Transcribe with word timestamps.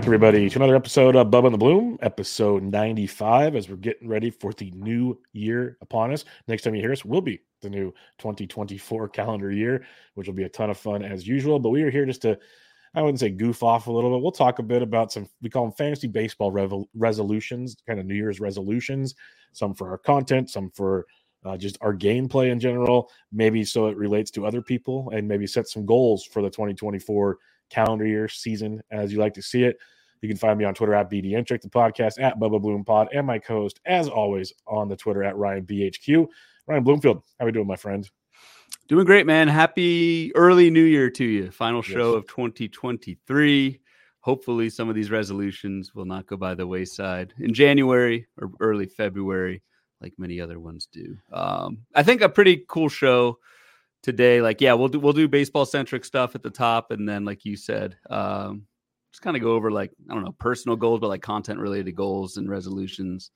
Back, 0.00 0.06
everybody, 0.06 0.48
to 0.48 0.58
another 0.58 0.76
episode 0.76 1.14
of 1.14 1.26
Bubba 1.26 1.44
and 1.44 1.52
the 1.52 1.58
Bloom, 1.58 1.98
episode 2.00 2.62
95, 2.62 3.54
as 3.54 3.68
we're 3.68 3.76
getting 3.76 4.08
ready 4.08 4.30
for 4.30 4.50
the 4.54 4.70
new 4.70 5.20
year 5.34 5.76
upon 5.82 6.10
us. 6.10 6.24
Next 6.48 6.62
time 6.62 6.74
you 6.74 6.80
hear 6.80 6.92
us 6.92 7.04
will 7.04 7.20
be 7.20 7.42
the 7.60 7.68
new 7.68 7.92
2024 8.16 9.10
calendar 9.10 9.52
year, 9.52 9.84
which 10.14 10.26
will 10.26 10.32
be 10.32 10.44
a 10.44 10.48
ton 10.48 10.70
of 10.70 10.78
fun 10.78 11.02
as 11.02 11.28
usual. 11.28 11.58
But 11.58 11.68
we 11.68 11.82
are 11.82 11.90
here 11.90 12.06
just 12.06 12.22
to, 12.22 12.38
I 12.94 13.02
wouldn't 13.02 13.20
say 13.20 13.28
goof 13.28 13.62
off 13.62 13.88
a 13.88 13.92
little 13.92 14.10
bit. 14.10 14.22
We'll 14.22 14.32
talk 14.32 14.58
a 14.58 14.62
bit 14.62 14.80
about 14.80 15.12
some, 15.12 15.28
we 15.42 15.50
call 15.50 15.64
them 15.64 15.74
fantasy 15.74 16.08
baseball 16.08 16.50
resolutions, 16.94 17.76
kind 17.86 18.00
of 18.00 18.06
New 18.06 18.14
Year's 18.14 18.40
resolutions, 18.40 19.14
some 19.52 19.74
for 19.74 19.90
our 19.90 19.98
content, 19.98 20.48
some 20.48 20.70
for 20.70 21.04
uh, 21.44 21.58
just 21.58 21.76
our 21.82 21.94
gameplay 21.94 22.52
in 22.52 22.58
general, 22.58 23.10
maybe 23.32 23.64
so 23.64 23.88
it 23.88 23.98
relates 23.98 24.30
to 24.30 24.46
other 24.46 24.62
people 24.62 25.10
and 25.12 25.28
maybe 25.28 25.46
set 25.46 25.68
some 25.68 25.84
goals 25.84 26.24
for 26.24 26.40
the 26.40 26.48
2024 26.48 27.36
calendar 27.70 28.06
year 28.06 28.28
season 28.28 28.82
as 28.90 29.12
you 29.12 29.18
like 29.18 29.34
to 29.34 29.42
see 29.42 29.64
it. 29.64 29.78
You 30.22 30.28
can 30.28 30.36
find 30.36 30.58
me 30.58 30.66
on 30.66 30.74
Twitter 30.74 30.94
at 30.94 31.10
BDentrek, 31.10 31.62
the 31.62 31.68
podcast 31.68 32.20
at 32.20 32.38
Bubba 32.38 32.60
Bloom 32.60 32.84
Pod, 32.84 33.08
and 33.14 33.26
my 33.26 33.38
co-host, 33.38 33.80
as 33.86 34.06
always, 34.06 34.52
on 34.66 34.88
the 34.88 34.96
Twitter 34.96 35.24
at 35.24 35.36
Ryan 35.36 35.64
BHQ. 35.64 36.26
Ryan 36.66 36.84
Bloomfield, 36.84 37.22
how 37.38 37.44
are 37.44 37.46
we 37.46 37.52
doing, 37.52 37.66
my 37.66 37.76
friend? 37.76 38.08
Doing 38.86 39.06
great, 39.06 39.24
man. 39.24 39.48
Happy 39.48 40.34
early 40.34 40.68
new 40.68 40.82
year 40.82 41.10
to 41.10 41.24
you. 41.24 41.50
Final 41.50 41.80
show 41.80 42.14
yes. 42.14 42.18
of 42.18 42.26
2023. 42.26 43.80
Hopefully, 44.20 44.68
some 44.68 44.88
of 44.88 44.94
these 44.94 45.10
resolutions 45.10 45.94
will 45.94 46.04
not 46.04 46.26
go 46.26 46.36
by 46.36 46.54
the 46.54 46.66
wayside 46.66 47.32
in 47.38 47.54
January 47.54 48.26
or 48.36 48.50
early 48.60 48.86
February, 48.86 49.62
like 50.02 50.12
many 50.18 50.40
other 50.40 50.60
ones 50.60 50.86
do. 50.92 51.16
Um, 51.32 51.78
I 51.94 52.02
think 52.02 52.20
a 52.20 52.28
pretty 52.28 52.64
cool 52.68 52.90
show 52.90 53.38
today. 54.02 54.40
Like, 54.40 54.60
yeah, 54.60 54.72
we'll 54.72 54.88
do 54.88 55.00
we'll 55.00 55.12
do 55.12 55.28
baseball 55.28 55.66
centric 55.66 56.04
stuff 56.04 56.34
at 56.34 56.42
the 56.42 56.50
top, 56.50 56.90
and 56.90 57.08
then 57.08 57.24
like 57.24 57.44
you 57.44 57.56
said, 57.56 57.96
um, 58.08 58.66
just 59.12 59.22
kind 59.22 59.36
of 59.36 59.42
go 59.42 59.52
over 59.52 59.70
like 59.70 59.90
I 60.10 60.14
don't 60.14 60.24
know 60.24 60.34
personal 60.38 60.76
goals, 60.76 61.00
but 61.00 61.08
like 61.08 61.22
content 61.22 61.58
related 61.58 61.96
goals 61.96 62.36
and 62.36 62.48
resolutions 62.48 63.30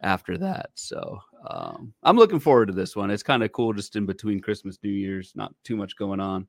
after 0.00 0.38
that. 0.38 0.70
So 0.74 1.18
um, 1.48 1.92
I'm 2.02 2.16
looking 2.16 2.40
forward 2.40 2.66
to 2.66 2.74
this 2.74 2.94
one. 2.94 3.10
It's 3.10 3.22
kind 3.22 3.42
of 3.42 3.52
cool, 3.52 3.72
just 3.72 3.96
in 3.96 4.06
between 4.06 4.40
Christmas, 4.40 4.78
New 4.82 4.90
Year's, 4.90 5.32
not 5.34 5.52
too 5.64 5.76
much 5.76 5.96
going 5.96 6.20
on. 6.20 6.46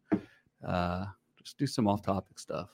Uh, 0.66 1.06
just 1.44 1.58
do 1.58 1.66
some 1.66 1.88
off 1.88 2.02
topic 2.02 2.38
stuff. 2.40 2.70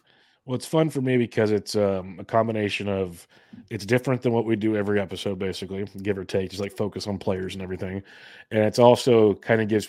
Well, 0.46 0.56
it's 0.56 0.66
fun 0.68 0.92
for 0.92 1.02
me 1.02 1.18
because 1.18 1.50
it's 1.52 1.76
um, 1.76 2.18
a 2.20 2.24
combination 2.24 2.88
of 2.88 3.28
it's 3.72 3.86
different 3.86 4.22
than 4.22 4.32
what 4.32 4.46
we 4.46 4.56
do 4.56 4.76
every 4.76 5.00
episode, 5.00 5.40
basically, 5.40 5.88
give 6.04 6.20
or 6.20 6.24
take, 6.26 6.52
just 6.52 6.62
like 6.62 6.76
focus 6.76 7.08
on 7.08 7.18
players 7.18 7.56
and 7.56 7.64
everything. 7.64 8.04
And 8.52 8.64
it's 8.64 8.78
also 8.78 9.34
kind 9.36 9.60
of 9.60 9.68
gives 9.68 9.88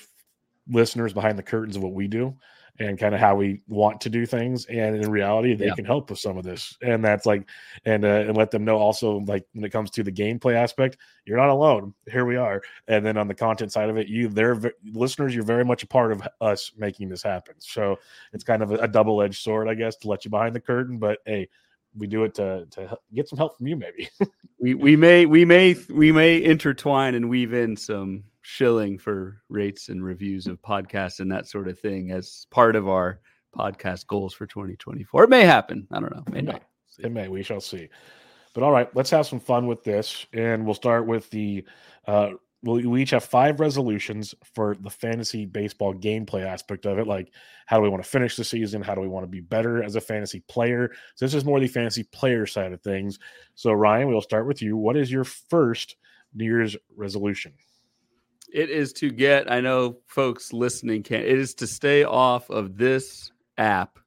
listeners 0.69 1.12
behind 1.12 1.39
the 1.39 1.42
curtains 1.42 1.77
of 1.77 1.83
what 1.83 1.92
we 1.92 2.09
do 2.09 2.36
and 2.78 2.98
kind 2.98 3.14
of 3.14 3.20
how 3.20 3.34
we 3.34 3.62
want 3.69 4.00
to 4.00 4.11
do 4.11 4.27
things 4.27 4.67
and 4.67 4.97
in 4.97 5.11
reality 5.11 5.55
they 5.55 5.67
yeah. 5.67 5.75
can 5.75 5.84
help 5.84 6.11
with 6.11 6.19
some 6.19 6.36
of 6.36 6.45
this 6.45 6.77
and 6.83 7.05
that's 7.05 7.27
like 7.27 7.48
and 7.84 8.05
uh, 8.05 8.25
and 8.27 8.36
let 8.36 8.50
them 8.50 8.64
know 8.64 8.77
also 8.77 9.20
like 9.20 9.45
when 9.53 9.64
it 9.64 9.70
comes 9.70 9.91
to 9.91 10.03
the 10.03 10.12
gameplay 10.12 10.55
aspect 10.55 10.97
you're 11.25 11.39
not 11.39 11.48
alone 11.48 11.95
here 12.11 12.25
we 12.25 12.36
are 12.36 12.61
and 12.89 13.05
then 13.05 13.17
on 13.17 13.28
the 13.28 13.34
content 13.34 13.73
side 13.73 13.89
of 13.89 13.97
it 13.97 14.08
you 14.08 14.28
they're 14.28 14.61
listeners 14.92 15.34
you're 15.34 15.45
very 15.45 15.64
much 15.64 15.83
a 15.83 15.86
part 15.86 16.12
of 16.12 16.23
us 16.41 16.73
making 16.77 17.08
this 17.08 17.23
happen 17.23 17.55
so 17.58 17.97
it's 18.33 18.45
kind 18.45 18.62
of 18.62 18.73
a, 18.73 18.77
a 18.77 18.89
double-edged 18.89 19.42
sword 19.42 19.69
i 19.69 19.75
guess 19.75 19.97
to 19.97 20.08
let 20.08 20.25
you 20.25 20.30
behind 20.30 20.55
the 20.55 20.61
curtain 20.61 20.98
but 20.98 21.19
hey 21.25 21.48
we 21.97 22.06
do 22.06 22.25
it 22.25 22.34
to 22.34 22.67
to 22.70 22.96
get 23.14 23.29
some 23.29 23.39
help 23.39 23.57
from 23.57 23.67
you 23.67 23.77
maybe 23.77 24.08
we 24.58 24.74
we 24.74 24.96
may 24.96 25.24
we 25.27 25.45
may 25.45 25.74
we 25.89 26.12
may 26.12 26.42
intertwine 26.42 27.14
and 27.14 27.29
weave 27.29 27.55
in 27.55 27.77
some 27.77 28.24
shilling 28.46 28.96
for 28.96 29.42
rates 29.48 29.89
and 29.89 30.05
reviews 30.05 30.46
of 30.46 30.62
podcasts 30.62 31.18
and 31.18 31.33
that 31.33 31.48
sort 31.48 31.67
of 31.67 31.77
thing 31.80 32.12
as 32.12 32.46
part 32.52 32.77
of 32.77 32.89
our 32.89 33.18
podcast 33.58 34.07
goals 34.07 34.33
for 34.33 34.46
2024. 34.46 35.24
It 35.24 35.30
may 35.30 35.42
happen. 35.42 35.84
I 35.90 35.98
don't 35.98 36.14
know. 36.14 36.23
May 36.30 36.39
it 36.39 36.45
may. 36.45 36.61
It 37.01 37.12
may. 37.12 37.27
We 37.27 37.42
shall 37.42 37.61
see. 37.61 37.89
But 38.55 38.62
all 38.62 38.70
right, 38.70 38.89
let's 38.95 39.11
have 39.11 39.27
some 39.27 39.40
fun 39.40 39.67
with 39.67 39.83
this, 39.83 40.27
and 40.33 40.64
we'll 40.64 40.74
start 40.74 41.08
with 41.08 41.29
the. 41.30 41.64
Uh, 42.06 42.30
we'll, 42.62 42.89
we 42.89 43.02
each 43.02 43.11
have 43.11 43.24
five 43.24 43.58
resolutions 43.58 44.33
for 44.55 44.77
the 44.80 44.90
fantasy 44.90 45.45
baseball 45.45 45.92
gameplay 45.92 46.46
aspect 46.46 46.86
of 46.86 47.01
it. 47.01 47.08
Like, 47.08 47.33
how 47.67 47.77
do 47.77 47.83
we 47.83 47.89
want 47.89 48.05
to 48.05 48.08
finish 48.08 48.36
the 48.36 48.45
season? 48.45 48.80
How 48.80 48.95
do 48.95 49.01
we 49.01 49.08
want 49.08 49.24
to 49.24 49.29
be 49.29 49.40
better 49.40 49.83
as 49.83 49.96
a 49.96 50.01
fantasy 50.01 50.45
player? 50.48 50.92
So 51.17 51.24
this 51.24 51.35
is 51.35 51.45
more 51.45 51.58
the 51.58 51.67
fantasy 51.67 52.05
player 52.05 52.46
side 52.46 52.73
of 52.73 52.80
things. 52.80 53.18
So 53.56 53.73
Ryan, 53.73 54.06
we'll 54.06 54.20
start 54.20 54.46
with 54.46 54.62
you. 54.62 54.77
What 54.77 54.96
is 54.96 55.11
your 55.11 55.24
first 55.24 55.96
New 56.33 56.45
Year's 56.45 56.77
resolution? 56.96 57.52
It 58.56 58.70
is 58.70 58.94
to 58.94 59.11
get, 59.11 59.52
I 59.52 59.61
know 59.61 59.98
folks 60.06 60.50
listening 60.50 61.02
can 61.02 61.20
it 61.20 61.27
is 61.27 61.52
to 61.56 61.67
stay 61.67 62.05
off 62.05 62.48
of 62.48 62.78
this 62.78 63.30
app 63.58 63.98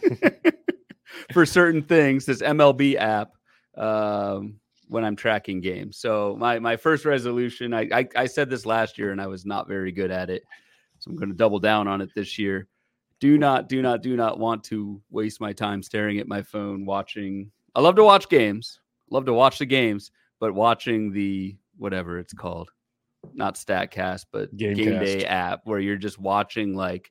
for 1.32 1.44
certain 1.44 1.82
things, 1.82 2.24
this 2.24 2.40
MLB 2.40 2.94
app, 2.94 3.32
um, 3.76 4.60
when 4.86 5.04
I'm 5.04 5.16
tracking 5.16 5.60
games. 5.60 5.96
So 5.96 6.36
my 6.38 6.60
my 6.60 6.76
first 6.76 7.04
resolution, 7.04 7.74
I, 7.74 7.88
I, 7.92 8.08
I 8.14 8.26
said 8.26 8.48
this 8.48 8.64
last 8.64 8.96
year 8.96 9.10
and 9.10 9.20
I 9.20 9.26
was 9.26 9.44
not 9.44 9.66
very 9.66 9.90
good 9.90 10.12
at 10.12 10.30
it. 10.30 10.44
So 11.00 11.10
I'm 11.10 11.16
going 11.16 11.30
to 11.30 11.34
double 11.36 11.58
down 11.58 11.88
on 11.88 12.00
it 12.00 12.10
this 12.14 12.38
year. 12.38 12.68
Do 13.18 13.38
not, 13.38 13.68
do 13.68 13.82
not, 13.82 14.04
do 14.04 14.16
not 14.16 14.38
want 14.38 14.62
to 14.66 15.02
waste 15.10 15.40
my 15.40 15.52
time 15.52 15.82
staring 15.82 16.20
at 16.20 16.28
my 16.28 16.42
phone 16.42 16.86
watching. 16.86 17.50
I 17.74 17.80
love 17.80 17.96
to 17.96 18.04
watch 18.04 18.28
games, 18.28 18.78
love 19.10 19.24
to 19.24 19.32
watch 19.32 19.58
the 19.58 19.66
games, 19.66 20.12
but 20.38 20.54
watching 20.54 21.10
the 21.10 21.56
whatever 21.76 22.20
it's 22.20 22.32
called 22.32 22.70
not 23.32 23.54
Statcast, 23.54 24.26
but 24.32 24.54
Game, 24.56 24.74
Game 24.74 24.98
Day 25.00 25.24
app 25.24 25.60
where 25.64 25.80
you're 25.80 25.96
just 25.96 26.18
watching 26.18 26.74
like 26.74 27.10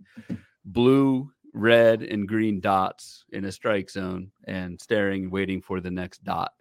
blue, 0.66 1.31
red, 1.53 2.03
and 2.03 2.28
green 2.28 2.59
dots 2.59 3.25
in 3.31 3.46
a 3.46 3.52
strike 3.52 3.90
zone 3.90 4.31
and 4.46 4.80
staring, 4.80 5.30
waiting 5.30 5.62
for 5.62 5.80
the 5.80 5.92
next 5.92 6.24
dot 6.24 6.52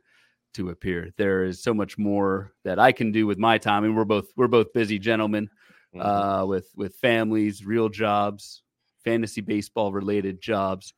to 0.55 0.71
appear. 0.71 1.11
There 1.17 1.45
is 1.45 1.63
so 1.63 1.75
much 1.75 1.99
more 1.99 2.53
that 2.65 2.79
I 2.79 2.93
can 2.93 3.13
do 3.13 3.27
with 3.27 3.39
my 3.39 3.59
time, 3.59 3.85
and 3.85 3.97
we're 3.97 4.05
both 4.05 4.27
we're 4.37 4.49
both 4.49 4.73
busy 4.73 4.99
gentlemen 4.99 5.49
mm-hmm. 5.95 6.07
uh, 6.07 6.45
with 6.45 6.71
with 6.77 6.95
families, 6.97 7.65
real 7.65 7.89
jobs, 7.89 8.63
fantasy 9.05 9.41
baseball 9.41 9.93
related 9.93 10.41
jobs 10.41 10.95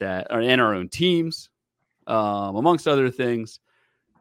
that 0.00 0.30
are 0.30 0.42
in 0.42 0.60
our 0.60 0.74
own 0.74 0.88
teams, 0.88 1.48
um, 2.06 2.56
amongst 2.56 2.86
other 2.86 3.10
things 3.10 3.60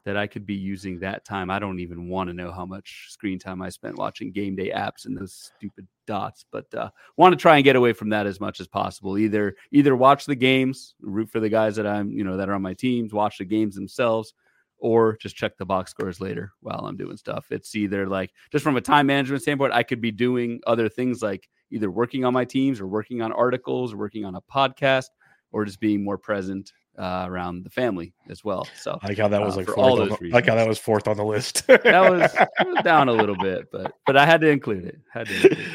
that 0.06 0.16
I 0.16 0.28
could 0.28 0.46
be 0.46 0.54
using 0.54 1.00
that 1.00 1.26
time. 1.26 1.50
I 1.50 1.58
don't 1.58 1.80
even 1.80 2.08
want 2.08 2.30
to 2.30 2.34
know 2.34 2.52
how 2.52 2.66
much 2.66 3.08
screen 3.10 3.40
time 3.40 3.62
I 3.62 3.70
spent 3.70 3.98
watching 3.98 4.32
game 4.32 4.56
day 4.56 4.72
apps 4.72 5.06
and 5.06 5.18
those 5.18 5.52
stupid 5.58 5.88
dots, 6.06 6.46
but 6.52 6.72
uh, 6.76 6.92
want 7.18 7.34
to 7.34 7.38
try 7.38 7.56
and 7.56 7.64
get 7.64 7.76
away 7.76 7.92
from 7.92 8.10
that 8.10 8.28
as 8.28 8.40
much 8.40 8.60
as 8.60 8.68
possible. 8.68 9.18
Either 9.18 9.56
either 9.72 9.96
watch 9.96 10.26
the 10.26 10.36
games, 10.36 10.94
root 11.02 11.30
for 11.30 11.40
the 11.40 11.50
guys 11.50 11.76
that 11.76 11.88
I'm 11.88 12.12
you 12.12 12.24
know 12.24 12.38
that 12.38 12.50
are 12.50 12.54
on 12.54 12.62
my 12.62 12.74
teams, 12.74 13.14
watch 13.14 13.40
the 13.40 13.46
games 13.46 13.76
themselves, 13.76 14.34
or 14.78 15.18
just 15.18 15.36
check 15.36 15.58
the 15.58 15.66
box 15.66 15.92
scores 15.92 16.22
later 16.22 16.54
while 16.62 16.86
I'm 16.86 16.98
doing 16.98 17.18
stuff. 17.18 17.48
It's 17.50 17.76
either 17.76 18.08
like 18.08 18.32
just 18.52 18.64
from 18.64 18.78
a 18.78 18.82
time 18.82 19.08
management 19.08 19.42
standpoint, 19.42 19.74
I 19.74 19.82
could 19.84 20.02
be 20.02 20.12
doing 20.12 20.62
other 20.68 20.88
things 20.88 21.24
like 21.24 21.50
either 21.72 21.90
working 21.90 22.26
on 22.26 22.34
my 22.34 22.46
teams 22.46 22.80
or 22.80 22.88
working 22.88 23.24
on 23.24 23.32
articles 23.32 23.92
or 23.92 23.98
working 23.98 24.24
on 24.24 24.36
a 24.36 24.42
podcast 24.42 25.08
or 25.52 25.66
just 25.66 25.80
being 25.80 26.04
more 26.04 26.18
present 26.18 26.72
uh, 26.98 27.26
around 27.28 27.64
the 27.64 27.70
family 27.70 28.14
as 28.30 28.44
well. 28.44 28.68
So 28.78 28.98
I 29.02 29.08
like 29.10 29.18
how 29.18 29.28
that 29.28 29.42
was 29.42 29.56
uh, 29.56 29.62
like 29.62 29.78
all 29.78 29.96
those 29.96 30.18
the, 30.20 30.30
like 30.30 30.48
how 30.48 30.56
that 30.56 30.68
was 30.68 30.80
fourth 30.80 31.08
on 31.08 31.18
the 31.18 31.26
list. 31.26 31.68
that 31.68 31.84
was, 31.84 32.34
was, 32.66 32.84
down 32.84 33.10
a 33.10 33.14
little 33.14 33.36
bit, 33.38 33.72
but 33.72 33.94
but 34.06 34.18
I 34.18 34.26
had 34.26 34.42
to 34.42 34.50
include 34.50 34.86
it. 34.86 35.00
Had 35.12 35.28
to. 35.28 35.36
Include 35.36 35.52
it. 35.54 35.68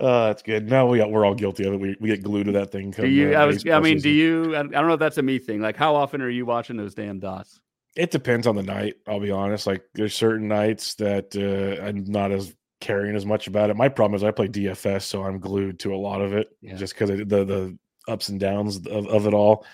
Uh, 0.00 0.26
that's 0.26 0.42
good. 0.42 0.68
Now 0.68 0.86
we 0.86 0.98
got, 0.98 1.10
we're 1.10 1.24
all 1.24 1.34
guilty 1.34 1.66
of 1.66 1.74
it. 1.74 1.80
We, 1.80 1.96
we 2.00 2.08
get 2.08 2.22
glued 2.22 2.44
to 2.44 2.52
that 2.52 2.72
thing. 2.72 2.92
Come, 2.92 3.04
do 3.04 3.10
you? 3.10 3.34
Uh, 3.34 3.40
I 3.40 3.44
was. 3.44 3.66
I 3.66 3.80
mean, 3.80 3.98
season. 3.98 4.02
do 4.02 4.10
you? 4.10 4.56
I 4.56 4.62
don't 4.62 4.88
know 4.88 4.94
if 4.94 5.00
that's 5.00 5.18
a 5.18 5.22
me 5.22 5.38
thing. 5.38 5.60
Like, 5.60 5.76
how 5.76 5.94
often 5.94 6.20
are 6.22 6.30
you 6.30 6.46
watching 6.46 6.76
those 6.76 6.94
damn 6.94 7.20
dots? 7.20 7.60
It 7.96 8.10
depends 8.10 8.46
on 8.46 8.56
the 8.56 8.62
night. 8.62 8.94
I'll 9.06 9.20
be 9.20 9.30
honest. 9.30 9.66
Like, 9.66 9.84
there's 9.94 10.16
certain 10.16 10.48
nights 10.48 10.94
that 10.96 11.36
uh, 11.36 11.84
I'm 11.84 12.04
not 12.04 12.32
as 12.32 12.54
caring 12.80 13.14
as 13.14 13.24
much 13.24 13.46
about 13.46 13.70
it. 13.70 13.76
My 13.76 13.88
problem 13.88 14.16
is 14.16 14.24
I 14.24 14.32
play 14.32 14.48
DFS, 14.48 15.02
so 15.02 15.22
I'm 15.22 15.38
glued 15.38 15.78
to 15.80 15.94
a 15.94 15.96
lot 15.96 16.20
of 16.20 16.32
it, 16.34 16.48
yeah. 16.60 16.74
just 16.74 16.94
because 16.94 17.10
the 17.10 17.24
the 17.24 17.78
ups 18.08 18.28
and 18.28 18.38
downs 18.38 18.86
of, 18.86 19.06
of 19.06 19.26
it 19.26 19.34
all. 19.34 19.64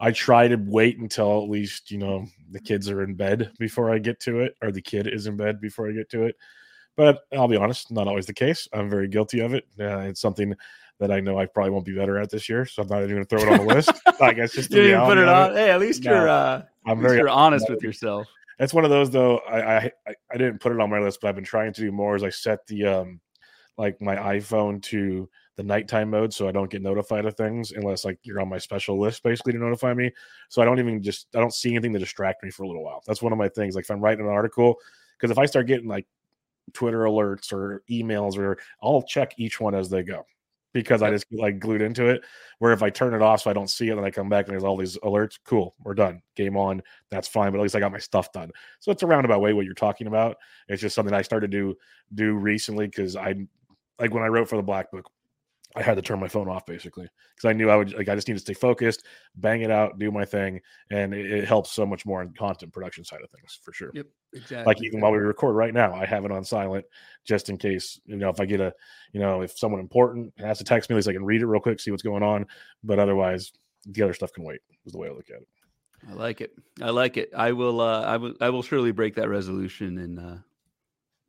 I 0.00 0.10
try 0.10 0.48
to 0.48 0.56
wait 0.56 0.98
until 0.98 1.42
at 1.42 1.48
least 1.48 1.90
you 1.90 1.98
know 1.98 2.26
the 2.50 2.60
kids 2.60 2.90
are 2.90 3.02
in 3.02 3.14
bed 3.14 3.52
before 3.58 3.92
I 3.92 3.98
get 3.98 4.20
to 4.20 4.40
it, 4.40 4.54
or 4.62 4.72
the 4.72 4.82
kid 4.82 5.06
is 5.06 5.26
in 5.26 5.36
bed 5.36 5.60
before 5.60 5.88
I 5.88 5.92
get 5.92 6.10
to 6.10 6.24
it. 6.24 6.36
But 6.96 7.22
I'll 7.32 7.48
be 7.48 7.56
honest, 7.56 7.90
not 7.90 8.06
always 8.06 8.26
the 8.26 8.34
case. 8.34 8.68
I'm 8.72 8.88
very 8.88 9.08
guilty 9.08 9.40
of 9.40 9.54
it. 9.54 9.64
Uh, 9.78 9.98
it's 10.00 10.20
something 10.20 10.54
that 11.00 11.10
I 11.10 11.20
know 11.20 11.38
I 11.38 11.46
probably 11.46 11.70
won't 11.70 11.84
be 11.84 11.94
better 11.94 12.18
at 12.18 12.30
this 12.30 12.48
year, 12.48 12.64
so 12.66 12.82
I'm 12.82 12.88
not 12.88 13.02
even 13.02 13.16
going 13.16 13.24
to 13.24 13.28
throw 13.28 13.42
it 13.42 13.60
on 13.60 13.66
the 13.66 13.74
list. 13.74 13.90
I 14.20 14.32
guess 14.32 14.52
just 14.52 14.70
you 14.70 14.82
didn't 14.82 15.04
put 15.04 15.18
it 15.18 15.28
on. 15.28 15.52
It. 15.52 15.56
Hey, 15.56 15.70
at 15.70 15.80
least 15.80 16.04
no, 16.04 16.12
you're 16.12 16.28
uh, 16.28 16.62
I'm 16.86 17.00
very 17.00 17.18
you're 17.18 17.28
honest 17.28 17.68
with 17.68 17.82
yourself. 17.82 18.26
It's 18.58 18.72
one 18.72 18.84
of 18.84 18.90
those 18.90 19.10
though. 19.10 19.38
I, 19.38 19.76
I 19.76 19.90
I 20.32 20.36
didn't 20.36 20.60
put 20.60 20.72
it 20.72 20.80
on 20.80 20.90
my 20.90 21.00
list, 21.00 21.18
but 21.20 21.28
I've 21.28 21.34
been 21.34 21.44
trying 21.44 21.72
to 21.72 21.80
do 21.80 21.90
more. 21.90 22.14
As 22.14 22.22
I 22.22 22.30
set 22.30 22.66
the 22.66 22.86
um 22.86 23.20
like 23.76 24.00
my 24.00 24.14
iPhone 24.14 24.80
to 24.82 25.28
the 25.56 25.62
nighttime 25.62 26.10
mode 26.10 26.32
so 26.34 26.48
I 26.48 26.52
don't 26.52 26.70
get 26.70 26.82
notified 26.82 27.24
of 27.26 27.36
things 27.36 27.72
unless 27.72 28.04
like 28.04 28.18
you're 28.22 28.40
on 28.40 28.48
my 28.48 28.58
special 28.58 28.98
list 29.00 29.22
basically 29.22 29.52
to 29.52 29.58
notify 29.58 29.94
me. 29.94 30.10
So 30.48 30.60
I 30.62 30.64
don't 30.64 30.78
even 30.80 31.02
just 31.02 31.28
I 31.34 31.40
don't 31.40 31.54
see 31.54 31.70
anything 31.70 31.92
to 31.92 31.98
distract 31.98 32.42
me 32.42 32.50
for 32.50 32.64
a 32.64 32.66
little 32.66 32.84
while. 32.84 33.02
That's 33.06 33.22
one 33.22 33.32
of 33.32 33.38
my 33.38 33.48
things. 33.48 33.74
Like 33.74 33.84
if 33.84 33.90
I'm 33.90 34.00
writing 34.00 34.24
an 34.26 34.32
article, 34.32 34.76
because 35.16 35.30
if 35.30 35.38
I 35.38 35.46
start 35.46 35.66
getting 35.66 35.88
like 35.88 36.06
Twitter 36.72 37.04
alerts 37.04 37.52
or 37.52 37.82
emails 37.90 38.36
or 38.38 38.58
I'll 38.82 39.02
check 39.02 39.34
each 39.38 39.60
one 39.60 39.74
as 39.74 39.88
they 39.90 40.02
go. 40.02 40.26
because 40.74 41.02
I 41.02 41.10
just 41.10 41.26
like 41.32 41.58
glued 41.60 41.80
into 41.80 42.08
it. 42.08 42.22
Where 42.58 42.72
if 42.72 42.82
I 42.82 42.90
turn 42.90 43.14
it 43.14 43.22
off 43.22 43.42
so 43.42 43.50
I 43.50 43.54
don't 43.54 43.70
see 43.70 43.88
it, 43.88 43.94
then 43.94 44.04
I 44.04 44.10
come 44.10 44.28
back 44.28 44.46
and 44.46 44.52
there's 44.52 44.64
all 44.64 44.76
these 44.76 44.98
alerts, 44.98 45.38
cool, 45.44 45.74
we're 45.84 45.94
done, 45.94 46.20
game 46.36 46.56
on, 46.56 46.82
that's 47.10 47.28
fine. 47.28 47.52
But 47.52 47.58
at 47.58 47.62
least 47.62 47.76
I 47.76 47.80
got 47.80 47.92
my 47.92 47.98
stuff 47.98 48.32
done. 48.32 48.50
So 48.80 48.90
it's 48.92 49.02
a 49.02 49.06
roundabout 49.06 49.40
way 49.40 49.52
what 49.52 49.64
you're 49.64 49.74
talking 49.74 50.08
about. 50.08 50.36
It's 50.68 50.82
just 50.82 50.94
something 50.94 51.14
I 51.14 51.22
started 51.22 51.50
to 51.52 51.76
do 52.14 52.34
recently 52.34 52.86
because 52.86 53.16
I 53.16 53.34
like 53.98 54.12
when 54.12 54.24
I 54.24 54.28
wrote 54.28 54.48
for 54.48 54.56
the 54.56 54.62
Black 54.62 54.90
Book, 54.90 55.08
I 55.76 55.82
had 55.82 55.96
to 55.96 56.02
turn 56.02 56.20
my 56.20 56.28
phone 56.28 56.48
off 56.48 56.66
basically 56.66 57.08
because 57.34 57.48
I 57.48 57.52
knew 57.52 57.68
I 57.68 57.76
would 57.76 57.94
like 57.94 58.08
I 58.08 58.14
just 58.14 58.28
need 58.28 58.34
to 58.34 58.40
stay 58.40 58.54
focused, 58.54 59.04
bang 59.34 59.62
it 59.62 59.70
out, 59.70 59.98
do 59.98 60.10
my 60.12 60.24
thing, 60.24 60.60
and 60.90 61.12
it, 61.12 61.30
it, 61.30 61.44
helps 61.48 61.72
so 61.72 61.84
much 61.84 62.06
more 62.06 62.22
in 62.22 62.32
content 62.32 62.72
production 62.72 63.04
side 63.04 63.20
of 63.22 63.30
things 63.30 63.58
for 63.62 63.72
sure. 63.72 63.90
Yep, 63.92 64.06
exactly. 64.34 64.64
Like 64.64 64.82
even 64.82 65.00
while 65.00 65.10
we 65.10 65.18
record 65.18 65.56
right 65.56 65.74
now, 65.74 65.92
I 65.92 66.06
have 66.06 66.24
it 66.24 66.30
on 66.30 66.44
silent 66.44 66.84
just 67.24 67.48
in 67.48 67.58
case 67.58 68.00
you 68.04 68.16
know 68.16 68.28
if 68.28 68.40
I 68.40 68.44
get 68.44 68.60
a 68.60 68.72
you 69.12 69.20
know 69.20 69.42
if 69.42 69.58
someone 69.58 69.80
important 69.80 70.32
has 70.38 70.58
to 70.58 70.64
text 70.64 70.88
me, 70.88 70.94
at 70.94 70.96
least 70.98 71.08
I 71.08 71.12
can 71.12 71.24
read 71.24 71.42
it 71.42 71.46
real 71.46 71.60
quick, 71.60 71.80
see 71.80 71.90
what's 71.90 72.04
going 72.04 72.22
on. 72.22 72.46
But 72.84 73.00
otherwise, 73.00 73.52
the 73.86 74.02
other 74.02 74.14
stuff 74.14 74.32
can 74.32 74.44
wait. 74.44 74.60
Is 74.86 74.92
the 74.92 74.98
way 74.98 75.08
I 75.08 75.12
look 75.12 75.30
at 75.30 75.42
it. 75.42 75.48
I 76.08 76.12
like 76.12 76.40
it. 76.40 76.52
I 76.80 76.90
like 76.90 77.16
it. 77.16 77.30
I 77.36 77.50
will. 77.52 77.80
Uh, 77.80 78.02
I 78.02 78.16
will. 78.16 78.34
I 78.40 78.50
will 78.50 78.62
surely 78.62 78.92
break 78.92 79.16
that 79.16 79.28
resolution 79.28 79.98
and. 79.98 80.20
uh, 80.20 80.36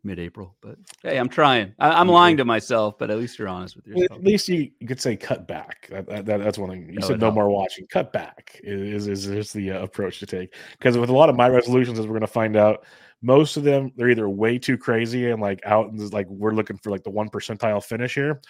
mid-April. 0.06 0.56
But 0.62 0.78
hey, 1.02 1.18
I'm 1.18 1.28
trying. 1.28 1.74
I, 1.80 2.00
am 2.00 2.08
lying 2.08 2.38
to 2.38 2.46
myself, 2.46 2.98
but 2.98 3.10
at 3.10 3.18
least 3.18 3.38
you're 3.38 3.48
honest 3.48 3.76
with 3.76 3.88
yourself. 3.88 4.20
At 4.20 4.24
least 4.24 4.48
you, 4.48 4.72
you 4.80 4.88
could 4.88 5.02
say 5.02 5.18
cut 5.18 5.48
back. 5.48 5.88
That, 5.90 6.26
that, 6.26 6.26
that's 6.26 6.58
one 6.58 6.70
thing. 6.70 6.90
You 6.90 7.00
no, 7.00 7.08
said 7.08 7.20
no 7.20 7.32
more 7.32 7.50
watching. 7.50 7.88
Cut 7.88 8.14
back 8.14 8.60
is 8.64 9.08
is, 9.08 9.28
is 9.28 9.52
the 9.52 9.72
uh, 9.72 9.84
approach 9.84 10.20
to 10.20 10.26
take. 10.26 10.54
Because 10.74 10.98
with 10.98 11.10
a 11.10 11.14
lot 11.14 11.30
of 11.30 11.36
my 11.36 11.50
resolutions, 11.50 12.00
as 12.00 12.06
we're 12.06 12.14
going 12.14 12.22
to 12.22 12.28
find 12.28 12.56
out, 12.56 12.86
most 13.22 13.58
of 13.58 13.64
them 13.64 13.92
they're 13.96 14.10
either 14.10 14.30
way 14.30 14.60
too 14.60 14.78
crazy 14.78 15.32
and 15.32 15.42
like 15.42 15.60
out 15.66 15.92
and 15.92 16.14
like 16.14 16.30
we're 16.30 16.54
looking 16.54 16.78
for 16.78 16.92
like 16.92 17.04
the 17.04 17.10
one 17.10 17.30
percentile 17.30 17.84
finish 17.84 18.14
here, 18.14 18.42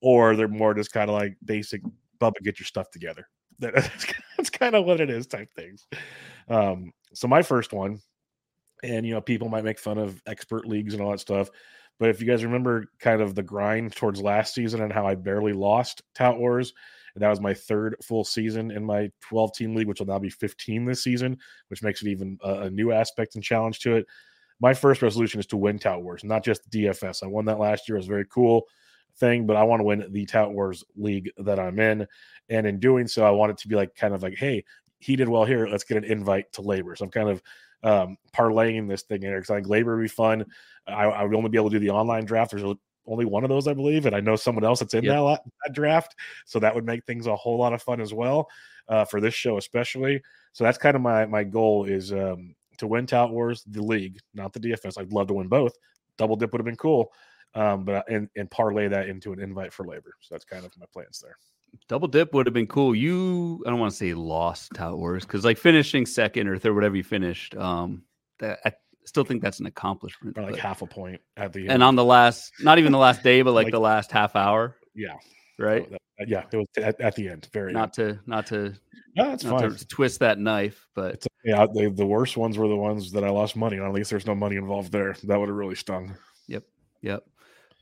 or 0.00 0.36
they're 0.36 0.48
more 0.48 0.72
just 0.72 0.92
kind 0.92 1.10
of 1.10 1.16
like 1.16 1.36
basic. 1.44 1.82
Bubba, 2.20 2.34
get 2.42 2.60
your 2.60 2.66
stuff 2.66 2.90
together. 2.90 3.26
That's, 3.60 3.88
that's 4.36 4.50
kind 4.50 4.74
of 4.74 4.86
what 4.86 5.00
it 5.02 5.10
is, 5.10 5.26
type 5.26 5.52
things. 5.54 5.86
Um, 6.48 6.92
so 7.12 7.28
my 7.28 7.42
first 7.42 7.74
one 7.74 8.00
and 8.82 9.06
you 9.06 9.12
know 9.12 9.20
people 9.20 9.48
might 9.48 9.64
make 9.64 9.78
fun 9.78 9.98
of 9.98 10.22
expert 10.26 10.66
leagues 10.66 10.94
and 10.94 11.02
all 11.02 11.10
that 11.10 11.20
stuff 11.20 11.48
but 11.98 12.08
if 12.08 12.20
you 12.20 12.26
guys 12.26 12.44
remember 12.44 12.86
kind 12.98 13.20
of 13.20 13.34
the 13.34 13.42
grind 13.42 13.94
towards 13.94 14.22
last 14.22 14.54
season 14.54 14.82
and 14.82 14.92
how 14.92 15.06
i 15.06 15.14
barely 15.14 15.52
lost 15.52 16.02
tout 16.14 16.38
wars 16.38 16.72
and 17.14 17.22
that 17.22 17.28
was 17.28 17.40
my 17.40 17.54
third 17.54 17.96
full 18.02 18.24
season 18.24 18.70
in 18.70 18.84
my 18.84 19.10
12 19.20 19.54
team 19.54 19.74
league 19.74 19.88
which 19.88 20.00
will 20.00 20.06
now 20.06 20.18
be 20.18 20.30
15 20.30 20.84
this 20.84 21.02
season 21.02 21.36
which 21.68 21.82
makes 21.82 22.02
it 22.02 22.08
even 22.08 22.38
a, 22.42 22.62
a 22.62 22.70
new 22.70 22.92
aspect 22.92 23.34
and 23.34 23.44
challenge 23.44 23.80
to 23.80 23.96
it. 23.96 24.06
My 24.60 24.74
first 24.74 25.00
resolution 25.02 25.40
is 25.40 25.46
to 25.48 25.56
win 25.56 25.78
tout 25.78 26.02
wars 26.02 26.24
not 26.24 26.44
just 26.44 26.68
dfs 26.70 27.22
i 27.22 27.26
won 27.26 27.44
that 27.46 27.58
last 27.58 27.88
year. 27.88 27.96
It 27.96 28.00
was 28.00 28.06
very 28.06 28.26
cool 28.30 28.66
thing 29.16 29.46
but 29.46 29.56
i 29.56 29.62
want 29.62 29.80
to 29.80 29.84
win 29.84 30.06
the 30.10 30.26
tout 30.26 30.52
wars 30.52 30.84
league 30.96 31.30
that 31.38 31.58
i'm 31.58 31.78
in. 31.78 32.06
And 32.48 32.66
in 32.66 32.78
doing 32.78 33.06
so 33.06 33.24
i 33.24 33.30
want 33.30 33.50
it 33.50 33.58
to 33.58 33.68
be 33.68 33.76
like 33.76 33.94
kind 33.94 34.14
of 34.14 34.22
like 34.22 34.36
hey 34.36 34.64
he 35.02 35.16
did 35.16 35.30
well 35.30 35.46
here. 35.46 35.66
Let's 35.66 35.84
get 35.84 35.96
an 35.96 36.04
invite 36.04 36.52
to 36.52 36.60
LABR. 36.60 36.98
So 36.98 37.06
i'm 37.06 37.10
kind 37.10 37.30
of 37.30 37.42
um, 37.82 38.16
parlaying 38.32 38.88
this 38.88 39.02
thing 39.02 39.22
in 39.22 39.34
because 39.34 39.50
I 39.50 39.56
think 39.56 39.66
LABR 39.66 39.96
would 39.96 40.02
be 40.02 40.08
fun. 40.08 40.44
I, 40.86 41.04
I, 41.04 41.24
would 41.24 41.34
only 41.34 41.48
be 41.48 41.58
able 41.58 41.70
to 41.70 41.78
do 41.78 41.86
the 41.86 41.92
online 41.92 42.24
draft. 42.24 42.50
There's 42.50 42.76
only 43.06 43.24
one 43.24 43.42
of 43.44 43.48
those, 43.48 43.66
I 43.66 43.74
believe, 43.74 44.06
and 44.06 44.14
I 44.14 44.20
know 44.20 44.36
someone 44.36 44.64
else 44.64 44.80
that's 44.80 44.94
in 44.94 45.04
yep. 45.04 45.14
that, 45.14 45.40
that, 45.64 45.74
draft, 45.74 46.16
so 46.46 46.58
that 46.58 46.74
would 46.74 46.84
make 46.84 47.04
things 47.04 47.26
a 47.26 47.36
whole 47.36 47.58
lot 47.58 47.72
of 47.72 47.82
fun 47.82 48.00
as 48.00 48.12
well 48.12 48.48
uh, 48.88 49.04
for 49.04 49.20
this 49.20 49.34
show, 49.34 49.56
especially. 49.56 50.20
So 50.52 50.64
that's 50.64 50.78
kind 50.78 50.96
of 50.96 51.02
my 51.02 51.26
my 51.26 51.44
goal 51.44 51.84
is 51.84 52.12
um, 52.12 52.54
to 52.78 52.86
win 52.86 53.06
Tout 53.06 53.30
Wars, 53.30 53.64
the 53.66 53.82
league, 53.82 54.18
not 54.34 54.52
the 54.52 54.60
DFS. 54.60 54.98
I'd 54.98 55.12
love 55.12 55.28
to 55.28 55.34
win 55.34 55.48
both. 55.48 55.72
Double 56.18 56.36
dip 56.36 56.52
would 56.52 56.60
have 56.60 56.66
been 56.66 56.76
cool, 56.76 57.12
um, 57.54 57.84
but 57.84 58.10
and 58.10 58.28
and 58.36 58.50
parlay 58.50 58.88
that 58.88 59.08
into 59.08 59.32
an 59.32 59.40
invite 59.40 59.72
for 59.72 59.84
LABR. 59.84 60.12
So 60.20 60.34
that's 60.34 60.44
kind 60.44 60.64
of 60.64 60.76
my 60.78 60.86
plans 60.92 61.20
there. 61.20 61.36
Double 61.88 62.08
dip 62.08 62.32
would 62.32 62.46
have 62.46 62.54
been 62.54 62.66
cool. 62.66 62.94
You, 62.94 63.62
I 63.66 63.70
don't 63.70 63.80
want 63.80 63.92
to 63.92 63.96
say 63.96 64.14
lost 64.14 64.72
Tout 64.74 64.96
Wars 64.96 65.24
because 65.24 65.44
like 65.44 65.58
finishing 65.58 66.06
second 66.06 66.48
or 66.48 66.58
third, 66.58 66.74
whatever 66.74 66.96
you 66.96 67.02
finished, 67.02 67.56
um, 67.56 68.02
that 68.38 68.60
I 68.64 68.72
still 69.04 69.24
think 69.24 69.42
that's 69.42 69.60
an 69.60 69.66
accomplishment. 69.66 70.38
Or 70.38 70.42
like 70.42 70.52
but, 70.52 70.60
half 70.60 70.82
a 70.82 70.86
point 70.86 71.20
at 71.36 71.52
the 71.52 71.60
end. 71.60 71.72
And 71.72 71.82
on 71.82 71.96
the 71.96 72.04
last, 72.04 72.52
not 72.60 72.78
even 72.78 72.92
the 72.92 72.98
last 72.98 73.22
day, 73.22 73.42
but 73.42 73.52
like, 73.54 73.66
like 73.66 73.72
the 73.72 73.80
last 73.80 74.12
half 74.12 74.36
hour. 74.36 74.76
Yeah. 74.94 75.14
Right. 75.58 75.86
So 75.90 75.96
that, 76.18 76.28
yeah, 76.28 76.44
it 76.52 76.56
was 76.56 76.66
at, 76.76 77.00
at, 77.00 77.14
the 77.16 77.28
end. 77.28 77.48
Very 77.52 77.72
not 77.72 77.92
to 77.94 78.18
not 78.26 78.46
to 78.46 78.74
no, 79.16 79.30
that's 79.30 79.44
not 79.44 79.60
fine. 79.60 79.74
To 79.74 79.86
twist 79.86 80.20
that 80.20 80.38
knife, 80.38 80.86
but 80.94 81.14
it's, 81.14 81.26
yeah, 81.44 81.66
the 81.66 81.90
the 81.90 82.06
worst 82.06 82.36
ones 82.36 82.56
were 82.56 82.68
the 82.68 82.76
ones 82.76 83.12
that 83.12 83.24
I 83.24 83.30
lost 83.30 83.56
money 83.56 83.78
on. 83.78 83.86
At 83.88 83.92
least 83.92 84.10
there's 84.10 84.26
no 84.26 84.34
money 84.34 84.56
involved 84.56 84.92
there. 84.92 85.16
That 85.24 85.38
would 85.38 85.48
have 85.48 85.56
really 85.56 85.74
stung. 85.74 86.16
Yep. 86.46 86.64
Yep. 87.02 87.24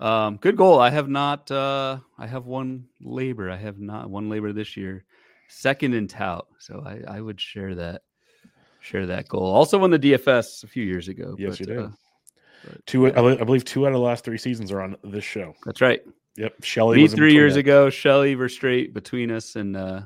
Um, 0.00 0.36
good 0.36 0.56
goal. 0.56 0.78
I 0.78 0.90
have 0.90 1.08
not. 1.08 1.50
Uh, 1.50 1.98
I 2.18 2.26
have 2.26 2.46
won 2.46 2.86
LABR. 3.04 3.50
I 3.50 3.56
have 3.56 3.78
not 3.78 4.10
won 4.10 4.28
LABR 4.28 4.54
this 4.54 4.76
year. 4.76 5.04
Second 5.48 5.94
in 5.94 6.06
tout. 6.06 6.46
So 6.58 6.84
I, 6.86 7.16
I 7.16 7.20
would 7.20 7.40
share 7.40 7.74
that. 7.74 8.02
Share 8.80 9.06
that 9.06 9.28
goal. 9.28 9.44
Also 9.44 9.76
won 9.78 9.90
the 9.90 9.98
DFS 9.98 10.62
a 10.62 10.66
few 10.66 10.84
years 10.84 11.08
ago. 11.08 11.34
Yes, 11.38 11.50
but, 11.50 11.60
you 11.60 11.66
did. 11.66 11.78
Uh, 11.78 11.88
but, 12.64 12.86
two. 12.86 13.06
I 13.08 13.44
believe 13.44 13.64
two 13.64 13.86
out 13.86 13.88
of 13.88 13.94
the 13.94 14.00
last 14.00 14.24
three 14.24 14.38
seasons 14.38 14.70
are 14.70 14.80
on 14.80 14.96
this 15.02 15.24
show. 15.24 15.54
That's 15.64 15.80
right. 15.80 16.00
Yep. 16.36 16.62
Shelly. 16.62 16.98
Me 16.98 17.08
three 17.08 17.34
years 17.34 17.54
that. 17.54 17.60
ago. 17.60 17.90
Shelly 17.90 18.48
straight 18.48 18.94
between 18.94 19.32
us 19.32 19.56
and 19.56 19.76
uh, 19.76 20.02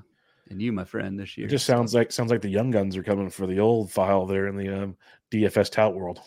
and 0.48 0.62
you, 0.62 0.72
my 0.72 0.84
friend, 0.84 1.18
this 1.18 1.36
year. 1.36 1.46
It 1.46 1.50
just 1.50 1.66
sounds 1.66 1.94
like 1.94 2.10
sounds 2.10 2.30
like 2.30 2.40
the 2.40 2.48
young 2.48 2.70
guns 2.70 2.96
are 2.96 3.02
coming 3.02 3.28
for 3.28 3.46
the 3.46 3.60
old 3.60 3.90
file 3.90 4.24
there 4.24 4.46
in 4.46 4.56
the 4.56 4.84
um, 4.84 4.96
DFS 5.30 5.70
tout 5.70 5.94
world 5.94 6.20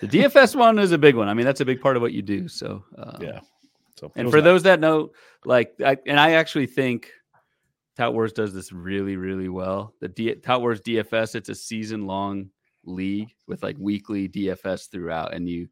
the 0.00 0.06
DFS 0.06 0.54
one 0.54 0.78
is 0.78 0.92
a 0.92 0.98
big 0.98 1.14
one. 1.14 1.28
I 1.28 1.34
mean, 1.34 1.46
that's 1.46 1.60
a 1.60 1.64
big 1.64 1.80
part 1.80 1.96
of 1.96 2.02
what 2.02 2.12
you 2.12 2.22
do. 2.22 2.48
So 2.48 2.84
um, 2.98 3.22
yeah. 3.22 3.40
So 3.96 4.10
and 4.16 4.30
for 4.30 4.38
nice. 4.38 4.44
those 4.44 4.62
that 4.62 4.80
know, 4.80 5.10
like, 5.44 5.74
I, 5.84 5.96
and 6.06 6.18
I 6.18 6.32
actually 6.32 6.66
think 6.66 7.10
Tout 7.96 8.14
Wars 8.14 8.32
does 8.32 8.54
this 8.54 8.72
really, 8.72 9.16
really 9.16 9.48
well. 9.48 9.94
The 10.00 10.08
D, 10.08 10.34
Tout 10.36 10.60
Wars 10.62 10.80
DFS, 10.80 11.34
it's 11.34 11.50
a 11.50 11.54
season 11.54 12.06
long 12.06 12.48
league 12.84 13.34
with 13.46 13.62
like 13.62 13.76
weekly 13.78 14.28
DFS 14.28 14.90
throughout, 14.90 15.34
and 15.34 15.48
you 15.48 15.68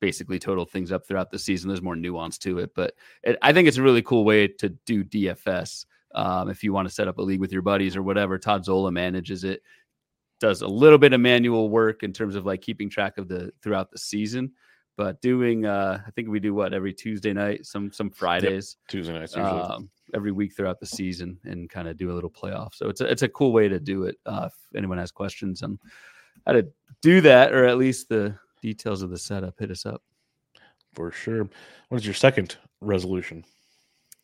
basically 0.00 0.38
total 0.38 0.64
things 0.64 0.90
up 0.90 1.06
throughout 1.06 1.30
the 1.30 1.38
season. 1.38 1.68
There's 1.68 1.82
more 1.82 1.96
nuance 1.96 2.38
to 2.38 2.58
it, 2.58 2.72
but 2.74 2.94
it, 3.22 3.38
I 3.42 3.52
think 3.52 3.68
it's 3.68 3.76
a 3.76 3.82
really 3.82 4.02
cool 4.02 4.24
way 4.24 4.48
to 4.48 4.70
do 4.70 5.04
DFS. 5.04 5.86
Um, 6.14 6.48
if 6.48 6.64
you 6.64 6.72
want 6.72 6.88
to 6.88 6.94
set 6.94 7.06
up 7.06 7.18
a 7.18 7.22
league 7.22 7.40
with 7.40 7.52
your 7.52 7.62
buddies 7.62 7.96
or 7.96 8.02
whatever, 8.02 8.38
Todd 8.38 8.64
Zola 8.64 8.90
manages 8.90 9.44
it 9.44 9.62
does 10.40 10.62
a 10.62 10.66
little 10.66 10.98
bit 10.98 11.12
of 11.12 11.20
manual 11.20 11.70
work 11.70 12.02
in 12.02 12.12
terms 12.12 12.34
of 12.34 12.46
like 12.46 12.60
keeping 12.60 12.88
track 12.88 13.18
of 13.18 13.28
the 13.28 13.52
throughout 13.62 13.90
the 13.90 13.98
season 13.98 14.52
but 14.96 15.20
doing 15.20 15.66
uh 15.66 16.00
i 16.06 16.10
think 16.12 16.28
we 16.28 16.40
do 16.40 16.54
what 16.54 16.72
every 16.72 16.92
tuesday 16.92 17.32
night 17.32 17.66
some 17.66 17.90
some 17.92 18.10
fridays 18.10 18.76
yep. 18.80 18.90
tuesday 18.90 19.12
nights 19.12 19.34
usually. 19.36 19.60
Um, 19.60 19.90
every 20.14 20.32
week 20.32 20.54
throughout 20.54 20.80
the 20.80 20.86
season 20.86 21.38
and 21.44 21.68
kind 21.68 21.88
of 21.88 21.96
do 21.96 22.10
a 22.10 22.14
little 22.14 22.30
playoff. 22.30 22.74
So 22.74 22.88
it's 22.88 23.00
a, 23.00 23.10
it's 23.10 23.22
a 23.22 23.28
cool 23.28 23.52
way 23.52 23.68
to 23.68 23.80
do 23.80 24.04
it 24.04 24.16
uh, 24.26 24.48
if 24.48 24.54
anyone 24.76 24.98
has 24.98 25.10
questions 25.10 25.62
on 25.62 25.78
how 26.46 26.52
to 26.52 26.66
do 27.02 27.20
that 27.22 27.52
or 27.52 27.64
at 27.66 27.78
least 27.78 28.08
the 28.08 28.36
details 28.62 29.02
of 29.02 29.10
the 29.10 29.18
setup 29.18 29.58
hit 29.58 29.70
us 29.70 29.86
up. 29.86 30.02
For 30.94 31.10
sure. 31.12 31.48
What 31.88 31.98
is 31.98 32.06
your 32.06 32.14
second 32.14 32.56
resolution? 32.80 33.44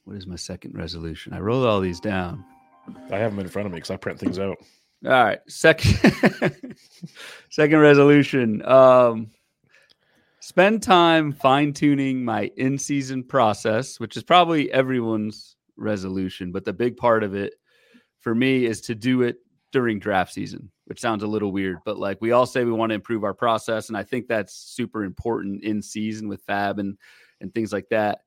What 0.05 0.17
is 0.17 0.27
my 0.27 0.37
second 0.37 0.77
resolution? 0.77 1.33
I 1.33 1.41
wrote 1.41 1.67
all 1.67 1.81
these 1.81 2.01
down. 2.01 2.45
I 3.11 3.19
have 3.19 3.33
them 3.33 3.41
in 3.41 3.49
front 3.49 3.67
of 3.67 3.73
me 3.73 3.77
because 3.77 3.91
i 3.91 3.97
print 3.97 4.19
things 4.19 4.39
out 4.39 4.59
all 5.05 5.11
right. 5.11 5.41
Second 5.49 6.55
second 7.51 7.79
resolution. 7.79 8.65
Um 8.67 9.31
spend 10.41 10.83
time 10.83 11.33
fine-tuning 11.33 12.23
my 12.23 12.51
in-season 12.59 13.25
process, 13.25 13.99
which 13.99 14.15
is 14.15 14.23
probably 14.23 14.71
everyone's 14.71 15.57
resolution, 15.77 16.53
but 16.53 16.67
the 16.67 16.73
big 16.73 16.99
part 16.99 17.23
of 17.23 17.35
it 17.35 17.55
for 18.21 18.35
me 18.35 18.67
is 18.67 18.83
to 18.83 18.95
do 18.95 19.23
it 19.23 19.39
during 19.73 19.99
draft 19.99 20.33
season, 20.35 20.71
which 20.85 21.01
sounds 21.01 21.23
a 21.23 21.27
little 21.27 21.51
weird, 21.51 21.79
but 21.85 21.99
like 21.99 22.21
we 22.21 22.33
all 22.33 22.47
say 22.47 22.63
we 22.63 22.73
want 22.73 22.91
to 22.91 22.95
improve 22.95 23.25
our 23.25 23.35
process 23.35 23.89
and 23.89 23.97
I 23.97 24.03
think 24.03 24.29
that's 24.29 24.55
super 24.55 25.05
important 25.05 25.65
in 25.65 25.81
season 25.83 26.29
with 26.29 26.43
fab 26.43 26.79
and 26.79 26.97
and 27.41 27.53
things 27.53 27.73
like 27.73 27.89
that. 27.91 28.21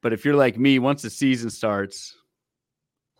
But 0.00 0.12
if 0.12 0.24
you're 0.24 0.36
like 0.36 0.58
me, 0.58 0.78
once 0.78 1.02
the 1.02 1.10
season 1.10 1.48
starts, 1.48 2.14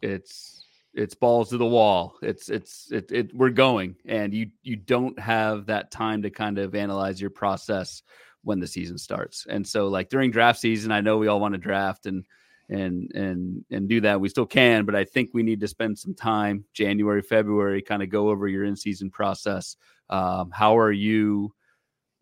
it's 0.02 0.63
it's 0.94 1.14
balls 1.14 1.50
to 1.50 1.58
the 1.58 1.66
wall. 1.66 2.16
It's 2.22 2.48
it's 2.48 2.90
it, 2.92 3.10
it 3.10 3.34
we're 3.34 3.50
going, 3.50 3.96
and 4.06 4.32
you 4.32 4.50
you 4.62 4.76
don't 4.76 5.18
have 5.18 5.66
that 5.66 5.90
time 5.90 6.22
to 6.22 6.30
kind 6.30 6.58
of 6.58 6.74
analyze 6.74 7.20
your 7.20 7.30
process 7.30 8.02
when 8.42 8.60
the 8.60 8.66
season 8.66 8.98
starts. 8.98 9.46
And 9.48 9.66
so, 9.66 9.88
like 9.88 10.08
during 10.08 10.30
draft 10.30 10.60
season, 10.60 10.92
I 10.92 11.00
know 11.00 11.18
we 11.18 11.26
all 11.26 11.40
want 11.40 11.54
to 11.54 11.58
draft 11.58 12.06
and 12.06 12.24
and 12.68 13.10
and 13.14 13.64
and 13.70 13.88
do 13.88 14.00
that. 14.02 14.20
We 14.20 14.28
still 14.28 14.46
can, 14.46 14.84
but 14.84 14.94
I 14.94 15.04
think 15.04 15.30
we 15.32 15.42
need 15.42 15.60
to 15.60 15.68
spend 15.68 15.98
some 15.98 16.14
time 16.14 16.64
January, 16.72 17.22
February, 17.22 17.82
kind 17.82 18.02
of 18.02 18.08
go 18.08 18.28
over 18.28 18.48
your 18.48 18.64
in 18.64 18.76
season 18.76 19.10
process. 19.10 19.76
Um, 20.10 20.50
how 20.50 20.78
are 20.78 20.92
you? 20.92 21.52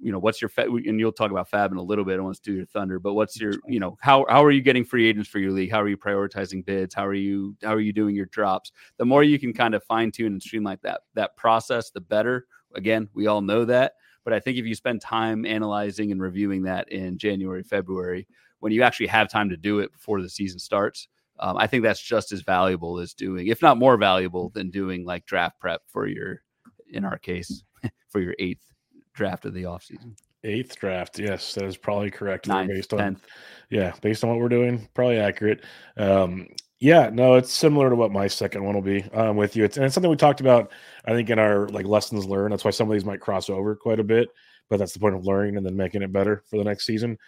You 0.03 0.11
know, 0.11 0.19
what's 0.19 0.43
your 0.43 0.51
and 0.57 0.99
you'll 0.99 1.13
talk 1.13 1.31
about 1.31 1.49
Fab 1.49 1.71
in 1.71 1.79
a 1.79 1.83
little 1.83 2.05
bit. 2.05 2.19
I 2.19 2.23
want 2.23 2.35
to 2.35 2.43
do 2.43 2.55
your 2.55 2.67
Thunder, 2.67 2.99
but 2.99 3.15
what's 3.15 3.41
your, 3.41 3.55
you 3.67 3.79
know, 3.79 3.97
how 4.01 4.27
how 4.29 4.45
are 4.45 4.51
you 4.51 4.61
getting 4.61 4.85
free 4.85 5.09
agents 5.09 5.29
for 5.29 5.39
your 5.39 5.53
league? 5.53 5.71
How 5.71 5.81
are 5.81 5.89
you 5.89 5.97
prioritizing 5.97 6.65
bids? 6.65 6.93
How 6.93 7.07
are 7.07 7.15
you 7.15 7.57
how 7.63 7.73
are 7.73 7.81
you 7.81 7.93
doing 7.93 8.17
your 8.17 8.27
drops? 8.27 8.73
The 8.99 9.05
more 9.05 9.23
you 9.23 9.39
can 9.39 9.53
kind 9.53 9.75
of 9.75 9.85
fine 9.85 10.11
tune 10.11 10.33
and 10.33 10.43
streamline 10.43 10.79
that 10.83 11.03
that 11.15 11.37
process, 11.37 11.91
the 11.91 12.01
better. 12.01 12.47
Again, 12.75 13.09
we 13.15 13.29
all 13.29 13.43
know 13.43 13.65
that, 13.67 13.95
but 14.25 14.33
I 14.33 14.41
think 14.41 14.59
if 14.59 14.67
you 14.67 14.75
spend 14.75 15.01
time 15.01 15.47
analyzing 15.47 16.11
and 16.11 16.21
reviewing 16.21 16.63
that 16.65 16.91
in 16.91 17.17
January, 17.17 17.63
February, 17.63 18.27
when 18.59 18.73
you 18.73 18.83
actually 18.83 19.07
have 19.07 19.31
time 19.31 19.51
to 19.51 19.57
do 19.57 19.79
it 19.79 19.93
before 19.93 20.21
the 20.21 20.29
season 20.29 20.59
starts. 20.59 21.09
Um, 21.39 21.57
I 21.57 21.67
think 21.67 21.83
that's 21.83 22.01
just 22.01 22.31
as 22.31 22.43
valuable 22.43 22.99
as 22.99 23.15
doing, 23.15 23.49
if 23.49 23.63
not 23.63 23.79
more 23.79 23.97
valuable 23.97 24.51
than 24.51 24.71
doing 24.71 25.05
like 25.05 25.27
draft 25.27 25.59
prep 25.59 25.83
for 25.87 26.07
your, 26.07 26.43
in 26.91 27.05
our 27.05 27.19
case, 27.19 27.65
for 28.11 28.21
your 28.21 28.35
eighth 28.39 28.73
draft 29.15 29.45
of 29.45 29.55
the 29.55 29.65
offseason. 29.65 30.17
Eighth 30.45 30.77
draft, 30.77 31.19
yes, 31.19 31.55
that 31.55 31.65
is 31.65 31.77
probably 31.77 32.11
correct. 32.11 32.49
Ninth, 32.49 32.69
based 32.69 32.93
on, 32.93 32.99
10th. 32.99 33.21
yeah, 33.71 33.93
based 34.03 34.25
on 34.25 34.31
what 34.31 34.41
we're 34.41 34.49
doing, 34.49 34.89
probably 34.93 35.19
accurate. 35.19 35.65
Um, 35.97 36.49
yeah, 36.81 37.11
no, 37.13 37.37
it's 37.37 37.53
similar 37.53 37.91
to 37.91 37.95
what 37.95 38.11
my 38.11 38.27
second 38.27 38.65
one 38.65 38.75
will 38.75 38.83
be. 38.83 39.05
I'm 39.15 39.37
with 39.37 39.55
you. 39.55 39.63
It's 39.63 39.77
and 39.77 39.87
it's 39.87 39.95
something 39.95 40.11
we 40.11 40.17
talked 40.17 40.41
about. 40.41 40.73
I 41.05 41.13
think 41.13 41.31
in 41.31 41.39
our 41.39 41.69
like 41.69 41.87
lessons 41.87 42.27
learned. 42.27 42.53
That's 42.53 42.65
why 42.65 42.73
some 42.73 42.89
of 42.89 42.93
these 42.93 43.05
might 43.05 43.21
cross 43.21 43.49
over 43.49 43.77
quite 43.77 44.01
a 44.01 44.05
bit, 44.05 44.31
but 44.69 44.79
that's 44.79 44.93
the 44.93 44.99
point 44.99 45.15
of 45.15 45.25
learning 45.25 45.57
and 45.57 45.65
then 45.65 45.77
making 45.77 46.03
it 46.03 46.13
better 46.13 46.43
for 46.51 46.57
the 46.57 46.65
next 46.65 46.85
season. 46.85 47.19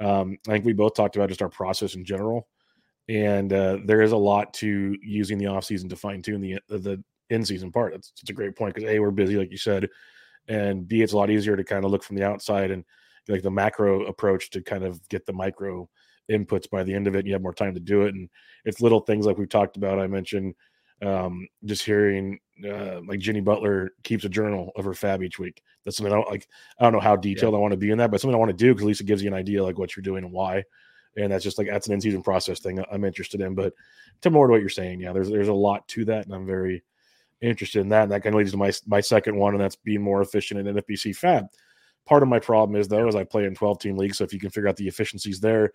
Um, 0.00 0.36
I 0.48 0.52
think 0.52 0.64
we 0.64 0.72
both 0.72 0.94
talked 0.94 1.14
about 1.14 1.28
just 1.28 1.42
our 1.42 1.48
process 1.48 1.94
in 1.94 2.04
general, 2.04 2.48
and 3.08 3.52
uh, 3.52 3.78
there 3.84 4.02
is 4.02 4.10
a 4.10 4.16
lot 4.16 4.52
to 4.54 4.96
using 5.00 5.38
the 5.38 5.46
off 5.46 5.64
season 5.64 5.88
to 5.90 5.96
fine 5.96 6.20
tune 6.20 6.40
the 6.40 6.58
the 6.68 7.00
in 7.30 7.44
season 7.44 7.70
part. 7.70 7.92
That's, 7.92 8.10
that's 8.20 8.30
a 8.30 8.34
great 8.34 8.56
point 8.56 8.74
because 8.74 8.90
a 8.90 8.98
we're 8.98 9.12
busy, 9.12 9.36
like 9.36 9.52
you 9.52 9.58
said, 9.58 9.88
and 10.48 10.86
b 10.86 11.02
it's 11.02 11.12
a 11.12 11.16
lot 11.16 11.30
easier 11.30 11.56
to 11.56 11.64
kind 11.64 11.84
of 11.84 11.90
look 11.90 12.02
from 12.02 12.16
the 12.16 12.24
outside 12.24 12.70
and 12.70 12.84
like 13.28 13.42
the 13.42 13.50
macro 13.50 14.04
approach 14.04 14.50
to 14.50 14.60
kind 14.60 14.84
of 14.84 15.06
get 15.08 15.24
the 15.26 15.32
micro 15.32 15.88
inputs 16.30 16.68
by 16.68 16.82
the 16.82 16.94
end 16.94 17.06
of 17.06 17.14
it. 17.14 17.20
And 17.20 17.28
you 17.28 17.34
have 17.34 17.42
more 17.42 17.54
time 17.54 17.74
to 17.74 17.80
do 17.80 18.02
it, 18.02 18.14
and 18.14 18.28
it's 18.64 18.80
little 18.80 19.00
things 19.00 19.26
like 19.26 19.38
we've 19.38 19.48
talked 19.48 19.76
about. 19.76 19.98
I 19.98 20.06
mentioned 20.06 20.54
um, 21.02 21.46
just 21.64 21.84
hearing 21.84 22.38
uh, 22.66 23.00
like 23.06 23.20
Jenny 23.20 23.40
Butler 23.40 23.92
keeps 24.04 24.24
a 24.24 24.28
journal 24.28 24.72
of 24.76 24.84
her 24.84 24.94
fab 24.94 25.22
each 25.22 25.38
week. 25.38 25.62
That's 25.84 25.96
something 25.96 26.12
I 26.12 26.16
don't 26.16 26.30
like. 26.30 26.48
I 26.78 26.84
don't 26.84 26.92
know 26.92 27.00
how 27.00 27.16
detailed 27.16 27.52
yeah. 27.52 27.58
I 27.58 27.60
want 27.60 27.72
to 27.72 27.78
be 27.78 27.90
in 27.90 27.98
that, 27.98 28.10
but 28.10 28.20
something 28.20 28.34
I 28.34 28.38
want 28.38 28.50
to 28.50 28.56
do 28.56 28.72
because 28.72 28.84
at 28.84 28.88
least 28.88 29.00
it 29.00 29.06
gives 29.06 29.22
you 29.22 29.28
an 29.28 29.34
idea 29.34 29.62
like 29.62 29.78
what 29.78 29.96
you're 29.96 30.02
doing 30.02 30.24
and 30.24 30.32
why. 30.32 30.62
And 31.16 31.30
that's 31.30 31.44
just 31.44 31.58
like 31.58 31.68
that's 31.68 31.86
an 31.86 31.92
in-season 31.92 32.22
process 32.22 32.58
thing 32.60 32.82
I'm 32.90 33.04
interested 33.04 33.40
in. 33.40 33.54
But 33.54 33.72
to 34.22 34.30
more 34.30 34.46
to 34.46 34.52
what 34.52 34.60
you're 34.60 34.68
saying, 34.68 35.00
yeah, 35.00 35.12
there's 35.12 35.30
there's 35.30 35.48
a 35.48 35.54
lot 35.54 35.86
to 35.88 36.04
that, 36.06 36.26
and 36.26 36.34
I'm 36.34 36.46
very 36.46 36.82
interested 37.40 37.80
in 37.80 37.88
that. 37.90 38.04
And 38.04 38.12
that 38.12 38.22
kind 38.22 38.34
of 38.34 38.38
leads 38.38 38.52
to 38.52 38.56
my 38.56 38.72
my 38.86 39.00
second 39.00 39.36
one, 39.36 39.54
and 39.54 39.62
that's 39.62 39.76
being 39.76 40.02
more 40.02 40.22
efficient 40.22 40.66
in 40.66 40.74
NFBC 40.74 41.16
fab. 41.16 41.46
Part 42.06 42.22
of 42.22 42.28
my 42.28 42.38
problem 42.38 42.78
is 42.78 42.88
though, 42.88 43.08
is 43.08 43.14
I 43.14 43.24
play 43.24 43.44
in 43.44 43.54
12 43.54 43.78
team 43.78 43.96
leagues, 43.96 44.18
so 44.18 44.24
if 44.24 44.32
you 44.32 44.40
can 44.40 44.50
figure 44.50 44.68
out 44.68 44.76
the 44.76 44.88
efficiencies 44.88 45.40
there, 45.40 45.72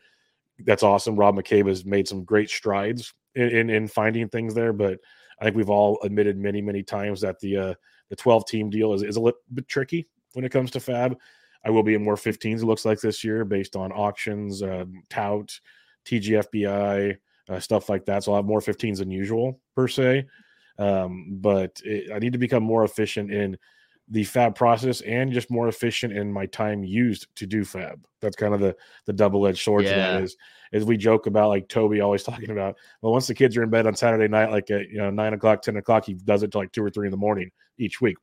that's 0.66 0.84
awesome. 0.84 1.16
Rob 1.16 1.36
McCabe 1.36 1.68
has 1.68 1.86
made 1.86 2.08
some 2.08 2.24
great 2.24 2.50
strides 2.50 3.14
in, 3.36 3.50
in, 3.50 3.70
in 3.70 3.88
finding 3.88 4.30
things 4.30 4.54
there, 4.54 4.74
but 4.74 5.00
I 5.40 5.46
think 5.46 5.56
we've 5.56 5.70
all 5.70 6.00
admitted 6.04 6.38
many, 6.38 6.62
many 6.62 6.84
times 6.84 7.22
that 7.22 7.40
the 7.40 7.58
uh, 7.58 7.74
the 8.10 8.16
12 8.16 8.46
team 8.46 8.70
deal 8.70 8.94
is, 8.94 9.04
is 9.04 9.16
a 9.16 9.22
little 9.22 9.40
bit 9.54 9.68
tricky 9.68 10.08
when 10.34 10.46
it 10.46 10.52
comes 10.52 10.72
to 10.72 10.80
fab. 10.80 11.18
I 11.66 11.70
will 11.70 11.84
be 11.84 11.94
in 11.94 12.04
more 12.04 12.16
15s, 12.16 12.62
it 12.62 12.66
looks 12.66 12.86
like 12.86 13.02
this 13.02 13.24
year, 13.24 13.44
based 13.44 13.76
on 13.76 13.92
auctions, 13.92 14.64
um, 14.64 15.04
tout, 15.10 15.60
TGFBI, 16.06 17.18
uh, 17.50 17.60
stuff 17.60 17.90
like 17.90 18.06
that. 18.06 18.24
So 18.24 18.32
I'll 18.32 18.38
have 18.38 18.46
more 18.46 18.62
15s 18.62 19.00
than 19.00 19.12
usual, 19.12 19.60
per 19.76 19.88
se. 19.88 20.26
Um, 20.80 21.28
but 21.30 21.82
it, 21.84 22.12
I 22.12 22.20
need 22.20 22.34
to 22.34 22.40
become 22.40 22.64
more 22.64 22.84
efficient 22.84 23.32
in 23.32 23.58
the 24.08 24.24
fab 24.24 24.56
process 24.56 25.02
and 25.02 25.32
just 25.32 25.52
more 25.52 25.68
efficient 25.68 26.14
in 26.14 26.32
my 26.34 26.48
time 26.48 26.84
used 26.84 27.28
to 27.36 27.46
do 27.46 27.64
fab. 27.64 28.04
That's 28.22 28.36
kind 28.36 28.54
of 28.54 28.60
the 28.60 28.76
the 29.06 29.14
double 29.14 29.46
edged 29.46 29.64
sword 29.64 29.86
yeah. 29.86 30.14
that 30.14 30.24
is. 30.24 30.36
Is 30.72 30.86
we 30.86 30.98
joke 30.98 31.26
about 31.28 31.50
like 31.50 31.68
Toby 31.68 32.02
always 32.02 32.24
talking 32.26 32.50
about. 32.52 32.76
Well, 33.02 33.12
once 33.12 33.28
the 33.28 33.36
kids 33.36 33.56
are 33.58 33.64
in 33.64 33.70
bed 33.70 33.88
on 33.88 33.96
Saturday 33.96 34.28
night, 34.28 34.52
like 34.52 34.72
at 34.72 34.90
you 34.90 34.98
know 34.98 35.10
nine 35.10 35.34
o'clock, 35.34 35.62
ten 35.62 35.78
o'clock, 35.78 36.06
he 36.06 36.14
does 36.14 36.44
it 36.44 36.52
to 36.52 36.58
like 36.58 36.72
two 36.72 36.84
or 36.84 36.90
three 36.90 37.08
in 37.08 37.12
the 37.12 37.18
morning 37.18 37.52
each 37.78 38.02
week. 38.02 38.18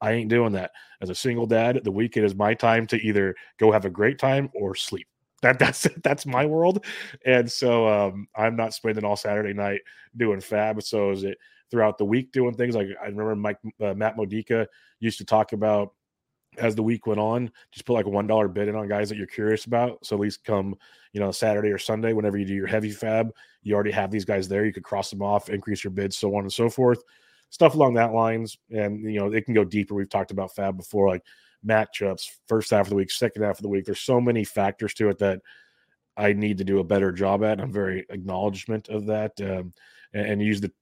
I 0.00 0.12
ain't 0.12 0.30
doing 0.30 0.52
that. 0.52 0.72
As 1.00 1.10
a 1.10 1.14
single 1.14 1.46
dad, 1.46 1.80
the 1.82 1.90
weekend 1.90 2.26
is 2.26 2.34
my 2.34 2.54
time 2.54 2.86
to 2.88 2.96
either 2.96 3.34
go 3.58 3.72
have 3.72 3.86
a 3.86 3.90
great 3.90 4.18
time 4.18 4.50
or 4.54 4.74
sleep. 4.74 5.06
That 5.42 5.58
that's 5.58 5.88
that's 6.02 6.26
my 6.26 6.46
world, 6.46 6.84
and 7.24 7.50
so 7.50 7.88
um, 7.88 8.28
I'm 8.36 8.56
not 8.56 8.74
spending 8.74 9.04
all 9.04 9.16
Saturday 9.16 9.52
night 9.52 9.80
doing 10.16 10.40
fab. 10.40 10.82
So 10.82 11.10
is 11.10 11.24
it 11.24 11.38
throughout 11.74 11.98
the 11.98 12.04
week 12.04 12.30
doing 12.30 12.54
things 12.54 12.76
like 12.76 12.86
I 13.02 13.06
remember 13.06 13.34
Mike 13.34 13.58
uh, 13.80 13.94
Matt 13.94 14.16
Modica 14.16 14.68
used 15.00 15.18
to 15.18 15.24
talk 15.24 15.52
about 15.52 15.92
as 16.56 16.76
the 16.76 16.84
week 16.84 17.08
went 17.08 17.18
on, 17.18 17.50
just 17.72 17.84
put 17.84 17.94
like 17.94 18.06
a 18.06 18.10
one 18.10 18.28
dollar 18.28 18.46
bid 18.46 18.68
in 18.68 18.76
on 18.76 18.86
guys 18.86 19.08
that 19.08 19.18
you're 19.18 19.26
curious 19.26 19.64
about. 19.64 20.06
So 20.06 20.14
at 20.14 20.20
least 20.22 20.44
come, 20.44 20.76
you 21.12 21.18
know, 21.18 21.32
Saturday 21.32 21.70
or 21.70 21.78
Sunday, 21.78 22.12
whenever 22.12 22.38
you 22.38 22.44
do 22.44 22.54
your 22.54 22.68
heavy 22.68 22.92
fab, 22.92 23.34
you 23.64 23.74
already 23.74 23.90
have 23.90 24.12
these 24.12 24.24
guys 24.24 24.46
there. 24.46 24.64
You 24.64 24.72
could 24.72 24.84
cross 24.84 25.10
them 25.10 25.20
off, 25.20 25.48
increase 25.48 25.82
your 25.82 25.90
bids, 25.90 26.16
so 26.16 26.36
on 26.36 26.42
and 26.44 26.52
so 26.52 26.70
forth. 26.70 27.02
Stuff 27.50 27.74
along 27.74 27.94
that 27.94 28.12
lines. 28.12 28.56
And 28.70 29.00
you 29.00 29.18
know, 29.18 29.32
it 29.32 29.44
can 29.46 29.54
go 29.54 29.64
deeper. 29.64 29.94
We've 29.96 30.08
talked 30.08 30.30
about 30.30 30.54
fab 30.54 30.76
before, 30.76 31.08
like 31.08 31.24
matchups, 31.66 32.30
first 32.46 32.70
half 32.70 32.86
of 32.86 32.90
the 32.90 32.96
week, 32.96 33.10
second 33.10 33.42
half 33.42 33.58
of 33.58 33.62
the 33.62 33.68
week. 33.68 33.84
There's 33.84 33.98
so 33.98 34.20
many 34.20 34.44
factors 34.44 34.94
to 34.94 35.08
it 35.08 35.18
that 35.18 35.40
I 36.16 36.34
need 36.34 36.58
to 36.58 36.64
do 36.64 36.78
a 36.78 36.84
better 36.84 37.10
job 37.10 37.42
at. 37.42 37.60
I'm 37.60 37.72
very 37.72 38.06
acknowledgement 38.10 38.90
of 38.90 39.06
that. 39.06 39.32
Um, 39.40 39.72
and, 40.12 40.26
and 40.26 40.42
use 40.42 40.60
the 40.60 40.72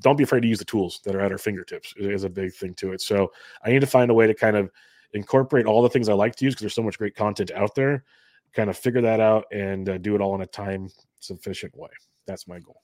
don't 0.00 0.16
be 0.16 0.24
afraid 0.24 0.40
to 0.40 0.48
use 0.48 0.58
the 0.58 0.64
tools 0.64 1.00
that 1.04 1.14
are 1.14 1.20
at 1.20 1.32
our 1.32 1.38
fingertips 1.38 1.94
is 1.96 2.24
a 2.24 2.28
big 2.28 2.52
thing 2.54 2.74
to 2.74 2.92
it. 2.92 3.00
So 3.00 3.32
I 3.64 3.70
need 3.70 3.80
to 3.80 3.86
find 3.86 4.10
a 4.10 4.14
way 4.14 4.26
to 4.26 4.34
kind 4.34 4.56
of 4.56 4.70
incorporate 5.14 5.66
all 5.66 5.82
the 5.82 5.88
things 5.88 6.08
I 6.08 6.12
like 6.12 6.36
to 6.36 6.44
use 6.44 6.54
because 6.54 6.62
there's 6.62 6.74
so 6.74 6.82
much 6.82 6.98
great 6.98 7.14
content 7.14 7.50
out 7.52 7.74
there. 7.74 8.04
Kind 8.52 8.70
of 8.70 8.76
figure 8.76 9.00
that 9.00 9.20
out 9.20 9.46
and 9.52 9.88
uh, 9.88 9.98
do 9.98 10.14
it 10.14 10.20
all 10.20 10.34
in 10.34 10.42
a 10.42 10.46
time 10.46 10.88
sufficient 11.20 11.76
way. 11.76 11.88
That's 12.26 12.46
my 12.46 12.58
goal. 12.58 12.82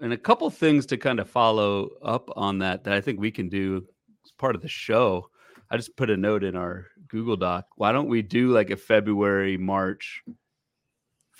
And 0.00 0.12
a 0.12 0.18
couple 0.18 0.48
things 0.50 0.86
to 0.86 0.96
kind 0.96 1.20
of 1.20 1.30
follow 1.30 1.90
up 2.02 2.28
on 2.36 2.58
that 2.58 2.84
that 2.84 2.94
I 2.94 3.00
think 3.00 3.20
we 3.20 3.30
can 3.30 3.48
do 3.48 3.86
as 4.24 4.32
part 4.32 4.54
of 4.54 4.62
the 4.62 4.68
show. 4.68 5.28
I 5.70 5.76
just 5.76 5.96
put 5.96 6.10
a 6.10 6.16
note 6.16 6.44
in 6.44 6.56
our 6.56 6.86
Google 7.08 7.36
Doc. 7.36 7.66
Why 7.76 7.92
don't 7.92 8.08
we 8.08 8.20
do 8.20 8.48
like 8.48 8.70
a 8.70 8.76
February, 8.76 9.56
March 9.56 10.22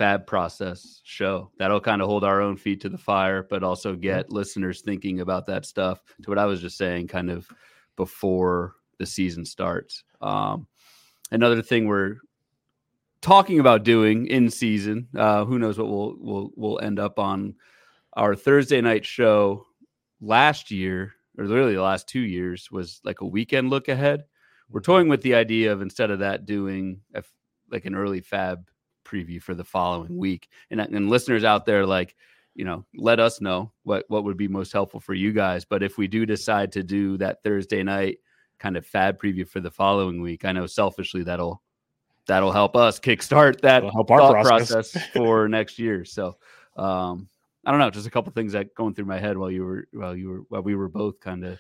fab 0.03 0.27
process 0.27 1.01
show. 1.05 1.53
That'll 1.59 1.81
kind 1.81 2.03
of 2.03 2.09
hold 2.09 2.25
our 2.25 2.41
own 2.41 2.57
feet 2.57 2.81
to 2.81 2.89
the 2.89 2.99
fire, 2.99 3.47
but 3.49 3.63
also 3.63 3.95
get 3.95 4.25
mm-hmm. 4.25 4.35
listeners 4.35 4.81
thinking 4.81 5.21
about 5.21 5.47
that 5.47 5.65
stuff. 5.65 6.03
To 6.23 6.29
what 6.29 6.41
I 6.41 6.47
was 6.47 6.61
just 6.61 6.77
saying, 6.77 7.07
kind 7.07 7.31
of 7.31 7.49
before 7.95 8.75
the 8.99 9.07
season 9.07 9.45
starts. 9.45 10.03
Um, 10.21 10.67
another 11.31 11.63
thing 11.63 11.87
we're 11.87 12.17
talking 13.21 13.61
about 13.61 13.85
doing 13.85 14.27
in 14.27 14.51
season. 14.51 15.07
Uh, 15.17 15.45
who 15.45 15.61
knows 15.61 15.79
what 15.79 15.89
we'll 15.89 16.17
we'll 16.19 16.51
we'll 16.57 16.81
end 16.81 16.99
up 16.99 17.21
on 17.21 17.55
our 18.15 18.35
Thursday 18.35 18.81
night 18.81 19.07
show. 19.07 19.67
Last 20.21 20.73
year, 20.73 21.15
or 21.39 21.47
literally 21.47 21.75
the 21.77 21.83
last 21.83 22.09
two 22.09 22.21
years, 22.21 22.73
was 22.73 23.01
like 23.05 23.21
a 23.21 23.27
weekend 23.27 23.71
look 23.71 23.87
ahead. 23.87 24.25
We're 24.69 24.81
mm-hmm. 24.81 24.93
toying 24.93 25.09
with 25.09 25.23
the 25.23 25.37
idea 25.37 25.73
of 25.73 25.81
instead 25.81 26.11
of 26.11 26.19
that 26.19 26.45
doing 26.45 27.03
a, 27.15 27.23
like 27.71 27.85
an 27.85 27.95
early 27.95 28.21
fab 28.21 28.67
preview 29.13 29.43
for 29.43 29.55
the 29.55 29.65
following 29.65 30.17
week. 30.17 30.49
And, 30.71 30.81
and 30.81 31.11
listeners 31.11 31.45
out 31.45 31.67
there, 31.67 31.85
like, 31.87 32.15
you 32.55 32.65
know, 32.65 32.85
let 32.95 33.21
us 33.21 33.41
know 33.41 33.73
what 33.83 34.05
what 34.09 34.25
would 34.25 34.37
be 34.37 34.49
most 34.49 34.73
helpful 34.73 35.01
for 35.01 35.15
you 35.15 35.33
guys. 35.33 35.65
But 35.65 35.83
if 35.83 35.97
we 35.97 36.07
do 36.07 36.27
decide 36.27 36.73
to 36.73 36.83
do 36.83 37.17
that 37.19 37.43
Thursday 37.43 37.83
night 37.83 38.19
kind 38.59 38.77
of 38.77 38.87
fab 38.87 39.21
preview 39.21 39.49
for 39.49 39.61
the 39.61 39.71
following 39.71 40.21
week, 40.21 40.45
I 40.45 40.53
know 40.53 40.67
selfishly 40.67 41.23
that'll 41.23 41.63
that'll 42.27 42.53
help 42.53 42.77
us 42.77 43.01
kickstart 43.01 43.61
that 43.63 43.83
help 43.83 44.09
thought 44.09 44.33
process. 44.43 44.93
process 44.93 45.07
for 45.15 45.49
next 45.49 45.79
year. 45.79 46.05
So 46.05 46.37
um 46.77 47.29
I 47.65 47.71
don't 47.71 47.81
know, 47.81 47.91
just 47.91 48.07
a 48.07 48.11
couple 48.11 48.33
things 48.33 48.53
that 48.53 48.75
going 48.75 48.95
through 48.95 49.05
my 49.05 49.19
head 49.19 49.39
while 49.39 49.51
you 49.51 49.65
were 49.65 49.89
while 49.93 50.17
you 50.17 50.29
were 50.29 50.41
while 50.49 50.63
we 50.63 50.75
were 50.75 50.89
both 50.89 51.21
kind 51.21 51.45
of 51.45 51.59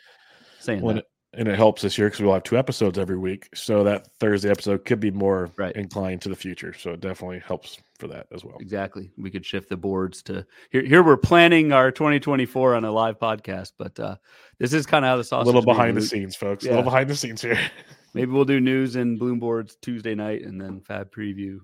saying 0.61 0.83
well, 0.83 0.97
that 0.97 1.07
and 1.35 1.49
it 1.49 1.57
helps 1.57 1.83
this 1.83 1.97
year 1.97 2.09
because 2.09 2.21
we'll 2.21 2.35
have 2.35 2.43
two 2.43 2.59
episodes 2.59 2.99
every 2.99 3.17
week. 3.17 3.49
So 3.55 3.85
that 3.85 4.09
Thursday 4.19 4.51
episode 4.51 4.85
could 4.85 5.01
be 5.01 5.11
more 5.11 5.51
right. 5.57 5.75
inclined 5.75 6.21
to 6.23 6.29
the 6.29 6.37
future. 6.37 6.75
So 6.75 6.93
it 6.93 7.01
definitely 7.01 7.41
helps 7.47 7.79
for 7.99 8.07
that 8.09 8.27
as 8.33 8.45
well. 8.45 8.57
Exactly. 8.61 9.11
We 9.17 9.31
could 9.31 9.45
shift 9.45 9.71
the 9.71 9.77
boards 9.77 10.23
to 10.25 10.45
here. 10.71 10.83
Here 10.83 11.03
we're 11.03 11.17
planning 11.17 11.73
our 11.73 11.91
2024 11.91 12.75
on 12.75 12.85
a 12.85 12.93
live 12.93 13.19
podcast, 13.19 13.73
but 13.79 13.99
uh, 13.99 14.17
this 14.59 14.73
is 14.73 14.85
kind 14.85 15.05
of 15.05 15.09
how 15.09 15.17
the 15.17 15.25
sausage. 15.25 15.45
A 15.45 15.47
little 15.47 15.63
behind 15.63 15.97
the 15.97 16.03
scenes, 16.03 16.37
folks. 16.37 16.65
Yeah. 16.65 16.73
A 16.73 16.73
little 16.73 16.91
behind 16.91 17.09
the 17.09 17.17
scenes 17.17 17.41
here. 17.41 17.59
Maybe 18.15 18.31
we'll 18.31 18.45
do 18.45 18.61
news 18.61 18.97
and 18.97 19.19
Bloom 19.19 19.39
boards 19.39 19.77
Tuesday 19.81 20.15
night, 20.15 20.43
and 20.43 20.61
then 20.61 20.83
Fab 20.83 21.11
preview 21.11 21.61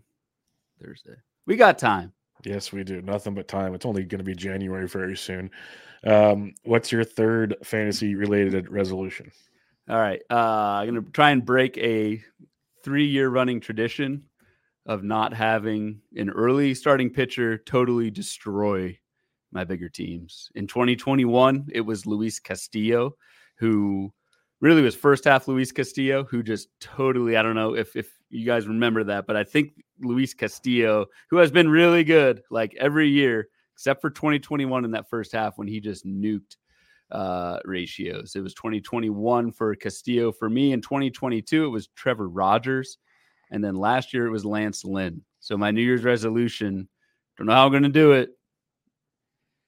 Thursday. 0.83 1.17
We 1.45 1.57
got 1.57 1.79
time. 1.79 2.15
Yes, 2.45 2.73
we 2.73 2.85
do. 2.85 3.03
Nothing 3.03 3.35
but 3.35 3.49
time. 3.49 3.75
It's 3.75 3.85
only 3.85 4.05
going 4.05 4.21
to 4.21 4.25
be 4.25 4.35
January 4.35 4.89
very 4.89 5.17
soon. 5.17 5.51
Um, 6.05 6.55
what's 6.63 6.91
your 6.93 7.05
third 7.05 7.57
fantasy 7.65 8.15
related 8.15 8.71
resolution? 8.71 9.31
All 9.89 9.99
right. 9.99 10.21
Uh, 10.31 10.35
I'm 10.35 10.91
going 10.91 11.03
to 11.03 11.11
try 11.13 11.31
and 11.31 11.45
break 11.45 11.79
a 11.79 12.23
three 12.85 13.07
year 13.07 13.31
running 13.31 13.61
tradition 13.61 14.25
of 14.85 15.03
not 15.03 15.33
having 15.33 16.01
an 16.15 16.29
early 16.31 16.75
starting 16.75 17.11
pitcher 17.11 17.59
totally 17.59 18.11
destroy 18.11 18.99
my 19.51 19.65
bigger 19.65 19.89
teams. 19.89 20.51
In 20.55 20.67
2021, 20.67 21.69
it 21.73 21.81
was 21.81 22.05
Luis 22.05 22.39
Castillo, 22.39 23.17
who 23.59 24.13
really 24.61 24.83
was 24.83 24.95
first 24.95 25.25
half 25.25 25.49
Luis 25.49 25.73
Castillo, 25.73 26.25
who 26.25 26.43
just 26.43 26.69
totally, 26.81 27.37
I 27.37 27.43
don't 27.43 27.55
know 27.55 27.75
if, 27.75 27.97
if 27.97 28.11
you 28.29 28.45
guys 28.45 28.67
remember 28.67 29.05
that, 29.05 29.27
but 29.27 29.37
I 29.37 29.45
think 29.45 29.73
Luis 30.01 30.35
Castillo, 30.35 31.07
who 31.31 31.39
has 31.39 31.51
been 31.51 31.69
really 31.69 32.05
good 32.05 32.43
like 32.51 32.75
every 32.79 33.09
year, 33.09 33.49
except 33.75 34.03
for 34.03 34.11
2021 34.11 34.85
in 34.85 34.91
that 34.91 35.09
first 35.09 35.33
half 35.33 35.57
when 35.57 35.69
he 35.69 35.81
just 35.81 36.05
nuked 36.05 36.57
uh, 37.11 37.59
ratios. 37.65 38.35
It 38.37 38.43
was 38.43 38.55
2021 38.55 39.53
for 39.53 39.75
Castillo 39.75 40.33
for 40.33 40.49
me. 40.49 40.73
In 40.73 40.81
2022, 40.81 41.65
it 41.65 41.69
was 41.69 41.89
Trevor 41.89 42.29
Rogers. 42.29 42.99
And 43.51 43.65
then 43.65 43.75
last 43.75 44.13
year, 44.13 44.27
it 44.27 44.31
was 44.31 44.45
Lance 44.45 44.85
Lynn. 44.85 45.23
So 45.41 45.57
my 45.57 45.71
New 45.71 45.83
Year's 45.83 46.05
resolution, 46.05 46.89
don't 47.37 47.47
know 47.47 47.55
how 47.55 47.67
I'm 47.67 47.73
going 47.73 47.83
to 47.85 47.89
do 47.89 48.13
it, 48.13 48.31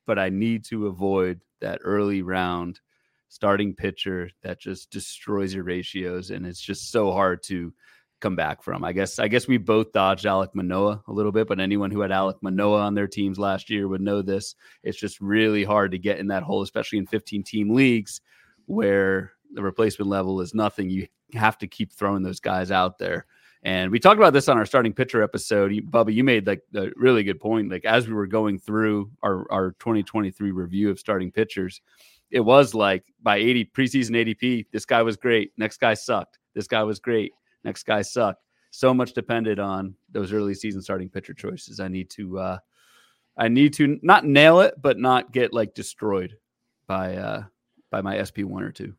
but 0.06 0.18
I 0.18 0.28
need 0.28 0.64
to 0.66 0.86
avoid 0.86 1.40
that 1.60 1.80
early 1.82 2.22
round 2.22 2.80
starting 3.28 3.74
pitcher 3.74 4.28
that 4.42 4.60
just 4.60 4.90
destroys 4.90 5.54
your 5.54 5.62
ratios 5.62 6.30
and 6.30 6.44
it's 6.44 6.60
just 6.60 6.90
so 6.90 7.12
hard 7.12 7.40
to 7.44 7.72
come 8.20 8.36
back 8.36 8.62
from. 8.62 8.84
I 8.84 8.92
guess 8.92 9.18
I 9.18 9.28
guess 9.28 9.48
we 9.48 9.58
both 9.58 9.92
dodged 9.92 10.24
Alek 10.24 10.54
Manoah 10.54 11.02
a 11.08 11.12
little 11.12 11.32
bit, 11.32 11.48
but 11.48 11.60
anyone 11.60 11.90
who 11.90 12.00
had 12.00 12.10
Alek 12.10 12.34
mm-hmm. 12.34 12.46
Manoah 12.46 12.82
on 12.82 12.94
their 12.94 13.08
teams 13.08 13.38
last 13.38 13.70
year 13.70 13.88
would 13.88 14.00
know 14.00 14.22
this. 14.22 14.54
It's 14.82 14.98
just 14.98 15.20
really 15.20 15.64
hard 15.64 15.90
to 15.92 15.98
get 15.98 16.18
in 16.18 16.28
that 16.28 16.42
hole, 16.42 16.62
especially 16.62 16.98
in 16.98 17.06
15 17.06 17.42
team 17.42 17.74
leagues 17.74 18.20
where 18.66 19.32
the 19.52 19.62
replacement 19.62 20.08
level 20.08 20.40
is 20.40 20.54
nothing. 20.54 20.90
You 20.90 21.08
have 21.34 21.58
to 21.58 21.66
keep 21.66 21.92
throwing 21.92 22.22
those 22.22 22.40
guys 22.40 22.70
out 22.70 22.98
there. 22.98 23.26
And 23.62 23.90
we 23.90 23.98
talked 23.98 24.18
about 24.18 24.32
this 24.32 24.48
on 24.48 24.56
our 24.56 24.64
starting 24.64 24.94
pitcher 24.94 25.22
episode. 25.22 25.72
Bubba, 25.90 26.14
you 26.14 26.24
made 26.24 26.46
like 26.46 26.62
a 26.74 26.88
really 26.96 27.22
good 27.22 27.40
point. 27.40 27.70
Like 27.70 27.84
as 27.84 28.06
we 28.06 28.14
were 28.14 28.26
going 28.26 28.58
through 28.58 29.10
our, 29.22 29.50
our 29.52 29.72
2023 29.80 30.50
review 30.50 30.88
of 30.88 30.98
starting 30.98 31.30
pitchers, 31.30 31.82
it 32.30 32.40
was 32.40 32.74
like 32.74 33.04
by 33.22 33.36
80 33.36 33.66
preseason 33.66 34.12
ADP, 34.12 34.66
this 34.72 34.86
guy 34.86 35.02
was 35.02 35.16
great. 35.16 35.52
Next 35.58 35.78
guy 35.78 35.94
sucked. 35.94 36.38
This 36.54 36.66
guy 36.66 36.82
was 36.84 37.00
great. 37.00 37.32
Next 37.64 37.84
guy 37.84 38.02
sucked. 38.02 38.42
So 38.70 38.94
much 38.94 39.12
depended 39.12 39.58
on 39.58 39.94
those 40.10 40.32
early 40.32 40.54
season 40.54 40.80
starting 40.80 41.08
pitcher 41.08 41.34
choices. 41.34 41.80
I 41.80 41.88
need 41.88 42.10
to 42.10 42.38
uh 42.38 42.58
I 43.36 43.48
need 43.48 43.72
to 43.74 43.98
not 44.02 44.24
nail 44.24 44.60
it, 44.60 44.74
but 44.80 44.98
not 44.98 45.32
get 45.32 45.52
like 45.52 45.74
destroyed 45.74 46.36
by 46.86 47.16
uh 47.16 47.44
by 47.90 48.00
my 48.00 48.22
SP 48.22 48.42
one 48.44 48.62
or 48.62 48.72
two. 48.72 48.94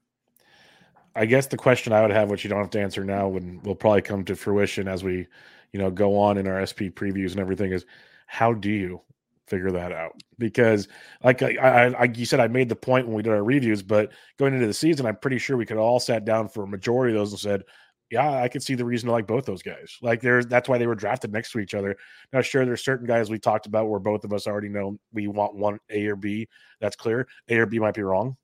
I 1.16 1.26
guess 1.26 1.48
the 1.48 1.58
question 1.58 1.94
I 1.94 2.02
would 2.02 2.12
have, 2.12 2.30
which 2.30 2.44
you 2.44 2.50
don't 2.50 2.60
have 2.60 2.70
to 2.72 2.82
answer 2.82 3.04
now, 3.04 3.28
when 3.28 3.62
will 3.64 3.76
probably 3.76 4.02
come 4.02 4.24
to 4.26 4.36
fruition 4.36 4.88
as 4.88 5.04
we, 5.04 5.28
you 5.74 5.80
know, 5.80 5.92
go 5.92 6.18
on 6.18 6.38
in 6.38 6.48
our 6.48 6.66
SP 6.66 6.88
previews 6.92 7.32
and 7.32 7.40
everything, 7.40 7.72
is 7.72 7.86
how 8.28 8.54
do 8.54 8.70
you 8.70 9.02
figure 9.48 9.72
that 9.72 9.92
out? 9.92 10.14
Because, 10.38 10.88
like 11.22 11.42
I, 11.42 11.56
I, 11.56 11.88
I, 11.88 12.04
you 12.06 12.26
said, 12.26 12.40
I 12.40 12.48
made 12.48 12.70
the 12.70 12.76
point 12.78 13.08
when 13.08 13.16
we 13.16 13.24
did 13.24 13.34
our 13.34 13.44
reviews, 13.44 13.84
but 13.84 14.14
going 14.38 14.54
into 14.54 14.68
the 14.68 14.74
season, 14.74 15.06
I'm 15.06 15.18
pretty 15.18 15.38
sure 15.38 15.58
we 15.58 15.66
could 15.66 15.78
all 15.78 16.00
sat 16.00 16.24
down 16.24 16.48
for 16.48 16.64
a 16.64 16.68
majority 16.68 17.14
of 17.14 17.20
those 17.20 17.32
and 17.32 17.40
said, 17.40 17.64
yeah, 18.12 18.42
I 18.42 18.50
could 18.50 18.62
see 18.62 18.76
the 18.76 18.84
reason 18.84 19.08
to 19.08 19.14
like 19.14 19.26
both 19.26 19.46
those 19.46 19.64
guys. 19.64 19.98
Like 20.02 20.20
there's 20.20 20.46
that's 20.46 20.68
why 20.68 20.78
they 20.78 20.86
were 20.86 20.96
drafted 20.96 21.32
next 21.32 21.54
to 21.54 21.60
each 21.60 21.74
other. 21.74 21.96
Now, 22.34 22.42
sure, 22.42 22.66
there's 22.66 22.84
certain 22.84 23.08
guys 23.08 23.30
we 23.30 23.40
talked 23.40 23.68
about 23.68 23.88
where 23.88 24.02
both 24.02 24.26
of 24.26 24.34
us 24.34 24.48
already 24.48 24.68
know 24.68 25.00
we 25.14 25.28
want 25.28 25.56
one 25.56 25.80
A 25.90 26.08
or 26.08 26.18
B. 26.18 26.50
That's 26.82 26.98
clear. 26.98 27.28
A 27.48 27.58
or 27.58 27.66
B 27.66 27.80
might 27.80 27.94
be 27.94 28.04
wrong. 28.04 28.36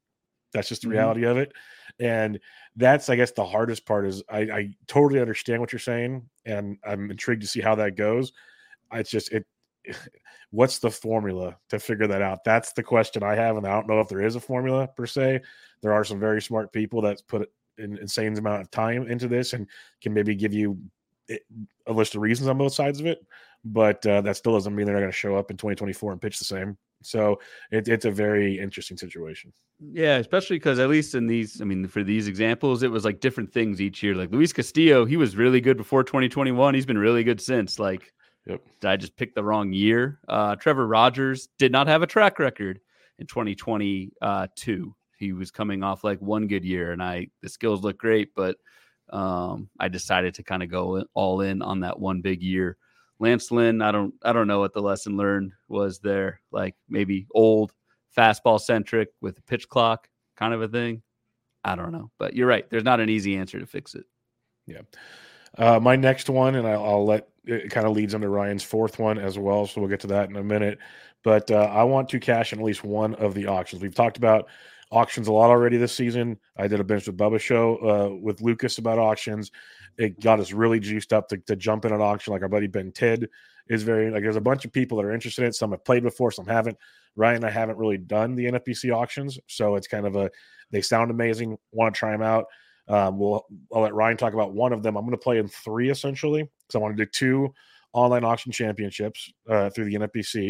That's 0.53 0.69
just 0.69 0.81
the 0.81 0.88
mm-hmm. 0.88 0.97
reality 0.97 1.25
of 1.25 1.38
it. 1.38 1.51
And 2.00 2.39
that's, 2.77 3.09
I 3.09 3.17
guess, 3.17 3.31
the 3.31 3.45
hardest 3.45 3.86
part 3.86 4.05
is 4.05 4.24
I, 4.29 4.39
I 4.39 4.69
totally 4.88 5.19
understand 5.19 5.59
what 5.59 5.74
you're 5.74 5.79
saying, 5.79 6.29
and 6.45 6.77
I'm 6.86 7.12
intrigued 7.12 7.41
to 7.41 7.47
see 7.47 7.62
how 7.62 7.75
that 7.75 7.97
goes. 7.97 8.31
It's 8.93 9.12
just 9.12 9.31
it. 9.31 9.45
What's 10.51 10.79
the 10.79 10.89
formula 10.89 11.57
to 11.69 11.77
figure 11.77 12.07
that 12.07 12.21
out? 12.21 12.45
That's 12.45 12.71
the 12.71 12.81
question 12.81 13.21
I 13.21 13.36
have, 13.36 13.57
and 13.57 13.67
I 13.67 13.74
don't 13.74 13.88
know 13.89 14.00
if 14.00 14.07
there 14.07 14.21
is 14.21 14.38
a 14.38 14.39
formula 14.39 14.88
per 14.88 15.05
se. 15.05 15.41
There 15.81 15.91
are 15.91 16.05
some 16.05 16.21
very 16.21 16.41
smart 16.41 16.71
people 16.71 17.01
that 17.01 17.21
put 17.27 17.51
an 17.77 17.98
insane 18.00 18.38
amount 18.38 18.62
of 18.62 18.72
time 18.72 19.07
into 19.07 19.27
this 19.27 19.53
and 19.53 19.67
can 20.01 20.13
maybe 20.13 20.36
give 20.36 20.53
you 20.53 20.77
a 21.88 21.93
list 21.93 22.15
of 22.15 22.22
reasons 22.22 22.48
on 22.48 22.57
both 22.57 22.74
sides 22.74 23.00
of 23.00 23.05
it. 23.05 23.19
But 23.65 24.05
uh, 24.05 24.22
that 24.22 24.38
still 24.38 24.53
doesn't 24.53 24.74
mean 24.74 24.86
they're 24.86 24.96
not 24.96 25.01
going 25.01 25.12
to 25.12 25.17
show 25.17 25.36
up 25.36 25.51
in 25.51 25.57
2024 25.57 26.13
and 26.13 26.22
pitch 26.22 26.39
the 26.39 26.46
same. 26.46 26.77
So 27.03 27.39
it, 27.72 27.88
it's 27.88 28.05
a 28.05 28.12
very 28.12 28.60
interesting 28.60 28.98
situation. 28.98 29.53
Yeah, 29.79 30.18
especially 30.18 30.57
because 30.57 30.79
at 30.79 30.90
least 30.90 31.13
in 31.13 31.27
these, 31.27 31.61
I 31.61 31.66
mean, 31.66 31.87
for 31.87 32.03
these 32.03 32.27
examples, 32.27 32.81
it 32.81 32.90
was 32.90 33.05
like 33.05 33.20
different 33.20 33.51
things 33.51 33.79
each 33.79 34.01
year. 34.01 34.16
Like 34.16 34.31
Luis 34.31 34.53
Castillo, 34.53 35.05
he 35.05 35.18
was 35.18 35.35
really 35.35 35.61
good 35.61 35.77
before 35.77 36.03
2021. 36.03 36.74
He's 36.74 36.85
been 36.85 36.98
really 36.98 37.24
good 37.24 37.40
since. 37.40 37.77
Like, 37.77 38.11
yep. 38.46 38.61
did 38.81 38.90
I 38.90 38.98
just 38.98 39.16
pick 39.16 39.35
the 39.35 39.44
wrong 39.44 39.74
year? 39.74 40.20
Uh, 40.27 40.55
Trevor 40.55 40.87
Rogers 40.87 41.50
did 41.59 41.72
not 41.72 41.87
have 41.87 42.01
a 42.01 42.07
track 42.07 42.40
record 42.40 42.79
in 43.20 43.27
2022. 43.27 44.96
He 45.18 45.34
was 45.34 45.51
coming 45.51 45.84
off 45.84 46.03
like 46.03 46.22
one 46.22 46.48
good 46.48 46.64
year, 46.64 46.92
and 46.92 47.01
I 47.01 47.27
the 47.42 47.50
skills 47.50 47.82
look 47.82 47.98
great, 47.98 48.34
but 48.36 48.58
um, 49.10 49.70
I 49.80 49.88
decided 49.88 50.36
to 50.36 50.44
kind 50.44 50.64
of 50.64 50.70
go 50.70 51.03
all 51.14 51.42
in 51.42 51.62
on 51.62 51.82
that 51.82 52.00
one 52.00 52.22
big 52.22 52.42
year. 52.42 52.77
Lance 53.20 53.51
Lynn, 53.51 53.82
I 53.82 53.92
don't 53.92 54.14
I 54.24 54.34
don't 54.34 54.48
know 54.48 54.60
what 54.60 54.74
the 54.74 54.82
lesson 54.82 55.18
learned 55.18 55.53
was 55.68 56.00
there. 56.00 56.42
Like 56.51 56.75
maybe 56.88 57.27
old 57.32 57.74
fastball 58.16 58.60
centric 58.60 59.10
with 59.22 59.38
a 59.40 59.42
pitch 59.44 59.68
clock 59.68 60.08
kind 60.36 60.53
of 60.53 60.62
a 60.62 60.68
thing. 60.68 61.01
I 61.64 61.75
don't 61.75 61.92
know, 61.92 62.12
but 62.18 62.36
you're 62.36 62.48
right. 62.48 62.70
There's 62.70 62.84
not 62.84 63.00
an 63.00 63.10
easy 63.10 63.38
answer 63.38 63.60
to 63.60 63.66
fix 63.66 63.96
it. 63.96 64.06
Yeah. 64.68 64.82
Uh, 65.58 65.80
my 65.80 65.96
next 65.96 66.30
one, 66.30 66.56
and 66.56 66.68
I'll, 66.68 66.84
I'll, 66.84 67.06
let 67.06 67.30
it 67.46 67.72
kind 67.72 67.88
of 67.88 67.94
leads 67.94 68.14
into 68.14 68.30
Ryan's 68.30 68.64
fourth 68.64 69.00
one 69.00 69.18
as 69.18 69.40
well. 69.40 69.66
So 69.66 69.82
we'll 69.82 69.90
get 69.90 70.01
to 70.01 70.08
that 70.08 70.30
in 70.30 70.36
a 70.36 70.44
minute. 70.44 70.77
But 71.24 71.50
uh, 71.50 71.72
I 71.74 71.84
want 71.84 72.10
to 72.10 72.20
cash 72.20 72.53
in 72.53 72.60
at 72.60 72.66
least 72.66 72.84
one 72.84 73.16
of 73.16 73.34
the 73.34 73.48
auctions. 73.48 73.82
We've 73.82 73.96
talked 73.96 74.18
about 74.18 74.48
auctions 74.91 75.27
a 75.27 75.31
lot 75.31 75.50
already 75.50 75.77
this 75.77 75.93
season. 75.93 76.37
I 76.57 76.67
did 76.67 76.79
a 76.79 76.83
bench 76.83 77.07
with 77.07 77.17
Bubba 77.17 77.39
show 77.39 77.77
uh, 77.77 78.15
with 78.15 78.41
Lucas 78.41 78.77
about 78.77 79.00
auctions. 79.00 79.51
It 79.97 80.19
got 80.19 80.39
us 80.39 80.51
really 80.51 80.79
juiced 80.79 81.13
up 81.13 81.27
to, 81.29 81.37
to 81.37 81.55
jump 81.55 81.85
in 81.85 81.93
an 81.93 82.01
auction. 82.01 82.33
Like 82.33 82.41
our 82.41 82.47
buddy 82.47 82.67
Ben 82.67 82.91
Ted 82.91 83.27
is 83.67 83.83
very 83.83 84.11
like. 84.11 84.23
There's 84.23 84.35
a 84.35 84.41
bunch 84.41 84.65
of 84.65 84.71
people 84.71 84.97
that 84.97 85.05
are 85.05 85.13
interested 85.13 85.43
in 85.43 85.50
it. 85.50 85.55
Some 85.55 85.71
have 85.71 85.83
played 85.83 86.03
before, 86.03 86.31
some 86.31 86.47
haven't. 86.47 86.77
Ryan 87.15 87.43
I 87.43 87.50
haven't 87.50 87.77
really 87.77 87.97
done 87.97 88.35
the 88.35 88.45
NFBC 88.45 88.95
auctions, 88.95 89.39
so 89.47 89.75
it's 89.75 89.87
kind 89.87 90.05
of 90.05 90.15
a. 90.15 90.29
They 90.71 90.81
sound 90.81 91.11
amazing. 91.11 91.57
Want 91.71 91.93
to 91.93 92.00
try 92.00 92.11
them 92.11 92.21
out? 92.21 92.45
Um, 92.87 93.17
we'll 93.17 93.45
I'll 93.73 93.81
let 93.81 93.93
Ryan 93.93 94.17
talk 94.17 94.33
about 94.33 94.53
one 94.53 94.71
of 94.71 94.83
them. 94.83 94.95
I'm 94.95 95.03
going 95.03 95.11
to 95.11 95.17
play 95.17 95.39
in 95.39 95.47
three 95.47 95.89
essentially 95.89 96.43
because 96.43 96.75
I 96.75 96.79
want 96.79 96.95
to 96.95 97.05
do 97.05 97.09
two 97.09 97.53
online 97.98 98.24
auction 98.24 98.51
championships 98.51 99.33
uh, 99.50 99.70
through 99.72 99.86
the 99.86 99.96
NFBC. 99.96 100.50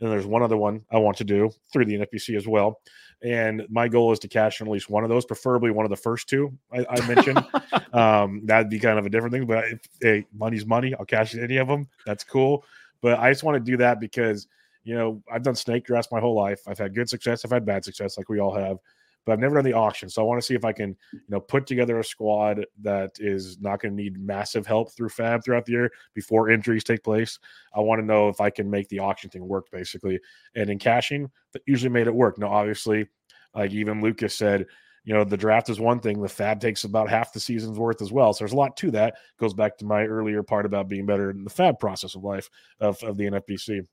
And 0.00 0.10
there's 0.10 0.26
one 0.26 0.42
other 0.42 0.56
one 0.56 0.82
I 0.90 0.98
want 0.98 1.16
to 1.18 1.24
do 1.24 1.50
through 1.72 1.84
the 1.84 1.98
NFBC 1.98 2.36
as 2.36 2.46
well. 2.46 2.80
And 3.22 3.66
my 3.70 3.88
goal 3.88 4.12
is 4.12 4.18
to 4.20 4.28
cash 4.28 4.60
in 4.60 4.66
at 4.66 4.72
least 4.72 4.90
one 4.90 5.04
of 5.04 5.08
those, 5.08 5.24
preferably 5.24 5.70
one 5.70 5.86
of 5.86 5.90
the 5.90 5.96
first 5.96 6.28
two 6.28 6.52
I, 6.72 6.84
I 6.88 7.06
mentioned. 7.06 7.44
um, 7.92 8.42
that'd 8.44 8.68
be 8.68 8.78
kind 8.78 8.98
of 8.98 9.06
a 9.06 9.10
different 9.10 9.32
thing. 9.34 9.46
But 9.46 9.64
if 9.64 9.80
hey, 10.00 10.26
money's 10.34 10.66
money, 10.66 10.94
I'll 10.94 11.06
cash 11.06 11.34
in 11.34 11.42
any 11.42 11.56
of 11.56 11.68
them. 11.68 11.88
That's 12.04 12.24
cool. 12.24 12.64
But 13.00 13.18
I 13.18 13.30
just 13.30 13.42
want 13.42 13.56
to 13.56 13.70
do 13.70 13.76
that 13.78 14.00
because 14.00 14.46
you 14.84 14.94
know 14.94 15.22
I've 15.32 15.42
done 15.42 15.54
snake 15.54 15.86
drafts 15.86 16.12
my 16.12 16.20
whole 16.20 16.34
life. 16.34 16.60
I've 16.66 16.78
had 16.78 16.94
good 16.94 17.08
success. 17.08 17.44
I've 17.44 17.50
had 17.50 17.64
bad 17.64 17.84
success, 17.84 18.18
like 18.18 18.28
we 18.28 18.38
all 18.38 18.54
have 18.54 18.78
but 19.26 19.32
I've 19.32 19.40
never 19.40 19.56
done 19.56 19.64
the 19.64 19.72
auction. 19.72 20.08
So 20.08 20.22
I 20.22 20.24
want 20.24 20.40
to 20.40 20.46
see 20.46 20.54
if 20.54 20.64
I 20.64 20.72
can, 20.72 20.96
you 21.12 21.20
know, 21.28 21.40
put 21.40 21.66
together 21.66 21.98
a 21.98 22.04
squad 22.04 22.64
that 22.80 23.10
is 23.18 23.60
not 23.60 23.80
going 23.80 23.94
to 23.94 24.02
need 24.02 24.18
massive 24.18 24.66
help 24.66 24.92
through 24.92 25.08
Fab 25.08 25.44
throughout 25.44 25.66
the 25.66 25.72
year 25.72 25.92
before 26.14 26.48
injuries 26.48 26.84
take 26.84 27.02
place. 27.02 27.38
I 27.74 27.80
want 27.80 28.00
to 28.00 28.06
know 28.06 28.28
if 28.28 28.40
I 28.40 28.50
can 28.50 28.70
make 28.70 28.88
the 28.88 29.00
auction 29.00 29.28
thing 29.28 29.46
work 29.46 29.66
basically. 29.72 30.20
And 30.54 30.70
in 30.70 30.78
cashing, 30.78 31.28
that 31.52 31.62
usually 31.66 31.90
made 31.90 32.06
it 32.06 32.14
work. 32.14 32.38
Now, 32.38 32.52
obviously, 32.52 33.08
like 33.52 33.72
even 33.72 34.00
Lucas 34.00 34.34
said, 34.34 34.66
you 35.02 35.12
know, 35.12 35.24
the 35.24 35.36
draft 35.36 35.68
is 35.70 35.80
one 35.80 35.98
thing, 35.98 36.22
the 36.22 36.28
Fab 36.28 36.60
takes 36.60 36.84
about 36.84 37.08
half 37.08 37.32
the 37.32 37.40
season's 37.40 37.78
worth 37.78 38.02
as 38.02 38.12
well. 38.12 38.32
So 38.32 38.44
there's 38.44 38.52
a 38.52 38.56
lot 38.56 38.76
to 38.78 38.92
that. 38.92 39.16
Goes 39.38 39.54
back 39.54 39.76
to 39.78 39.84
my 39.84 40.04
earlier 40.04 40.42
part 40.42 40.66
about 40.66 40.88
being 40.88 41.06
better 41.06 41.30
in 41.30 41.42
the 41.42 41.50
Fab 41.50 41.80
process 41.80 42.14
of 42.14 42.22
life 42.22 42.48
of, 42.80 43.02
of 43.02 43.16
the 43.16 43.24
NFBC. 43.24 43.86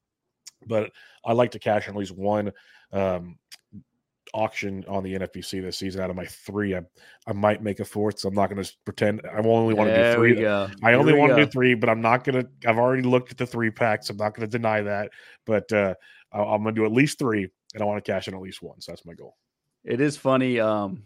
But 0.67 0.91
I 1.25 1.33
like 1.33 1.51
to 1.51 1.59
cash 1.59 1.87
at 1.87 1.95
least 1.95 2.15
one 2.15 2.51
um, 2.93 3.37
auction 4.33 4.83
on 4.87 5.03
the 5.03 5.13
NFBC 5.13 5.61
this 5.61 5.77
season 5.77 6.01
out 6.01 6.09
of 6.09 6.15
my 6.15 6.25
three. 6.25 6.75
I, 6.75 6.81
I 7.27 7.33
might 7.33 7.61
make 7.61 7.79
a 7.79 7.85
fourth, 7.85 8.19
so 8.19 8.29
I'm 8.29 8.35
not 8.35 8.49
going 8.49 8.63
to 8.63 8.71
pretend 8.85 9.21
I 9.25 9.37
only 9.37 9.73
want 9.73 9.89
to 9.89 9.95
do 9.95 10.13
three. 10.13 10.45
I 10.45 10.93
only 10.93 11.13
want 11.13 11.35
to 11.35 11.45
do 11.45 11.51
three, 11.51 11.73
but 11.73 11.89
I'm 11.89 12.01
not 12.01 12.23
going 12.23 12.43
to. 12.43 12.69
I've 12.69 12.77
already 12.77 13.03
looked 13.03 13.31
at 13.31 13.37
the 13.37 13.45
three 13.45 13.71
packs. 13.71 14.09
I'm 14.09 14.17
not 14.17 14.35
going 14.35 14.47
to 14.49 14.57
deny 14.57 14.81
that, 14.81 15.11
but 15.45 15.71
uh, 15.71 15.95
I'm 16.31 16.63
going 16.63 16.75
to 16.75 16.81
do 16.81 16.85
at 16.85 16.91
least 16.91 17.19
three, 17.19 17.47
and 17.73 17.83
I 17.83 17.85
want 17.85 18.03
to 18.03 18.11
cash 18.11 18.27
in 18.27 18.33
at 18.33 18.41
least 18.41 18.61
one. 18.61 18.81
So 18.81 18.91
that's 18.91 19.05
my 19.05 19.13
goal. 19.13 19.37
It 19.83 19.99
is 19.99 20.17
funny. 20.17 20.59
Um, 20.59 21.03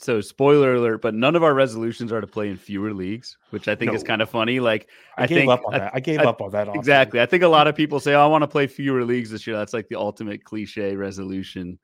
so 0.00 0.20
spoiler 0.20 0.74
alert, 0.74 1.02
but 1.02 1.14
none 1.14 1.36
of 1.36 1.42
our 1.42 1.52
resolutions 1.52 2.10
are 2.10 2.20
to 2.20 2.26
play 2.26 2.48
in 2.48 2.56
fewer 2.56 2.94
leagues, 2.94 3.36
which 3.50 3.68
I 3.68 3.74
think 3.74 3.90
no. 3.90 3.96
is 3.96 4.02
kind 4.02 4.22
of 4.22 4.30
funny. 4.30 4.58
Like 4.58 4.88
I, 5.16 5.24
I 5.24 5.26
gave 5.26 5.38
think, 5.38 5.50
up 5.50 5.62
on 5.66 5.74
I, 5.74 5.78
that. 5.78 5.92
I 5.94 6.00
gave 6.00 6.20
I, 6.20 6.24
up 6.24 6.40
on 6.40 6.50
that. 6.52 6.68
Exactly. 6.74 7.20
I 7.20 7.26
think 7.26 7.42
a 7.42 7.48
lot 7.48 7.66
of 7.66 7.76
people 7.76 8.00
say, 8.00 8.14
oh, 8.14 8.22
"I 8.22 8.26
want 8.26 8.42
to 8.42 8.48
play 8.48 8.66
fewer 8.66 9.04
leagues 9.04 9.30
this 9.30 9.46
year." 9.46 9.56
That's 9.56 9.74
like 9.74 9.88
the 9.88 9.96
ultimate 9.96 10.44
cliche 10.44 10.96
resolution. 10.96 11.78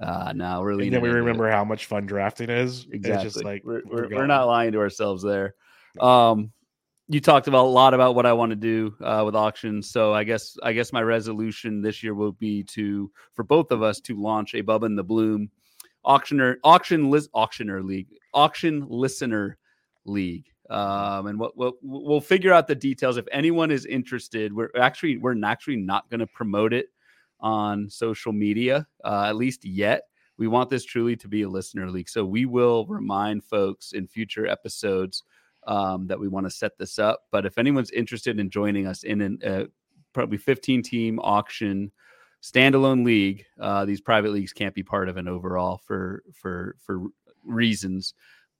Uh, 0.00 0.32
no, 0.34 0.62
really. 0.62 0.86
And 0.86 0.94
then 0.94 1.02
we 1.02 1.10
remember 1.10 1.48
it. 1.48 1.52
how 1.52 1.64
much 1.64 1.86
fun 1.86 2.06
drafting 2.06 2.48
is. 2.48 2.86
Exactly. 2.90 3.26
It's 3.26 3.34
just 3.34 3.44
like 3.44 3.62
we're, 3.64 3.82
we're, 3.84 4.08
we're 4.08 4.26
not 4.26 4.46
lying 4.46 4.72
to 4.72 4.78
ourselves 4.78 5.22
there. 5.22 5.54
Um, 6.00 6.52
you 7.08 7.20
talked 7.20 7.48
about 7.48 7.64
a 7.64 7.68
lot 7.68 7.92
about 7.92 8.14
what 8.14 8.24
I 8.24 8.32
want 8.32 8.50
to 8.50 8.56
do 8.56 8.94
uh, 9.02 9.22
with 9.26 9.34
auctions. 9.34 9.90
So 9.90 10.14
I 10.14 10.22
guess 10.24 10.56
I 10.62 10.72
guess 10.72 10.92
my 10.92 11.02
resolution 11.02 11.82
this 11.82 12.02
year 12.02 12.14
will 12.14 12.32
be 12.32 12.62
to 12.64 13.10
for 13.34 13.42
both 13.42 13.72
of 13.72 13.82
us 13.82 14.00
to 14.02 14.14
launch 14.14 14.54
a 14.54 14.62
Bubba 14.62 14.86
in 14.86 14.94
the 14.94 15.02
Bloom 15.02 15.50
auctioner 16.06 16.56
auction 16.64 17.10
list 17.10 17.30
auctioner 17.34 17.84
league 17.84 18.06
auction 18.32 18.86
listener 18.88 19.58
league. 20.06 20.46
Um, 20.70 21.26
and 21.26 21.38
what, 21.38 21.56
what 21.56 21.74
we'll 21.82 22.20
figure 22.20 22.52
out 22.52 22.68
the 22.68 22.76
details. 22.76 23.16
If 23.16 23.26
anyone 23.32 23.72
is 23.72 23.86
interested, 23.86 24.52
we're 24.54 24.70
actually 24.78 25.16
we're 25.16 25.36
actually 25.44 25.76
not 25.76 26.08
going 26.10 26.20
to 26.20 26.28
promote 26.28 26.72
it 26.72 26.86
on 27.40 27.88
social 27.88 28.32
media, 28.32 28.86
uh, 29.04 29.26
at 29.28 29.36
least 29.36 29.64
yet. 29.64 30.04
We 30.36 30.48
want 30.48 30.70
this 30.70 30.84
truly 30.84 31.16
to 31.16 31.28
be 31.28 31.42
a 31.42 31.48
listener 31.48 31.90
league. 31.90 32.08
So 32.08 32.24
we 32.24 32.46
will 32.46 32.86
remind 32.86 33.44
folks 33.44 33.92
in 33.92 34.06
future 34.06 34.46
episodes 34.46 35.22
um, 35.66 36.06
that 36.06 36.18
we 36.18 36.28
want 36.28 36.46
to 36.46 36.50
set 36.50 36.78
this 36.78 36.98
up. 36.98 37.24
But 37.30 37.46
if 37.46 37.58
anyone's 37.58 37.90
interested 37.90 38.38
in 38.40 38.50
joining 38.50 38.86
us 38.86 39.02
in 39.02 39.20
an 39.20 39.38
uh, 39.44 39.64
probably 40.12 40.38
15 40.38 40.82
team 40.82 41.18
auction 41.20 41.92
standalone 42.42 43.04
league, 43.04 43.44
uh, 43.60 43.84
these 43.84 44.00
private 44.00 44.32
leagues 44.32 44.52
can't 44.52 44.74
be 44.74 44.82
part 44.82 45.08
of 45.08 45.16
an 45.16 45.28
overall 45.28 45.80
for 45.84 46.22
for 46.32 46.76
for 46.78 47.02
reasons. 47.44 48.14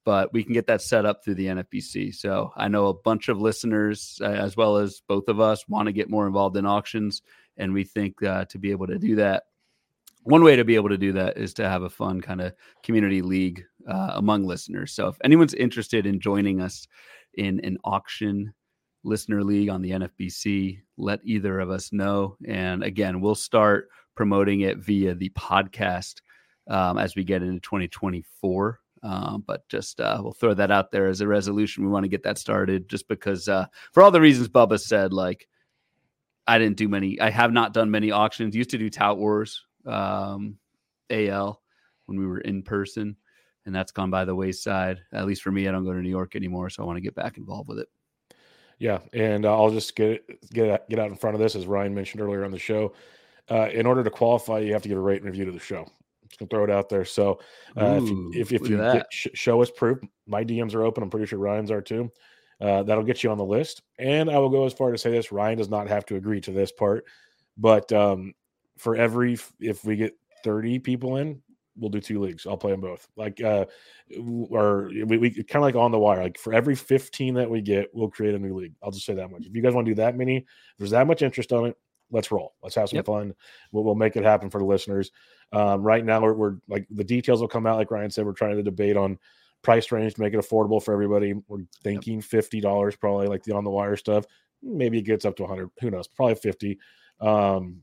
But 0.04 0.32
we 0.32 0.42
can 0.42 0.54
get 0.54 0.66
that 0.66 0.80
set 0.80 1.04
up 1.04 1.22
through 1.22 1.34
the 1.34 1.46
NFBC. 1.46 2.14
So 2.14 2.52
I 2.56 2.68
know 2.68 2.86
a 2.86 2.94
bunch 2.94 3.28
of 3.28 3.38
listeners, 3.38 4.18
uh, 4.22 4.28
as 4.28 4.56
well 4.56 4.78
as 4.78 5.02
both 5.06 5.28
of 5.28 5.40
us, 5.40 5.68
want 5.68 5.86
to 5.86 5.92
get 5.92 6.08
more 6.08 6.26
involved 6.26 6.56
in 6.56 6.64
auctions, 6.64 7.20
and 7.60 7.72
we 7.72 7.84
think 7.84 8.22
uh, 8.22 8.44
to 8.46 8.58
be 8.58 8.70
able 8.70 8.86
to 8.88 8.98
do 8.98 9.14
that, 9.16 9.44
one 10.24 10.42
way 10.42 10.56
to 10.56 10.64
be 10.64 10.74
able 10.74 10.88
to 10.88 10.98
do 10.98 11.12
that 11.12 11.36
is 11.36 11.54
to 11.54 11.68
have 11.68 11.82
a 11.82 11.90
fun 11.90 12.20
kind 12.20 12.40
of 12.40 12.52
community 12.82 13.22
league 13.22 13.64
uh, 13.88 14.12
among 14.14 14.44
listeners. 14.44 14.92
So 14.92 15.08
if 15.08 15.16
anyone's 15.24 15.54
interested 15.54 16.06
in 16.06 16.20
joining 16.20 16.60
us 16.60 16.86
in 17.34 17.60
an 17.60 17.78
auction 17.84 18.52
listener 19.02 19.42
league 19.42 19.70
on 19.70 19.80
the 19.80 19.92
NFBC, 19.92 20.80
let 20.98 21.20
either 21.24 21.60
of 21.60 21.70
us 21.70 21.92
know. 21.92 22.36
And 22.46 22.82
again, 22.82 23.20
we'll 23.20 23.34
start 23.34 23.88
promoting 24.14 24.60
it 24.60 24.78
via 24.78 25.14
the 25.14 25.30
podcast 25.30 26.16
um, 26.68 26.98
as 26.98 27.16
we 27.16 27.24
get 27.24 27.42
into 27.42 27.60
2024. 27.60 28.78
Um, 29.02 29.42
but 29.46 29.66
just 29.70 29.98
uh, 30.00 30.20
we'll 30.22 30.32
throw 30.32 30.52
that 30.52 30.70
out 30.70 30.92
there 30.92 31.06
as 31.06 31.22
a 31.22 31.26
resolution. 31.26 31.84
We 31.84 31.90
want 31.90 32.04
to 32.04 32.10
get 32.10 32.22
that 32.24 32.36
started 32.36 32.90
just 32.90 33.08
because, 33.08 33.48
uh, 33.48 33.64
for 33.92 34.02
all 34.02 34.10
the 34.10 34.20
reasons 34.20 34.48
Bubba 34.48 34.78
said, 34.78 35.14
like 35.14 35.48
I 36.50 36.58
didn't 36.58 36.76
do 36.76 36.88
many, 36.88 37.20
I 37.20 37.30
have 37.30 37.52
not 37.52 37.72
done 37.72 37.90
many 37.90 38.10
auctions. 38.10 38.54
Used 38.54 38.70
to 38.70 38.78
do 38.78 38.90
Tout 38.90 39.18
Wars 39.18 39.64
um, 39.86 40.56
AL 41.10 41.60
when 42.06 42.18
we 42.18 42.26
were 42.26 42.40
in 42.40 42.62
person 42.62 43.16
and 43.66 43.74
that's 43.74 43.92
gone 43.92 44.10
by 44.10 44.24
the 44.24 44.34
wayside. 44.34 45.00
At 45.12 45.26
least 45.26 45.42
for 45.42 45.50
me, 45.50 45.68
I 45.68 45.72
don't 45.72 45.84
go 45.84 45.92
to 45.92 46.00
New 46.00 46.10
York 46.10 46.36
anymore, 46.36 46.70
so 46.70 46.82
I 46.82 46.86
want 46.86 46.96
to 46.96 47.02
get 47.02 47.14
back 47.14 47.36
involved 47.36 47.68
with 47.68 47.78
it. 47.78 47.88
Yeah, 48.78 48.98
and 49.12 49.44
uh, 49.44 49.54
I'll 49.54 49.70
just 49.70 49.94
get 49.94 50.24
get 50.50 50.88
get 50.88 50.98
out 50.98 51.10
in 51.10 51.16
front 51.16 51.34
of 51.34 51.40
this, 51.40 51.54
as 51.54 51.66
Ryan 51.66 51.94
mentioned 51.94 52.22
earlier 52.22 52.44
on 52.44 52.50
the 52.50 52.58
show. 52.58 52.94
Uh, 53.50 53.68
in 53.68 53.84
order 53.84 54.02
to 54.02 54.10
qualify, 54.10 54.60
you 54.60 54.72
have 54.72 54.82
to 54.82 54.88
give 54.88 54.98
a 54.98 55.00
rate 55.00 55.22
and 55.22 55.30
review 55.30 55.44
to 55.44 55.52
the 55.52 55.58
show. 55.58 55.86
Just 56.28 56.38
gonna 56.38 56.48
throw 56.48 56.64
it 56.64 56.70
out 56.70 56.88
there. 56.88 57.04
So 57.04 57.40
uh, 57.76 58.00
Ooh, 58.00 58.30
if 58.32 58.52
if, 58.52 58.62
if 58.62 58.68
you 58.70 58.78
get, 58.78 59.06
sh- 59.10 59.28
show 59.34 59.60
us 59.60 59.70
proof, 59.70 59.98
my 60.26 60.44
DMs 60.44 60.74
are 60.74 60.84
open. 60.84 61.02
I'm 61.02 61.10
pretty 61.10 61.26
sure 61.26 61.38
Ryan's 61.38 61.70
are 61.70 61.82
too. 61.82 62.10
Uh, 62.60 62.82
that'll 62.82 63.04
get 63.04 63.22
you 63.22 63.30
on 63.30 63.38
the 63.38 63.44
list. 63.44 63.82
And 63.98 64.30
I 64.30 64.38
will 64.38 64.50
go 64.50 64.66
as 64.66 64.72
far 64.72 64.92
to 64.92 64.98
say 64.98 65.10
this: 65.10 65.32
Ryan 65.32 65.58
does 65.58 65.70
not 65.70 65.88
have 65.88 66.04
to 66.06 66.16
agree 66.16 66.40
to 66.42 66.50
this 66.50 66.72
part, 66.72 67.04
but 67.56 67.90
um, 67.92 68.34
for 68.78 68.96
every 68.96 69.38
if 69.60 69.84
we 69.84 69.96
get 69.96 70.14
30 70.44 70.78
people 70.78 71.16
in, 71.16 71.40
we'll 71.76 71.90
do 71.90 72.00
two 72.00 72.20
leagues. 72.20 72.46
I'll 72.46 72.56
play 72.56 72.72
them 72.72 72.80
both. 72.80 73.08
Like, 73.16 73.40
uh, 73.42 73.66
or 74.50 74.90
we, 75.06 75.18
we 75.18 75.30
kind 75.30 75.56
of 75.56 75.62
like 75.62 75.74
on 75.74 75.90
the 75.90 75.98
wire. 75.98 76.22
Like 76.22 76.38
for 76.38 76.52
every 76.52 76.74
15 76.74 77.34
that 77.34 77.50
we 77.50 77.60
get, 77.60 77.88
we'll 77.92 78.10
create 78.10 78.34
a 78.34 78.38
new 78.38 78.54
league. 78.54 78.74
I'll 78.82 78.90
just 78.90 79.06
say 79.06 79.14
that 79.14 79.30
much. 79.30 79.46
If 79.46 79.54
you 79.54 79.62
guys 79.62 79.74
want 79.74 79.86
to 79.86 79.90
do 79.90 79.96
that 79.96 80.16
many, 80.16 80.38
if 80.38 80.44
there's 80.78 80.90
that 80.90 81.06
much 81.06 81.22
interest 81.22 81.52
on 81.52 81.66
it, 81.66 81.76
let's 82.10 82.30
roll. 82.30 82.54
Let's 82.62 82.74
have 82.74 82.88
some 82.88 82.98
yep. 82.98 83.06
fun. 83.06 83.34
We'll, 83.72 83.84
we'll 83.84 83.94
make 83.94 84.16
it 84.16 84.24
happen 84.24 84.50
for 84.50 84.58
the 84.58 84.66
listeners. 84.66 85.10
Um, 85.52 85.82
right 85.82 86.04
now, 86.04 86.20
we're, 86.20 86.34
we're 86.34 86.56
like 86.68 86.86
the 86.90 87.04
details 87.04 87.40
will 87.40 87.48
come 87.48 87.66
out. 87.66 87.76
Like 87.76 87.90
Ryan 87.90 88.10
said, 88.10 88.26
we're 88.26 88.32
trying 88.32 88.56
to 88.56 88.62
debate 88.62 88.96
on 88.96 89.18
price 89.62 89.92
range 89.92 90.14
to 90.14 90.20
make 90.20 90.34
it 90.34 90.40
affordable 90.40 90.82
for 90.82 90.92
everybody. 90.92 91.34
We're 91.48 91.64
thinking 91.82 92.16
yep. 92.16 92.24
fifty 92.24 92.60
dollars, 92.60 92.96
probably 92.96 93.26
like 93.26 93.42
the 93.42 93.54
on 93.54 93.64
the 93.64 93.70
wire 93.70 93.96
stuff. 93.96 94.24
Maybe 94.62 94.98
it 94.98 95.02
gets 95.02 95.24
up 95.24 95.36
to 95.36 95.42
100. 95.44 95.70
Who 95.80 95.90
knows? 95.90 96.06
Probably 96.06 96.34
50. 96.34 96.78
Um, 97.22 97.80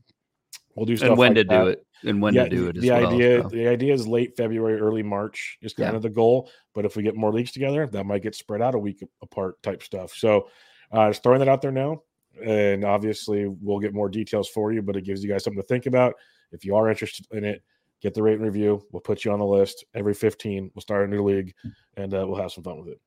We'll 0.78 0.86
do 0.86 0.96
stuff 0.96 1.10
and 1.10 1.18
when 1.18 1.34
like 1.34 1.48
to 1.48 1.48
that. 1.48 1.64
do 1.64 1.70
it 1.70 1.86
and 2.04 2.22
when 2.22 2.34
yeah, 2.34 2.44
to 2.44 2.50
do 2.50 2.68
it. 2.68 2.80
the 2.80 2.90
well, 2.90 3.08
idea, 3.08 3.42
so. 3.42 3.48
the 3.48 3.66
idea 3.66 3.92
is 3.92 4.06
late 4.06 4.36
February, 4.36 4.78
early 4.78 5.02
March 5.02 5.58
is 5.60 5.74
kind 5.74 5.90
yeah. 5.90 5.96
of 5.96 6.02
the 6.02 6.08
goal. 6.08 6.48
But 6.72 6.84
if 6.84 6.94
we 6.94 7.02
get 7.02 7.16
more 7.16 7.32
leagues 7.32 7.50
together, 7.50 7.88
that 7.88 8.06
might 8.06 8.22
get 8.22 8.36
spread 8.36 8.62
out 8.62 8.76
a 8.76 8.78
week 8.78 9.02
apart 9.20 9.60
type 9.64 9.82
stuff. 9.82 10.12
So, 10.14 10.48
uh, 10.92 11.08
just 11.08 11.24
throwing 11.24 11.40
that 11.40 11.48
out 11.48 11.62
there 11.62 11.72
now, 11.72 12.02
and 12.44 12.84
obviously 12.84 13.48
we'll 13.48 13.80
get 13.80 13.92
more 13.92 14.08
details 14.08 14.48
for 14.48 14.72
you. 14.72 14.80
But 14.80 14.94
it 14.94 15.02
gives 15.02 15.24
you 15.24 15.28
guys 15.28 15.42
something 15.42 15.60
to 15.60 15.66
think 15.66 15.86
about. 15.86 16.14
If 16.52 16.64
you 16.64 16.76
are 16.76 16.88
interested 16.88 17.26
in 17.32 17.44
it, 17.44 17.64
get 18.00 18.14
the 18.14 18.22
rate 18.22 18.34
and 18.34 18.44
review. 18.44 18.84
We'll 18.92 19.00
put 19.00 19.24
you 19.24 19.32
on 19.32 19.38
the 19.38 19.46
list 19.46 19.84
every 19.94 20.14
15. 20.14 20.70
We'll 20.74 20.82
start 20.82 21.04
a 21.04 21.10
new 21.10 21.22
league, 21.22 21.54
and 21.96 22.14
uh, 22.14 22.24
we'll 22.26 22.40
have 22.40 22.52
some 22.52 22.64
fun 22.64 22.78
with 22.78 22.88
it. 22.88 23.00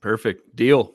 Perfect 0.00 0.54
deal. 0.56 0.94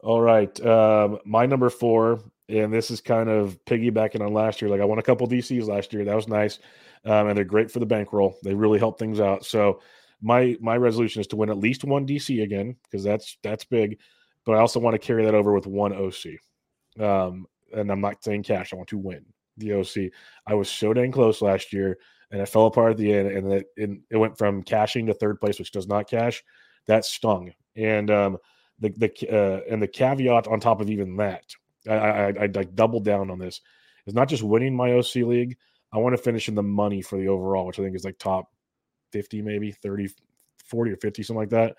All 0.00 0.20
right, 0.20 0.64
um, 0.64 1.18
my 1.24 1.46
number 1.46 1.70
four 1.70 2.20
and 2.48 2.72
this 2.72 2.90
is 2.90 3.00
kind 3.00 3.28
of 3.28 3.58
piggybacking 3.66 4.24
on 4.24 4.32
last 4.32 4.62
year. 4.62 4.70
Like 4.70 4.80
I 4.80 4.84
won 4.84 4.98
a 4.98 5.02
couple 5.02 5.28
DCs 5.28 5.68
last 5.68 5.92
year, 5.92 6.04
that 6.04 6.16
was 6.16 6.28
nice, 6.28 6.58
um, 7.04 7.28
and 7.28 7.36
they're 7.36 7.44
great 7.44 7.70
for 7.70 7.78
the 7.78 7.86
bankroll. 7.86 8.36
They 8.42 8.54
really 8.54 8.78
help 8.78 8.98
things 8.98 9.20
out. 9.20 9.44
So 9.44 9.80
my 10.20 10.56
my 10.60 10.76
resolution 10.76 11.20
is 11.20 11.26
to 11.28 11.36
win 11.36 11.50
at 11.50 11.58
least 11.58 11.84
one 11.84 12.06
DC 12.06 12.42
again 12.42 12.76
because 12.84 13.04
that's 13.04 13.36
that's 13.42 13.64
big, 13.64 13.98
but 14.44 14.52
I 14.52 14.60
also 14.60 14.80
want 14.80 14.94
to 14.94 14.98
carry 14.98 15.24
that 15.24 15.34
over 15.34 15.52
with 15.52 15.66
one 15.66 15.92
OC. 15.92 17.02
Um, 17.02 17.46
and 17.72 17.90
I'm 17.90 18.00
not 18.00 18.24
saying 18.24 18.44
cash. 18.44 18.72
I 18.72 18.76
want 18.76 18.88
to 18.88 18.98
win 18.98 19.24
the 19.58 19.74
OC. 19.74 20.10
I 20.46 20.54
was 20.54 20.70
so 20.70 20.94
dang 20.94 21.12
close 21.12 21.42
last 21.42 21.72
year, 21.72 21.98
and 22.30 22.40
it 22.40 22.48
fell 22.48 22.66
apart 22.66 22.92
at 22.92 22.96
the 22.98 23.12
end, 23.12 23.28
and 23.28 23.52
it 23.52 23.66
it, 23.76 23.90
it 24.10 24.16
went 24.16 24.36
from 24.36 24.62
cashing 24.62 25.06
to 25.06 25.14
third 25.14 25.40
place, 25.40 25.58
which 25.58 25.72
does 25.72 25.86
not 25.86 26.08
cash. 26.08 26.42
That 26.86 27.04
stung, 27.04 27.52
and 27.76 28.10
um, 28.10 28.38
the 28.78 28.90
the 28.90 29.10
uh, 29.30 29.60
and 29.70 29.82
the 29.82 29.88
caveat 29.88 30.46
on 30.46 30.60
top 30.60 30.80
of 30.80 30.90
even 30.90 31.16
that 31.16 31.44
I, 31.88 31.94
I, 31.94 32.28
I, 32.28 32.42
I 32.42 32.48
double 32.48 33.00
down 33.00 33.30
on 33.30 33.38
this. 33.38 33.60
is 34.06 34.14
not 34.14 34.28
just 34.28 34.42
winning 34.42 34.74
my 34.74 34.92
OC 34.92 35.16
league. 35.16 35.56
I 35.92 35.98
want 35.98 36.16
to 36.16 36.22
finish 36.22 36.48
in 36.48 36.54
the 36.54 36.62
money 36.62 37.02
for 37.02 37.18
the 37.18 37.28
overall, 37.28 37.66
which 37.66 37.78
I 37.78 37.82
think 37.82 37.96
is 37.96 38.04
like 38.04 38.18
top 38.18 38.52
50, 39.12 39.42
maybe 39.42 39.72
30, 39.72 40.08
40 40.64 40.92
or 40.92 40.96
50, 40.96 41.22
something 41.22 41.40
like 41.40 41.50
that. 41.50 41.76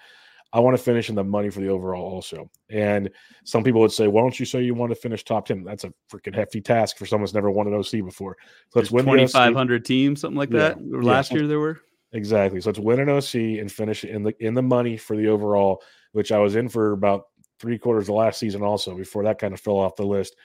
I 0.52 0.60
want 0.60 0.76
to 0.76 0.84
finish 0.84 1.10
in 1.10 1.16
the 1.16 1.24
money 1.24 1.50
for 1.50 1.60
the 1.60 1.68
overall 1.68 2.04
also. 2.04 2.50
And 2.70 3.10
some 3.44 3.64
people 3.64 3.82
would 3.82 3.92
say, 3.92 4.08
why 4.08 4.22
don't 4.22 4.40
you 4.40 4.46
say 4.46 4.64
you 4.64 4.74
want 4.74 4.92
to 4.92 4.96
finish 4.96 5.24
top 5.24 5.46
10? 5.46 5.64
That's 5.64 5.84
a 5.84 5.94
freaking 6.12 6.34
hefty 6.34 6.60
task 6.60 6.98
for 6.98 7.06
someone 7.06 7.28
who's 7.28 7.36
never 7.36 7.52
won 7.52 7.68
an 7.68 7.76
OC 7.76 8.04
before. 8.04 8.36
So 8.72 8.80
let's 8.80 8.92
win 8.92 9.06
2,500 9.06 9.86
teams, 9.86 10.22
something 10.22 10.38
like 10.38 10.52
yeah. 10.52 10.70
that. 10.70 10.92
Last 11.04 11.32
yeah. 11.32 11.40
year 11.40 11.48
there 11.48 11.60
were. 11.60 11.82
Exactly. 12.14 12.60
So 12.62 12.70
let's 12.70 12.80
win 12.80 13.00
an 13.00 13.10
OC 13.10 13.36
and 13.60 13.72
finish 13.72 14.04
in 14.04 14.24
the 14.24 14.34
in 14.44 14.56
the 14.56 14.64
money 14.64 14.98
for 14.98 15.16
the 15.16 15.28
overall, 15.28 15.84
which 16.14 16.32
I 16.32 16.40
was 16.40 16.56
in 16.56 16.68
for 16.68 16.94
about 16.94 17.26
three 17.60 17.78
quarters 17.78 18.10
of 18.10 18.16
last 18.16 18.40
season 18.40 18.64
also 18.64 18.96
before 18.96 19.24
that 19.26 19.38
kind 19.38 19.54
of 19.54 19.60
fell 19.60 19.78
off 19.78 19.96
the 19.96 20.06
list. 20.06 20.36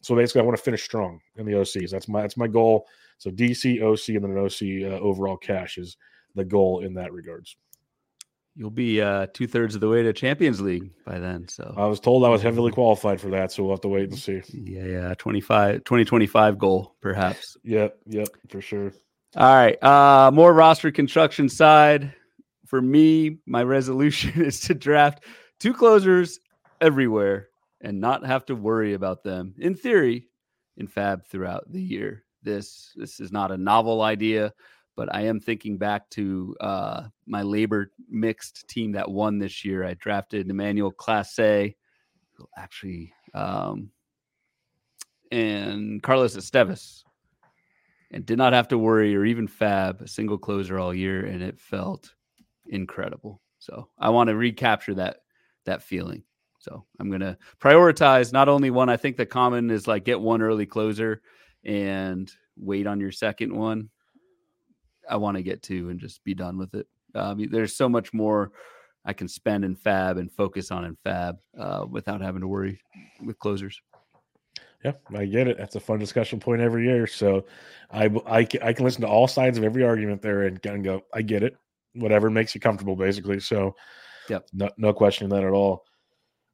So 0.00 0.16
basically, 0.16 0.40
I 0.40 0.44
want 0.44 0.56
to 0.56 0.62
finish 0.62 0.82
strong 0.82 1.20
in 1.36 1.46
the 1.46 1.52
OCs. 1.52 1.90
That's 1.90 2.08
my 2.08 2.22
that's 2.22 2.36
my 2.36 2.48
goal. 2.48 2.88
So 3.18 3.30
DC, 3.30 3.80
OC, 3.80 4.16
and 4.16 4.24
then 4.24 4.36
an 4.36 4.38
OC 4.38 4.92
uh, 4.92 5.00
overall 5.04 5.36
cash 5.36 5.78
is 5.78 5.96
the 6.34 6.44
goal 6.44 6.80
in 6.80 6.94
that 6.94 7.12
regards. 7.12 7.56
You'll 8.54 8.70
be 8.70 9.00
uh, 9.00 9.28
two 9.32 9.46
thirds 9.46 9.74
of 9.74 9.80
the 9.80 9.88
way 9.88 10.02
to 10.02 10.12
Champions 10.12 10.60
League 10.60 10.90
by 11.06 11.18
then. 11.18 11.48
So 11.48 11.72
I 11.76 11.86
was 11.86 12.00
told 12.00 12.24
I 12.24 12.28
was 12.28 12.42
heavily 12.42 12.70
qualified 12.70 13.20
for 13.20 13.28
that. 13.30 13.50
So 13.50 13.62
we'll 13.62 13.72
have 13.72 13.80
to 13.82 13.88
wait 13.88 14.10
and 14.10 14.18
see. 14.18 14.42
Yeah, 14.52 14.84
yeah, 14.84 15.14
25, 15.14 15.84
2025 15.84 16.58
goal 16.58 16.94
perhaps. 17.00 17.56
Yep, 17.64 17.96
yep, 18.06 18.28
for 18.48 18.60
sure. 18.60 18.92
All 19.34 19.54
right, 19.54 19.82
uh, 19.82 20.30
more 20.30 20.52
roster 20.52 20.90
construction 20.90 21.48
side. 21.48 22.14
For 22.66 22.80
me, 22.80 23.38
my 23.46 23.62
resolution 23.62 24.42
is 24.44 24.60
to 24.60 24.74
draft 24.74 25.24
two 25.58 25.72
closers 25.72 26.38
everywhere 26.80 27.48
and 27.80 28.00
not 28.00 28.26
have 28.26 28.44
to 28.46 28.54
worry 28.54 28.92
about 28.92 29.22
them 29.22 29.54
in 29.58 29.74
theory 29.74 30.28
in 30.76 30.86
fab 30.86 31.26
throughout 31.26 31.70
the 31.70 31.82
year 31.82 32.24
this 32.42 32.92
this 32.96 33.20
is 33.20 33.32
not 33.32 33.50
a 33.50 33.56
novel 33.56 34.02
idea 34.02 34.52
but 34.96 35.14
i 35.14 35.22
am 35.22 35.40
thinking 35.40 35.78
back 35.78 36.08
to 36.10 36.54
uh, 36.60 37.04
my 37.26 37.42
LABR 37.42 37.86
mixed 38.08 38.68
team 38.68 38.92
that 38.92 39.10
won 39.10 39.38
this 39.38 39.64
year. 39.64 39.84
I 39.84 39.94
drafted 39.94 40.50
emmanuel 40.50 40.92
clase 40.92 41.74
actually 42.56 43.12
um, 43.34 43.90
and 45.30 46.02
carlos 46.02 46.36
estévez. 46.36 47.04
And 48.10 48.26
did 48.26 48.36
not 48.36 48.52
have 48.52 48.68
to 48.68 48.78
worry 48.78 49.16
or 49.16 49.24
even 49.24 49.48
fab 49.48 50.02
a 50.02 50.08
single 50.08 50.36
closer 50.36 50.78
all 50.78 50.92
year 50.92 51.24
and 51.24 51.42
it 51.42 51.58
felt 51.58 52.14
incredible. 52.66 53.40
So 53.58 53.88
i 53.98 54.10
want 54.10 54.28
to 54.28 54.36
recapture 54.36 54.94
that 54.94 55.18
that 55.64 55.82
feeling. 55.82 56.24
So 56.58 56.84
I'm 57.00 57.10
to 57.20 57.36
prioritize 57.60 58.32
not 58.32 58.48
only 58.48 58.70
one, 58.70 58.88
I 58.88 58.96
think 58.96 59.16
the 59.16 59.26
common 59.26 59.70
is 59.70 59.88
like 59.88 60.04
get 60.04 60.20
one 60.20 60.42
early 60.42 60.66
closer 60.66 61.22
and 61.64 62.30
wait 62.56 62.86
on 62.86 63.00
your 63.00 63.10
second 63.10 63.52
one. 63.54 63.88
I 65.12 65.16
want 65.16 65.36
to 65.36 65.42
get 65.42 65.62
to 65.64 65.90
and 65.90 66.00
just 66.00 66.24
be 66.24 66.32
done 66.32 66.56
with 66.56 66.74
it. 66.74 66.86
Um, 67.14 67.46
there's 67.50 67.76
so 67.76 67.86
much 67.86 68.14
more 68.14 68.52
I 69.04 69.12
can 69.12 69.28
spend 69.28 69.62
in 69.62 69.76
fab 69.76 70.16
and 70.16 70.32
focus 70.32 70.70
on 70.70 70.86
in 70.86 70.96
fab 71.04 71.36
uh, 71.58 71.84
without 71.88 72.22
having 72.22 72.40
to 72.40 72.48
worry 72.48 72.80
with 73.22 73.38
closers. 73.38 73.78
Yeah, 74.82 74.92
I 75.14 75.26
get 75.26 75.48
it. 75.48 75.58
That's 75.58 75.76
a 75.76 75.80
fun 75.80 75.98
discussion 75.98 76.40
point 76.40 76.62
every 76.62 76.86
year. 76.86 77.06
So 77.06 77.44
I, 77.90 78.06
I, 78.26 78.38
I 78.62 78.72
can 78.72 78.84
listen 78.84 79.02
to 79.02 79.06
all 79.06 79.28
sides 79.28 79.58
of 79.58 79.64
every 79.64 79.84
argument 79.84 80.22
there 80.22 80.44
and, 80.44 80.64
and 80.64 80.82
go, 80.82 81.02
I 81.12 81.20
get 81.20 81.42
it. 81.42 81.56
Whatever 81.94 82.30
makes 82.30 82.54
you 82.54 82.60
comfortable, 82.60 82.96
basically. 82.96 83.38
So, 83.38 83.76
yeah, 84.30 84.38
no, 84.54 84.70
no 84.78 84.94
question 84.94 85.28
that 85.28 85.44
at 85.44 85.52
all. 85.52 85.84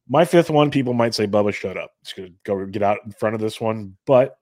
My 0.09 0.25
fifth 0.25 0.49
one, 0.49 0.69
people 0.69 0.93
might 0.93 1.15
say, 1.15 1.27
Bubba, 1.27 1.53
shut 1.53 1.77
up. 1.77 1.91
It's 2.01 2.11
going 2.11 2.29
to 2.29 2.35
go 2.43 2.65
get 2.65 2.83
out 2.83 2.97
in 3.05 3.13
front 3.13 3.35
of 3.35 3.41
this 3.41 3.61
one. 3.61 3.95
But 4.05 4.35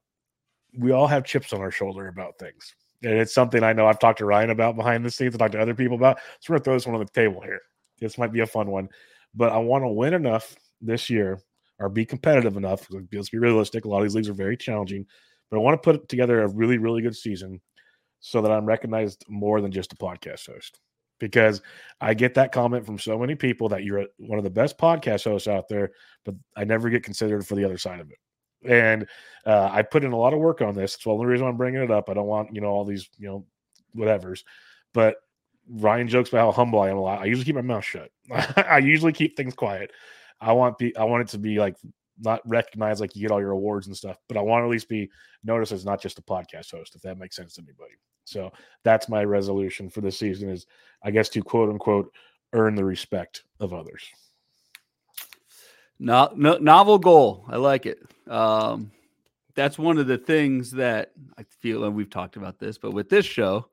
we 0.76 0.92
all 0.92 1.08
have 1.08 1.24
chips 1.24 1.54
on 1.54 1.62
our 1.62 1.72
shoulder 1.72 2.08
about 2.08 2.40
things. 2.40 2.74
And 3.04 3.14
it's 3.14 3.34
something 3.34 3.64
I 3.64 3.74
know 3.74 3.88
I've 3.88 4.00
talked 4.00 4.20
to 4.20 4.26
Ryan 4.26 4.50
about 4.50 4.76
behind 4.76 5.06
the 5.06 5.12
scenes, 5.12 5.36
I 5.36 5.38
talked 5.38 5.54
to 5.54 5.62
other 5.62 5.76
people 5.76 5.98
about. 5.98 6.20
So 6.40 6.52
we're 6.54 6.58
to 6.58 6.64
throw 6.64 6.74
this 6.74 6.88
one 6.88 6.96
on 6.96 7.02
the 7.02 7.12
table 7.12 7.42
here. 7.42 7.62
This 8.00 8.18
might 8.18 8.32
be 8.32 8.40
a 8.40 8.48
fun 8.48 8.72
one. 8.72 8.90
but 9.38 9.52
I 9.52 9.58
want 9.58 9.84
to 9.84 9.90
win 9.90 10.14
enough 10.14 10.56
this 10.82 11.10
year 11.10 11.40
or 11.80 11.90
be 11.90 12.06
competitive 12.06 12.58
enough. 12.58 12.88
Let's 13.12 13.30
be 13.30 13.38
realistic. 13.38 13.86
A 13.86 13.88
lot 13.88 14.00
of 14.00 14.04
these 14.04 14.16
leagues 14.16 14.30
are 14.30 14.34
very 14.34 14.58
challenging, 14.58 15.06
but 15.50 15.58
I 15.58 15.60
want 15.60 15.82
to 15.82 15.92
put 15.92 16.10
together 16.10 16.42
a 16.42 16.48
really, 16.48 16.78
really 16.78 17.02
good 17.02 17.16
season 17.16 17.62
so 18.20 18.42
that 18.42 18.52
I'm 18.52 18.66
recognized 18.66 19.24
more 19.30 19.62
than 19.62 19.72
just 19.72 19.94
a 19.94 19.96
podcast 19.96 20.48
host. 20.48 20.80
Because 21.20 21.62
I 22.00 22.14
get 22.14 22.36
that 22.36 22.52
comment 22.52 22.86
from 22.86 23.00
so 23.00 23.18
many 23.18 23.34
people 23.34 23.70
that 23.70 23.84
you're 23.84 24.06
one 24.18 24.38
of 24.38 24.44
the 24.44 24.52
best 24.52 24.78
podcast 24.78 25.24
hosts 25.24 25.48
out 25.48 25.68
there, 25.68 25.92
but 26.26 26.36
I 26.56 26.64
never 26.64 26.90
get 26.90 27.04
considered 27.04 27.46
for 27.46 27.56
the 27.56 27.64
other 27.64 27.78
side 27.78 28.00
of 28.00 28.10
it. 28.12 28.18
And 28.68 29.08
uh, 29.46 29.70
I 29.72 29.82
put 29.82 30.04
in 30.04 30.12
a 30.12 30.18
lot 30.18 30.34
of 30.34 30.40
work 30.40 30.62
on 30.62 30.76
this. 30.76 30.96
It's 30.96 31.04
the 31.04 31.12
only 31.12 31.26
reason 31.26 31.48
I'm 31.48 31.58
bringing 31.58 31.82
it 31.82 31.92
up. 31.92 32.10
I 32.10 32.14
don't 32.14 32.28
want 32.28 32.54
you 32.54 32.62
know 32.62 32.68
all 32.68 32.86
these 32.86 33.10
you 33.18 33.28
know 33.28 33.46
whatevers, 33.96 34.44
but 34.94 35.18
Ryan 35.70 36.08
jokes 36.08 36.30
about 36.30 36.46
how 36.46 36.52
humble 36.52 36.80
I 36.80 36.90
am 36.90 36.98
a 36.98 37.02
lot. 37.02 37.22
I 37.22 37.26
usually 37.26 37.46
keep 37.46 37.56
my 37.56 37.62
mouth 37.62 37.84
shut. 37.84 38.12
I 38.58 38.80
usually 38.80 39.14
keep 39.14 39.36
things 39.36 39.54
quiet. 39.54 39.92
I 40.40 40.52
want 40.54 40.78
be 40.78 40.96
I 40.96 41.04
want 41.04 41.24
it 41.24 41.30
to 41.30 41.38
be 41.38 41.60
like 41.60 41.76
not 42.20 42.42
recognized 42.46 43.00
like 43.00 43.16
you 43.16 43.22
get 43.22 43.32
all 43.32 43.40
your 43.40 43.52
awards 43.52 43.88
and 43.88 43.96
stuff, 43.96 44.18
but 44.28 44.38
I 44.38 44.42
want 44.42 44.62
to 44.62 44.66
at 44.66 44.72
least 44.72 44.90
be 44.90 45.10
noticed 45.44 45.72
as 45.72 45.86
not 45.86 46.02
just 46.02 46.20
a 46.20 46.24
podcast 46.24 46.72
host, 46.72 46.96
if 46.96 47.02
that 47.04 47.18
makes 47.18 47.36
sense 47.36 47.56
to 47.56 47.62
anybody. 47.62 47.94
So 48.26 48.52
that's 48.84 49.08
my 49.08 49.24
resolution 49.24 49.90
for 49.90 50.02
this 50.02 50.20
season 50.20 50.50
is 50.50 50.66
I 51.04 51.12
guess 51.12 51.30
to 51.30 51.42
quote 51.42 51.70
unquote 51.70 52.14
earn 52.54 52.76
the 52.76 52.86
respect 52.86 53.44
of 53.60 53.74
others. 53.74 54.04
No, 56.00 56.32
no, 56.36 56.58
novel 56.58 57.00
goal. 57.00 57.46
I 57.48 57.58
like 57.58 57.86
it. 57.86 58.00
Um, 58.28 58.92
that's 59.56 59.78
one 59.80 59.98
of 59.98 60.08
the 60.08 60.18
things 60.18 60.72
that 60.72 61.12
I 61.38 61.44
feel, 61.62 61.84
and 61.84 61.96
we've 61.96 62.10
talked 62.10 62.38
about 62.38 62.60
this, 62.60 62.78
but 62.78 62.92
with 62.92 63.10
this 63.10 63.26
show, 63.26 63.68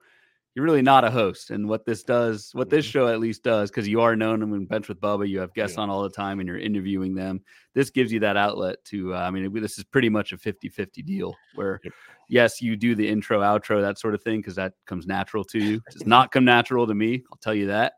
you're 0.54 0.64
really 0.64 0.82
not 0.82 1.04
a 1.04 1.10
host. 1.10 1.50
And 1.50 1.68
what 1.68 1.84
this 1.84 2.04
does, 2.04 2.50
what 2.52 2.70
this 2.70 2.87
mm-hmm. 2.87 2.92
show 2.92 3.08
at 3.08 3.18
least 3.18 3.42
does, 3.42 3.70
because 3.70 3.88
you 3.88 4.00
are 4.00 4.14
known 4.14 4.42
and 4.42 4.68
bench 4.68 4.88
with 4.88 5.00
Bubba, 5.00 5.28
you 5.28 5.40
have 5.40 5.52
guests 5.52 5.76
yeah. 5.76 5.82
on 5.82 5.90
all 5.90 6.02
the 6.02 6.10
time 6.10 6.38
and 6.38 6.48
you're 6.48 6.58
interviewing 6.58 7.14
them. 7.14 7.42
This 7.74 7.90
gives 7.90 8.12
you 8.12 8.20
that 8.20 8.37
outlet 8.37 8.82
to, 8.87 9.14
uh, 9.14 9.18
I 9.18 9.30
mean, 9.30 9.52
this 9.60 9.78
is 9.78 9.84
pretty 9.84 10.08
much 10.08 10.32
a 10.32 10.38
50 10.38 10.68
50 10.68 11.02
deal 11.02 11.34
where, 11.56 11.80
yep. 11.82 11.92
yes, 12.28 12.62
you 12.62 12.76
do 12.76 12.94
the 12.94 13.06
intro, 13.06 13.40
outro, 13.40 13.80
that 13.80 13.98
sort 13.98 14.14
of 14.14 14.22
thing, 14.22 14.38
because 14.38 14.54
that 14.54 14.74
comes 14.87 15.06
natural 15.08 15.42
to 15.44 15.58
you. 15.58 15.74
It 15.88 15.92
does 15.92 16.06
not 16.06 16.30
come 16.30 16.44
natural 16.44 16.87
to 16.87 16.94
me. 16.94 17.24
I'll 17.32 17.38
tell 17.38 17.54
you 17.54 17.66
that. 17.66 17.94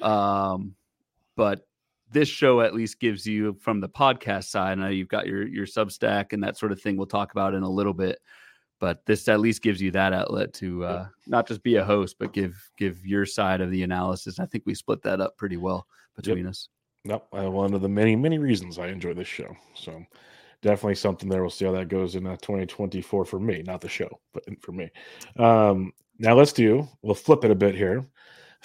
Um, 0.00 0.76
but 1.34 1.66
this 2.10 2.28
show 2.28 2.60
at 2.60 2.74
least 2.74 3.00
gives 3.00 3.26
you 3.26 3.56
from 3.60 3.80
the 3.80 3.88
podcast 3.88 4.44
side. 4.44 4.72
I 4.72 4.74
know 4.82 4.88
you've 4.88 5.08
got 5.08 5.26
your 5.26 5.46
your 5.46 5.66
Substack 5.66 6.32
and 6.32 6.42
that 6.42 6.56
sort 6.56 6.72
of 6.72 6.80
thing. 6.80 6.96
We'll 6.96 7.06
talk 7.06 7.32
about 7.32 7.54
in 7.54 7.62
a 7.62 7.70
little 7.70 7.94
bit 7.94 8.20
but 8.78 9.04
this 9.06 9.28
at 9.28 9.40
least 9.40 9.62
gives 9.62 9.80
you 9.80 9.90
that 9.90 10.12
outlet 10.12 10.52
to 10.54 10.84
uh, 10.84 11.06
not 11.26 11.48
just 11.48 11.62
be 11.62 11.76
a 11.76 11.84
host, 11.84 12.16
but 12.18 12.32
give 12.32 12.54
give 12.76 13.04
your 13.06 13.24
side 13.24 13.60
of 13.60 13.70
the 13.70 13.82
analysis. 13.82 14.38
I 14.38 14.46
think 14.46 14.64
we 14.66 14.74
split 14.74 15.02
that 15.02 15.20
up 15.20 15.36
pretty 15.36 15.56
well 15.56 15.86
between 16.14 16.44
yep. 16.44 16.48
us. 16.48 16.68
Nope, 17.04 17.26
uh, 17.36 17.50
one 17.50 17.72
of 17.74 17.80
the 17.80 17.88
many 17.88 18.16
many 18.16 18.38
reasons 18.38 18.78
I 18.78 18.88
enjoy 18.88 19.14
this 19.14 19.28
show. 19.28 19.56
So 19.74 20.04
definitely 20.62 20.96
something 20.96 21.28
there. 21.28 21.40
We'll 21.40 21.50
see 21.50 21.64
how 21.64 21.72
that 21.72 21.88
goes 21.88 22.16
in 22.16 22.26
uh, 22.26 22.36
2024 22.36 23.24
for 23.24 23.40
me, 23.40 23.62
not 23.62 23.80
the 23.80 23.88
show, 23.88 24.20
but 24.34 24.44
for 24.60 24.72
me. 24.72 24.90
Um, 25.38 25.92
now 26.18 26.34
let's 26.34 26.52
do. 26.52 26.86
We'll 27.02 27.14
flip 27.14 27.44
it 27.44 27.50
a 27.50 27.56
bit 27.56 27.74
here 27.74 28.04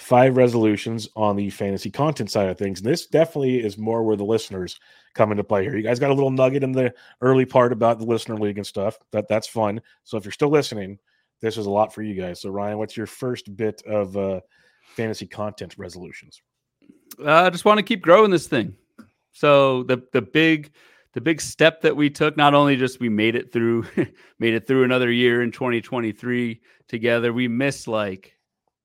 five 0.02 0.36
resolutions 0.36 1.08
on 1.14 1.36
the 1.36 1.48
fantasy 1.48 1.90
content 1.90 2.30
side 2.30 2.48
of 2.48 2.58
things. 2.58 2.80
And 2.80 2.90
this 2.90 3.06
definitely 3.06 3.60
is 3.60 3.78
more 3.78 4.02
where 4.02 4.16
the 4.16 4.24
listeners 4.24 4.80
come 5.14 5.30
into 5.30 5.44
play 5.44 5.62
here. 5.62 5.76
You 5.76 5.82
guys 5.82 6.00
got 6.00 6.10
a 6.10 6.14
little 6.14 6.30
nugget 6.30 6.64
in 6.64 6.72
the 6.72 6.92
early 7.20 7.44
part 7.44 7.72
about 7.72 7.98
the 7.98 8.04
listener 8.04 8.36
league 8.36 8.58
and 8.58 8.66
stuff. 8.66 8.98
That 9.12 9.28
that's 9.28 9.46
fun. 9.46 9.80
So 10.04 10.16
if 10.16 10.24
you're 10.24 10.32
still 10.32 10.50
listening, 10.50 10.98
this 11.40 11.56
is 11.56 11.66
a 11.66 11.70
lot 11.70 11.94
for 11.94 12.02
you 12.02 12.20
guys. 12.20 12.40
So 12.40 12.50
Ryan, 12.50 12.78
what's 12.78 12.96
your 12.96 13.06
first 13.06 13.56
bit 13.56 13.80
of 13.86 14.16
uh, 14.16 14.40
fantasy 14.96 15.26
content 15.26 15.76
resolutions? 15.78 16.42
Uh, 17.18 17.32
I 17.32 17.50
just 17.50 17.64
want 17.64 17.78
to 17.78 17.84
keep 17.84 18.02
growing 18.02 18.30
this 18.30 18.48
thing. 18.48 18.74
So 19.30 19.84
the 19.84 20.02
the 20.12 20.22
big 20.22 20.72
the 21.12 21.20
big 21.20 21.40
step 21.40 21.80
that 21.82 21.96
we 21.96 22.10
took 22.10 22.36
not 22.36 22.54
only 22.54 22.76
just 22.76 22.98
we 22.98 23.08
made 23.08 23.36
it 23.36 23.52
through 23.52 23.86
made 24.40 24.54
it 24.54 24.66
through 24.66 24.82
another 24.82 25.12
year 25.12 25.42
in 25.42 25.52
2023 25.52 26.60
together 26.88 27.32
we 27.32 27.48
missed 27.48 27.86
like 27.86 28.36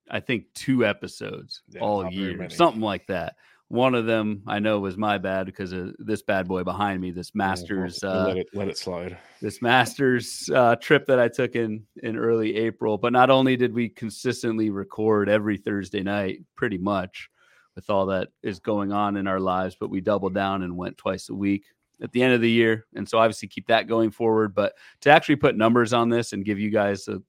I 0.09 0.19
think 0.19 0.45
two 0.53 0.85
episodes 0.85 1.61
yeah, 1.69 1.81
all 1.81 2.11
year, 2.11 2.49
something 2.49 2.81
like 2.81 3.07
that. 3.07 3.35
One 3.69 3.95
of 3.95 4.05
them 4.05 4.43
I 4.47 4.59
know 4.59 4.79
was 4.79 4.95
my 4.95 5.17
bad 5.17 5.45
because 5.45 5.73
of 5.73 5.93
this 5.99 6.21
bad 6.21 6.47
boy 6.47 6.63
behind 6.63 7.01
me. 7.01 7.11
This 7.11 7.35
Masters, 7.35 8.01
uh, 8.01 8.27
let 8.27 8.37
it 8.37 8.47
let 8.53 8.67
it 8.69 8.77
slide. 8.77 9.17
This 9.41 9.61
Masters 9.61 10.49
uh, 10.53 10.77
trip 10.77 11.05
that 11.07 11.19
I 11.19 11.27
took 11.27 11.55
in 11.55 11.83
in 12.01 12.15
early 12.15 12.55
April. 12.55 12.97
But 12.97 13.11
not 13.11 13.29
only 13.29 13.57
did 13.57 13.73
we 13.73 13.89
consistently 13.89 14.69
record 14.69 15.27
every 15.27 15.57
Thursday 15.57 16.01
night, 16.01 16.43
pretty 16.55 16.77
much, 16.77 17.29
with 17.75 17.89
all 17.89 18.05
that 18.07 18.29
is 18.41 18.59
going 18.59 18.93
on 18.93 19.17
in 19.17 19.27
our 19.27 19.39
lives, 19.39 19.75
but 19.77 19.89
we 19.89 19.99
doubled 19.99 20.33
down 20.33 20.63
and 20.63 20.77
went 20.77 20.97
twice 20.97 21.27
a 21.29 21.35
week 21.35 21.65
at 22.01 22.11
the 22.11 22.23
end 22.23 22.33
of 22.33 22.41
the 22.41 22.49
year. 22.49 22.85
And 22.95 23.07
so 23.07 23.17
obviously 23.17 23.47
keep 23.47 23.67
that 23.67 23.87
going 23.87 24.11
forward. 24.11 24.55
But 24.55 24.73
to 25.01 25.09
actually 25.09 25.35
put 25.37 25.57
numbers 25.57 25.93
on 25.93 26.09
this 26.09 26.33
and 26.33 26.45
give 26.45 26.59
you 26.59 26.69
guys 26.69 27.07
a 27.07 27.21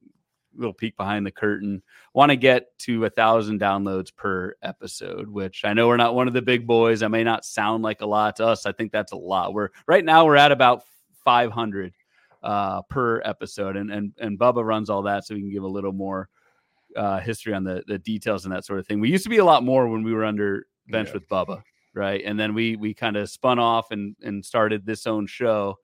little 0.58 0.74
peek 0.74 0.96
behind 0.96 1.24
the 1.24 1.30
curtain. 1.30 1.82
Want 2.14 2.30
to 2.30 2.36
get 2.36 2.76
to 2.80 3.04
a 3.04 3.10
thousand 3.10 3.60
downloads 3.60 4.14
per 4.14 4.56
episode, 4.62 5.28
which 5.28 5.64
I 5.64 5.72
know 5.72 5.88
we're 5.88 5.96
not 5.96 6.14
one 6.14 6.28
of 6.28 6.34
the 6.34 6.42
big 6.42 6.66
boys. 6.66 7.02
I 7.02 7.08
may 7.08 7.24
not 7.24 7.44
sound 7.44 7.82
like 7.82 8.00
a 8.00 8.06
lot 8.06 8.36
to 8.36 8.46
us. 8.46 8.66
I 8.66 8.72
think 8.72 8.92
that's 8.92 9.12
a 9.12 9.16
lot. 9.16 9.54
We're 9.54 9.70
right 9.86 10.04
now 10.04 10.26
we're 10.26 10.36
at 10.36 10.52
about 10.52 10.82
500 11.24 11.94
uh, 12.42 12.82
per 12.82 13.20
episode, 13.24 13.76
and 13.76 13.90
and 13.90 14.12
and 14.18 14.38
Bubba 14.38 14.64
runs 14.64 14.90
all 14.90 15.02
that, 15.02 15.24
so 15.24 15.34
we 15.34 15.40
can 15.40 15.50
give 15.50 15.64
a 15.64 15.68
little 15.68 15.92
more 15.92 16.28
uh, 16.96 17.20
history 17.20 17.54
on 17.54 17.64
the 17.64 17.82
the 17.86 17.98
details 17.98 18.44
and 18.44 18.54
that 18.54 18.64
sort 18.64 18.78
of 18.78 18.86
thing. 18.86 19.00
We 19.00 19.10
used 19.10 19.24
to 19.24 19.30
be 19.30 19.38
a 19.38 19.44
lot 19.44 19.64
more 19.64 19.88
when 19.88 20.02
we 20.02 20.12
were 20.12 20.24
under 20.24 20.66
bench 20.88 21.08
yeah. 21.08 21.14
with 21.14 21.28
Bubba, 21.28 21.62
right? 21.94 22.22
And 22.24 22.38
then 22.38 22.54
we 22.54 22.76
we 22.76 22.94
kind 22.94 23.16
of 23.16 23.30
spun 23.30 23.58
off 23.58 23.90
and 23.90 24.16
and 24.22 24.44
started 24.44 24.84
this 24.84 25.06
own 25.06 25.26
show. 25.26 25.78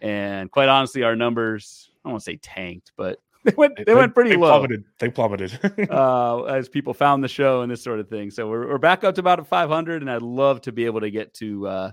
And 0.00 0.50
quite 0.50 0.68
honestly, 0.68 1.02
our 1.02 1.16
numbers 1.16 1.90
I 2.04 2.08
won't 2.08 2.22
say 2.22 2.36
tanked, 2.36 2.92
but 2.96 3.18
they 3.44 3.54
went 3.56 3.76
they, 3.76 3.84
they 3.84 3.94
went 3.94 4.14
pretty 4.14 4.30
they 4.30 4.36
low. 4.36 4.50
Plummeted. 4.50 4.84
They 4.98 5.10
plummeted 5.10 5.90
uh, 5.90 6.42
as 6.44 6.68
people 6.68 6.94
found 6.94 7.22
the 7.22 7.28
show 7.28 7.62
and 7.62 7.70
this 7.70 7.82
sort 7.82 8.00
of 8.00 8.08
thing. 8.08 8.30
So 8.30 8.48
we're, 8.48 8.68
we're 8.68 8.78
back 8.78 9.04
up 9.04 9.14
to 9.14 9.20
about 9.20 9.46
500, 9.46 10.02
and 10.02 10.10
I'd 10.10 10.22
love 10.22 10.60
to 10.62 10.72
be 10.72 10.86
able 10.86 11.00
to 11.00 11.10
get 11.10 11.34
to 11.34 11.66
uh, 11.66 11.92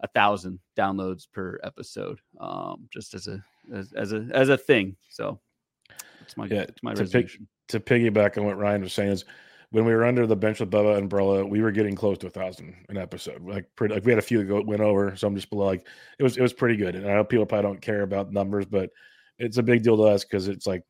a 0.00 0.08
thousand 0.08 0.60
downloads 0.76 1.26
per 1.32 1.58
episode, 1.62 2.20
um, 2.40 2.88
just 2.92 3.14
as 3.14 3.28
a 3.28 3.42
as, 3.72 3.92
as, 3.92 4.12
a 4.12 4.28
as 4.32 4.48
a 4.48 4.56
thing. 4.56 4.96
So 5.08 5.40
it's 6.20 6.36
my 6.36 6.46
yeah, 6.46 6.62
it's 6.62 6.82
my 6.82 6.94
to 6.94 7.28
to 7.68 7.80
piggyback 7.80 8.38
on 8.38 8.44
what 8.44 8.58
Ryan 8.58 8.82
was 8.82 8.92
saying 8.92 9.10
is 9.10 9.24
when 9.72 9.86
we 9.86 9.94
were 9.94 10.04
under 10.04 10.26
the 10.26 10.36
bench 10.36 10.60
with 10.60 10.70
Bubba 10.70 10.98
umbrella, 10.98 11.46
we 11.46 11.62
were 11.62 11.72
getting 11.72 11.96
close 11.96 12.18
to 12.18 12.26
a 12.26 12.30
thousand 12.30 12.76
an 12.90 12.98
episode. 12.98 13.42
Like 13.42 13.66
pretty, 13.74 13.94
like 13.94 14.04
we 14.04 14.12
had 14.12 14.18
a 14.18 14.22
few 14.22 14.44
that 14.44 14.66
went 14.66 14.82
over, 14.82 15.16
so 15.16 15.26
I'm 15.26 15.34
just 15.34 15.48
below. 15.48 15.64
Like 15.64 15.86
it 16.18 16.22
was, 16.22 16.36
it 16.36 16.42
was 16.42 16.52
pretty 16.52 16.76
good. 16.76 16.94
And 16.94 17.10
I 17.10 17.14
know 17.14 17.24
people 17.24 17.46
probably 17.46 17.70
don't 17.70 17.80
care 17.80 18.02
about 18.02 18.32
numbers, 18.32 18.66
but 18.66 18.90
it's 19.42 19.58
a 19.58 19.62
big 19.62 19.82
deal 19.82 19.96
to 19.96 20.04
us 20.04 20.24
because 20.24 20.48
it's 20.48 20.66
like 20.66 20.84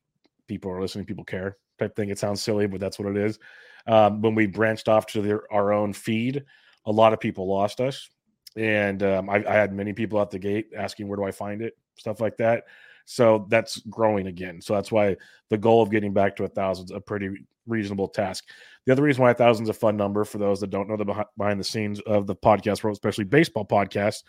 people 0.47 0.71
are 0.71 0.81
listening, 0.81 1.07
people 1.07 1.25
care 1.25 1.57
type 1.79 1.97
thing. 1.97 2.11
It 2.11 2.19
sounds 2.19 2.43
silly, 2.43 2.67
but 2.67 2.81
that's 2.81 2.99
what 2.99 3.09
it 3.09 3.17
is. 3.17 3.38
Um, 3.87 4.21
when 4.21 4.35
we 4.35 4.47
branched 4.47 4.88
off 4.88 5.07
to 5.09 5.41
our 5.51 5.73
own 5.73 5.93
feed, 5.93 6.45
a 6.85 6.93
lot 6.93 7.12
of 7.12 7.21
people 7.21 7.49
lost 7.49 7.81
us, 7.81 8.09
and 8.57 9.03
um, 9.03 9.31
I, 9.31 9.37
I, 9.49 9.55
had 9.55 9.73
many 9.73 9.93
people 9.93 10.21
at 10.21 10.31
the 10.31 10.38
gate 10.38 10.69
asking 10.77 11.09
where 11.09 11.17
do 11.17 11.25
I 11.25 11.31
find 11.31 11.62
it, 11.62 11.77
stuff 11.97 12.21
like 12.21 12.37
that. 12.37 12.65
So 13.07 13.47
that's 13.49 13.79
growing 13.81 14.27
again. 14.29 14.61
So 14.61 14.75
that's 14.75 14.93
why 14.93 15.17
the 15.49 15.59
goal 15.59 15.83
of 15.83 15.91
getting 15.91 16.12
back 16.12 16.37
to 16.37 16.45
a 16.45 16.49
thousand 16.49 16.87
is 16.87 16.91
a 16.93 17.01
pretty 17.01 17.31
reasonable 17.67 18.09
task. 18.09 18.45
The 18.85 18.93
other 18.93 19.03
reason 19.03 19.23
why 19.23 19.31
a 19.31 19.35
thousand 19.35 19.65
is 19.65 19.71
a 19.71 19.75
fun 19.75 19.97
number 19.97 20.25
for 20.25 20.38
those 20.38 20.61
that 20.61 20.71
don't 20.71 20.88
know 20.88 20.97
the 20.97 21.27
behind 21.37 21.59
the 21.59 21.65
scenes 21.65 22.01
of 22.01 22.27
the 22.27 22.37
podcast 22.37 22.85
world, 22.85 22.95
especially 22.95 23.25
baseball 23.25 23.65
podcasts, 23.65 24.23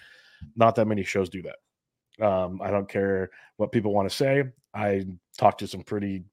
not 0.56 0.76
that 0.76 0.88
many 0.88 1.04
shows 1.04 1.30
do 1.30 1.42
that. 1.44 1.58
Um, 2.22 2.62
I 2.62 2.70
don't 2.70 2.90
care 2.90 3.32
what 3.58 3.72
people 3.72 3.94
want 3.94 4.10
to 4.10 4.16
say. 4.16 4.44
I 4.74 5.06
talk 5.38 5.58
to 5.60 5.68
some 5.68 5.84
pretty 5.84 6.24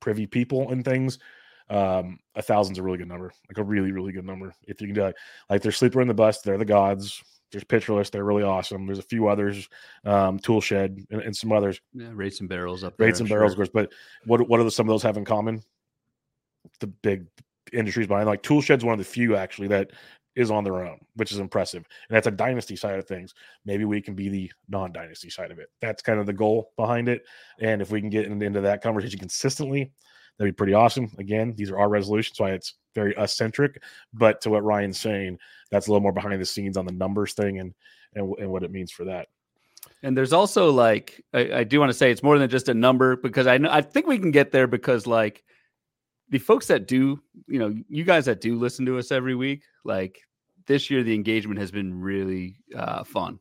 privy 0.00 0.26
people 0.26 0.70
and 0.70 0.84
things. 0.84 1.18
Um, 1.68 2.18
a 2.34 2.42
thousand's 2.42 2.78
a 2.78 2.82
really 2.82 2.98
good 2.98 3.08
number, 3.08 3.32
like 3.48 3.58
a 3.58 3.62
really, 3.62 3.92
really 3.92 4.12
good 4.12 4.24
number. 4.24 4.52
If 4.66 4.80
you 4.80 4.88
can 4.88 4.94
do 4.94 5.06
it, 5.06 5.16
like 5.48 5.62
they're 5.62 5.72
Sleeper 5.72 6.00
and 6.00 6.10
the 6.10 6.14
Bust, 6.14 6.42
they're 6.42 6.58
the 6.58 6.64
gods. 6.64 7.22
There's 7.52 7.64
Pitcher 7.64 7.94
List, 7.94 8.12
they're 8.12 8.24
really 8.24 8.42
awesome. 8.42 8.86
There's 8.86 8.98
a 9.00 9.02
few 9.02 9.28
others, 9.28 9.68
um, 10.04 10.38
Tool 10.38 10.60
Shed, 10.60 11.04
and, 11.10 11.20
and 11.20 11.36
some 11.36 11.52
others. 11.52 11.80
Yeah, 11.92 12.10
rates 12.12 12.40
and 12.40 12.48
barrels 12.48 12.84
up 12.84 12.96
there. 12.96 13.06
Rates 13.06 13.20
and 13.20 13.26
I'm 13.26 13.30
barrels, 13.30 13.54
sure. 13.54 13.66
But 13.72 13.92
what 14.24 14.48
what 14.48 14.58
do 14.58 14.70
some 14.70 14.88
of 14.88 14.92
those 14.92 15.02
have 15.02 15.16
in 15.16 15.24
common? 15.24 15.62
The 16.80 16.86
big 16.88 17.26
industries 17.72 18.06
behind, 18.06 18.26
like 18.26 18.42
Tool 18.42 18.62
Shed's 18.62 18.84
one 18.84 18.92
of 18.92 18.98
the 18.98 19.04
few 19.04 19.36
actually 19.36 19.68
that 19.68 19.90
is 20.36 20.50
on 20.50 20.64
their 20.64 20.84
own, 20.84 20.98
which 21.16 21.32
is 21.32 21.38
impressive. 21.38 21.84
And 22.08 22.16
that's 22.16 22.26
a 22.26 22.32
dynasty 22.32 22.76
side 22.76 22.98
of 22.98 23.06
things. 23.06 23.34
Maybe 23.64 23.84
we 23.84 24.00
can 24.00 24.14
be 24.14 24.28
the 24.28 24.52
non 24.68 24.92
dynasty 24.92 25.30
side 25.30 25.50
of 25.50 25.58
it. 25.58 25.70
That's 25.80 26.02
kind 26.02 26.20
of 26.20 26.26
the 26.26 26.32
goal 26.32 26.72
behind 26.76 27.08
it. 27.08 27.24
And 27.58 27.82
if 27.82 27.90
we 27.90 28.00
can 28.00 28.10
get 28.10 28.26
into 28.26 28.60
that 28.60 28.82
conversation 28.82 29.18
consistently, 29.18 29.92
that'd 30.38 30.52
be 30.52 30.56
pretty 30.56 30.74
awesome. 30.74 31.10
Again, 31.18 31.54
these 31.56 31.70
are 31.70 31.78
our 31.78 31.88
resolutions, 31.88 32.38
why 32.38 32.52
it's 32.52 32.74
very 32.94 33.16
us 33.16 33.36
centric. 33.36 33.82
But 34.14 34.40
to 34.42 34.50
what 34.50 34.64
Ryan's 34.64 35.00
saying, 35.00 35.38
that's 35.70 35.86
a 35.86 35.90
little 35.90 36.02
more 36.02 36.12
behind 36.12 36.40
the 36.40 36.46
scenes 36.46 36.76
on 36.76 36.86
the 36.86 36.92
numbers 36.92 37.34
thing 37.34 37.58
and 37.58 37.74
and, 38.14 38.34
and 38.38 38.50
what 38.50 38.64
it 38.64 38.72
means 38.72 38.90
for 38.90 39.04
that. 39.04 39.28
And 40.02 40.16
there's 40.16 40.32
also 40.32 40.70
like 40.70 41.22
I, 41.32 41.52
I 41.52 41.64
do 41.64 41.80
want 41.80 41.90
to 41.90 41.94
say 41.94 42.10
it's 42.10 42.22
more 42.22 42.38
than 42.38 42.50
just 42.50 42.68
a 42.68 42.74
number 42.74 43.16
because 43.16 43.46
I 43.46 43.58
know 43.58 43.70
I 43.70 43.82
think 43.82 44.06
we 44.06 44.18
can 44.18 44.30
get 44.30 44.52
there 44.52 44.66
because 44.66 45.06
like 45.06 45.44
the 46.30 46.38
folks 46.38 46.66
that 46.66 46.86
do, 46.86 47.20
you 47.46 47.58
know, 47.58 47.74
you 47.88 48.04
guys 48.04 48.24
that 48.26 48.40
do 48.40 48.56
listen 48.56 48.86
to 48.86 48.98
us 48.98 49.10
every 49.10 49.34
week, 49.34 49.62
like 49.84 50.20
this 50.66 50.90
year 50.90 51.02
the 51.02 51.14
engagement 51.14 51.60
has 51.60 51.70
been 51.70 52.00
really 52.00 52.56
uh, 52.76 53.04
fun. 53.04 53.38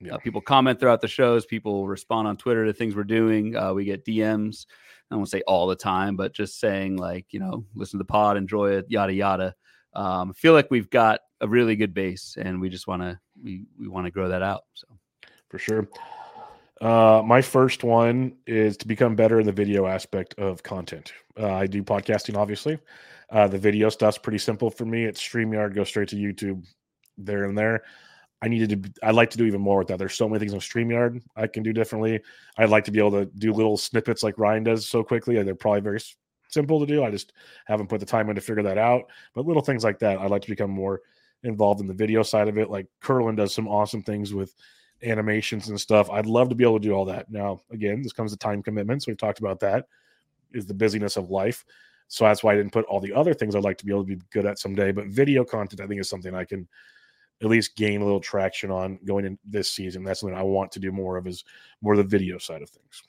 Yeah. 0.00 0.14
Uh, 0.14 0.18
people 0.18 0.40
comment 0.40 0.80
throughout 0.80 1.02
the 1.02 1.08
shows. 1.08 1.44
People 1.44 1.86
respond 1.86 2.26
on 2.26 2.38
Twitter 2.38 2.64
to 2.64 2.72
things 2.72 2.96
we're 2.96 3.04
doing. 3.04 3.54
Uh, 3.54 3.74
we 3.74 3.84
get 3.84 4.04
DMs. 4.04 4.64
I 5.10 5.16
won't 5.16 5.28
say 5.28 5.42
all 5.46 5.66
the 5.66 5.76
time, 5.76 6.16
but 6.16 6.32
just 6.32 6.58
saying 6.58 6.96
like, 6.96 7.26
you 7.30 7.40
know, 7.40 7.64
listen 7.74 7.98
to 7.98 8.04
the 8.04 8.08
pod, 8.08 8.36
enjoy 8.36 8.72
it, 8.72 8.86
yada 8.88 9.12
yada. 9.12 9.54
Um, 9.92 10.32
feel 10.32 10.52
like 10.52 10.70
we've 10.70 10.88
got 10.88 11.20
a 11.40 11.48
really 11.48 11.74
good 11.74 11.92
base, 11.92 12.36
and 12.40 12.60
we 12.60 12.68
just 12.68 12.86
want 12.86 13.02
to 13.02 13.18
we 13.42 13.64
we 13.78 13.88
want 13.88 14.06
to 14.06 14.10
grow 14.10 14.28
that 14.28 14.42
out. 14.42 14.62
So 14.74 14.86
for 15.48 15.58
sure. 15.58 15.88
Uh, 16.80 17.22
my 17.24 17.42
first 17.42 17.84
one 17.84 18.34
is 18.46 18.76
to 18.78 18.86
become 18.86 19.14
better 19.14 19.40
in 19.40 19.46
the 19.46 19.52
video 19.52 19.86
aspect 19.86 20.34
of 20.38 20.62
content. 20.62 21.12
Uh, 21.38 21.52
I 21.52 21.66
do 21.66 21.82
podcasting, 21.82 22.36
obviously. 22.36 22.78
Uh, 23.30 23.46
the 23.46 23.58
video 23.58 23.90
stuff's 23.90 24.18
pretty 24.18 24.38
simple 24.38 24.70
for 24.70 24.86
me. 24.86 25.04
It's 25.04 25.20
StreamYard, 25.20 25.74
go 25.74 25.84
straight 25.84 26.08
to 26.08 26.16
YouTube, 26.16 26.64
there 27.18 27.44
and 27.44 27.56
there. 27.56 27.82
I 28.42 28.48
needed 28.48 28.82
to. 28.82 29.06
I'd 29.06 29.14
like 29.14 29.28
to 29.30 29.38
do 29.38 29.44
even 29.44 29.60
more 29.60 29.78
with 29.78 29.88
that. 29.88 29.98
There's 29.98 30.14
so 30.14 30.26
many 30.26 30.38
things 30.38 30.54
on 30.54 30.60
Streamyard 30.60 31.22
I 31.36 31.46
can 31.46 31.62
do 31.62 31.74
differently. 31.74 32.20
I'd 32.56 32.70
like 32.70 32.84
to 32.84 32.90
be 32.90 32.98
able 32.98 33.10
to 33.12 33.26
do 33.26 33.52
little 33.52 33.76
snippets 33.76 34.22
like 34.22 34.38
Ryan 34.38 34.64
does 34.64 34.88
so 34.88 35.04
quickly, 35.04 35.40
they're 35.42 35.54
probably 35.54 35.82
very 35.82 36.00
simple 36.48 36.80
to 36.80 36.86
do. 36.86 37.04
I 37.04 37.10
just 37.10 37.34
haven't 37.66 37.88
put 37.88 38.00
the 38.00 38.06
time 38.06 38.30
in 38.30 38.36
to 38.36 38.40
figure 38.40 38.62
that 38.62 38.78
out. 38.78 39.04
But 39.34 39.46
little 39.46 39.62
things 39.62 39.84
like 39.84 39.98
that, 39.98 40.18
I'd 40.18 40.30
like 40.30 40.42
to 40.42 40.48
become 40.48 40.70
more 40.70 41.02
involved 41.44 41.82
in 41.82 41.86
the 41.86 41.94
video 41.94 42.22
side 42.22 42.48
of 42.48 42.56
it. 42.56 42.70
Like 42.70 42.86
Curlin 43.00 43.36
does 43.36 43.52
some 43.54 43.68
awesome 43.68 44.02
things 44.02 44.32
with 44.32 44.54
animations 45.02 45.68
and 45.68 45.80
stuff. 45.80 46.10
I'd 46.10 46.26
love 46.26 46.48
to 46.48 46.54
be 46.54 46.64
able 46.64 46.78
to 46.78 46.88
do 46.88 46.92
all 46.92 47.04
that. 47.06 47.30
Now, 47.30 47.60
again, 47.70 48.02
this 48.02 48.12
comes 48.12 48.32
to 48.32 48.38
time 48.38 48.62
commitments. 48.62 49.06
We've 49.06 49.16
talked 49.16 49.38
about 49.38 49.60
that. 49.60 49.86
Is 50.52 50.66
the 50.66 50.74
busyness 50.74 51.16
of 51.16 51.30
life. 51.30 51.64
So 52.08 52.24
that's 52.24 52.42
why 52.42 52.52
I 52.52 52.56
didn't 52.56 52.72
put 52.72 52.84
all 52.86 52.98
the 52.98 53.12
other 53.12 53.32
things 53.32 53.54
I'd 53.54 53.62
like 53.62 53.78
to 53.78 53.86
be 53.86 53.92
able 53.92 54.02
to 54.02 54.16
be 54.16 54.22
good 54.32 54.46
at 54.46 54.58
someday. 54.58 54.90
But 54.90 55.06
video 55.06 55.44
content, 55.44 55.80
I 55.80 55.86
think, 55.86 56.00
is 56.00 56.08
something 56.08 56.34
I 56.34 56.44
can 56.44 56.66
at 57.40 57.48
least 57.48 57.76
gain 57.76 58.02
a 58.02 58.04
little 58.04 58.20
traction 58.20 58.70
on 58.70 58.98
going 59.04 59.24
in 59.24 59.38
this 59.44 59.70
season. 59.70 60.02
That's 60.02 60.20
something 60.20 60.36
I 60.36 60.42
want 60.42 60.72
to 60.72 60.80
do 60.80 60.90
more 60.90 61.16
of 61.16 61.26
is 61.26 61.44
more 61.80 61.96
the 61.96 62.02
video 62.02 62.36
side 62.38 62.62
of 62.62 62.68
things. 62.68 63.02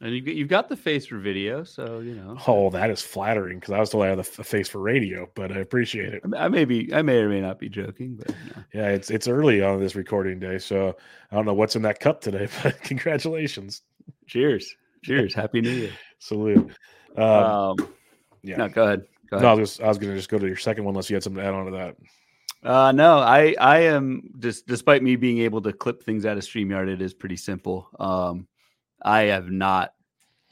And 0.00 0.12
you 0.14 0.22
you've 0.22 0.48
got 0.48 0.68
the 0.68 0.76
face 0.76 1.06
for 1.06 1.18
video, 1.18 1.64
so 1.64 2.00
you 2.00 2.14
know. 2.14 2.36
Oh, 2.46 2.70
that 2.70 2.90
is 2.90 3.02
flattering 3.02 3.58
because 3.58 3.72
I 3.74 3.80
was 3.80 3.90
told 3.90 4.04
I 4.04 4.08
had 4.08 4.18
a 4.18 4.24
face 4.24 4.68
for 4.68 4.78
radio, 4.80 5.28
but 5.34 5.52
I 5.52 5.58
appreciate 5.60 6.14
it. 6.14 6.22
I 6.36 6.48
may 6.48 6.64
be, 6.64 6.92
I 6.94 7.02
may 7.02 7.18
or 7.18 7.28
may 7.28 7.40
not 7.40 7.58
be 7.58 7.68
joking, 7.68 8.16
but 8.16 8.28
know. 8.28 8.64
Yeah, 8.74 8.88
it's 8.88 9.10
it's 9.10 9.28
early 9.28 9.62
on 9.62 9.80
this 9.80 9.94
recording 9.94 10.38
day, 10.38 10.58
so 10.58 10.96
I 11.30 11.34
don't 11.36 11.46
know 11.46 11.54
what's 11.54 11.76
in 11.76 11.82
that 11.82 12.00
cup 12.00 12.20
today, 12.20 12.48
but 12.62 12.80
congratulations, 12.82 13.82
cheers, 14.26 14.74
cheers, 15.02 15.34
happy 15.42 15.60
New 15.60 15.70
Year. 15.70 15.92
salute. 16.18 16.70
Um, 17.16 17.24
Um, 17.24 17.76
yeah, 18.42 18.56
no, 18.56 18.68
go 18.68 18.84
ahead. 18.84 19.04
Go 19.30 19.36
ahead. 19.36 19.44
no, 19.44 19.50
I 19.50 19.54
was, 19.54 19.70
just, 19.70 19.80
I 19.82 19.88
was 19.88 19.98
going 19.98 20.10
to 20.12 20.16
just 20.16 20.28
go 20.30 20.38
to 20.38 20.46
your 20.46 20.56
second 20.56 20.84
one 20.84 20.92
unless 20.92 21.10
you 21.10 21.16
had 21.16 21.22
something 21.22 21.42
to 21.42 21.48
add 21.48 21.54
on 21.54 21.66
to 21.66 21.72
that. 21.72 21.96
Uh, 22.62 22.92
no, 22.92 23.18
I 23.18 23.54
I 23.58 23.80
am 23.80 24.30
just 24.38 24.66
despite 24.66 25.02
me 25.02 25.16
being 25.16 25.38
able 25.38 25.62
to 25.62 25.72
clip 25.72 26.02
things 26.02 26.26
out 26.26 26.36
of 26.36 26.42
Streamyard, 26.44 26.88
it 26.88 27.00
is 27.00 27.14
pretty 27.14 27.36
simple. 27.36 27.88
Um, 27.98 28.46
I 29.02 29.22
have 29.22 29.50
not 29.50 29.94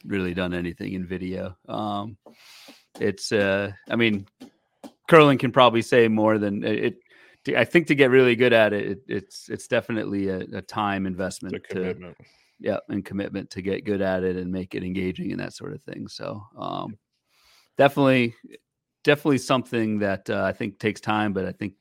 really 0.04 0.34
done 0.34 0.54
anything 0.54 0.92
in 0.94 1.06
video. 1.06 1.56
Um, 1.68 2.16
it's 3.00 3.32
uh, 3.32 3.72
I 3.88 3.96
mean, 3.96 4.26
Curlin 5.08 5.38
can 5.38 5.52
probably 5.52 5.82
say 5.82 6.08
more 6.08 6.38
than 6.38 6.64
it. 6.64 6.96
I 7.56 7.64
think 7.64 7.86
to 7.86 7.94
get 7.94 8.10
really 8.10 8.36
good 8.36 8.52
at 8.52 8.72
it, 8.72 8.86
it 8.86 8.98
it's 9.08 9.48
it's 9.48 9.68
definitely 9.68 10.28
a, 10.28 10.40
a 10.52 10.62
time 10.62 11.06
investment 11.06 11.54
a 11.54 11.74
to 11.74 12.14
yeah 12.60 12.78
and 12.88 13.04
commitment 13.04 13.50
to 13.50 13.62
get 13.62 13.84
good 13.84 14.00
at 14.00 14.24
it 14.24 14.36
and 14.36 14.50
make 14.50 14.74
it 14.74 14.82
engaging 14.82 15.30
and 15.30 15.40
that 15.40 15.52
sort 15.52 15.72
of 15.72 15.82
thing 15.82 16.08
so 16.08 16.42
um 16.56 16.96
definitely 17.76 18.34
definitely 19.04 19.38
something 19.38 19.98
that 19.98 20.28
uh, 20.28 20.42
i 20.42 20.52
think 20.52 20.78
takes 20.78 21.00
time 21.00 21.32
but 21.32 21.44
i 21.44 21.52
think 21.52 21.74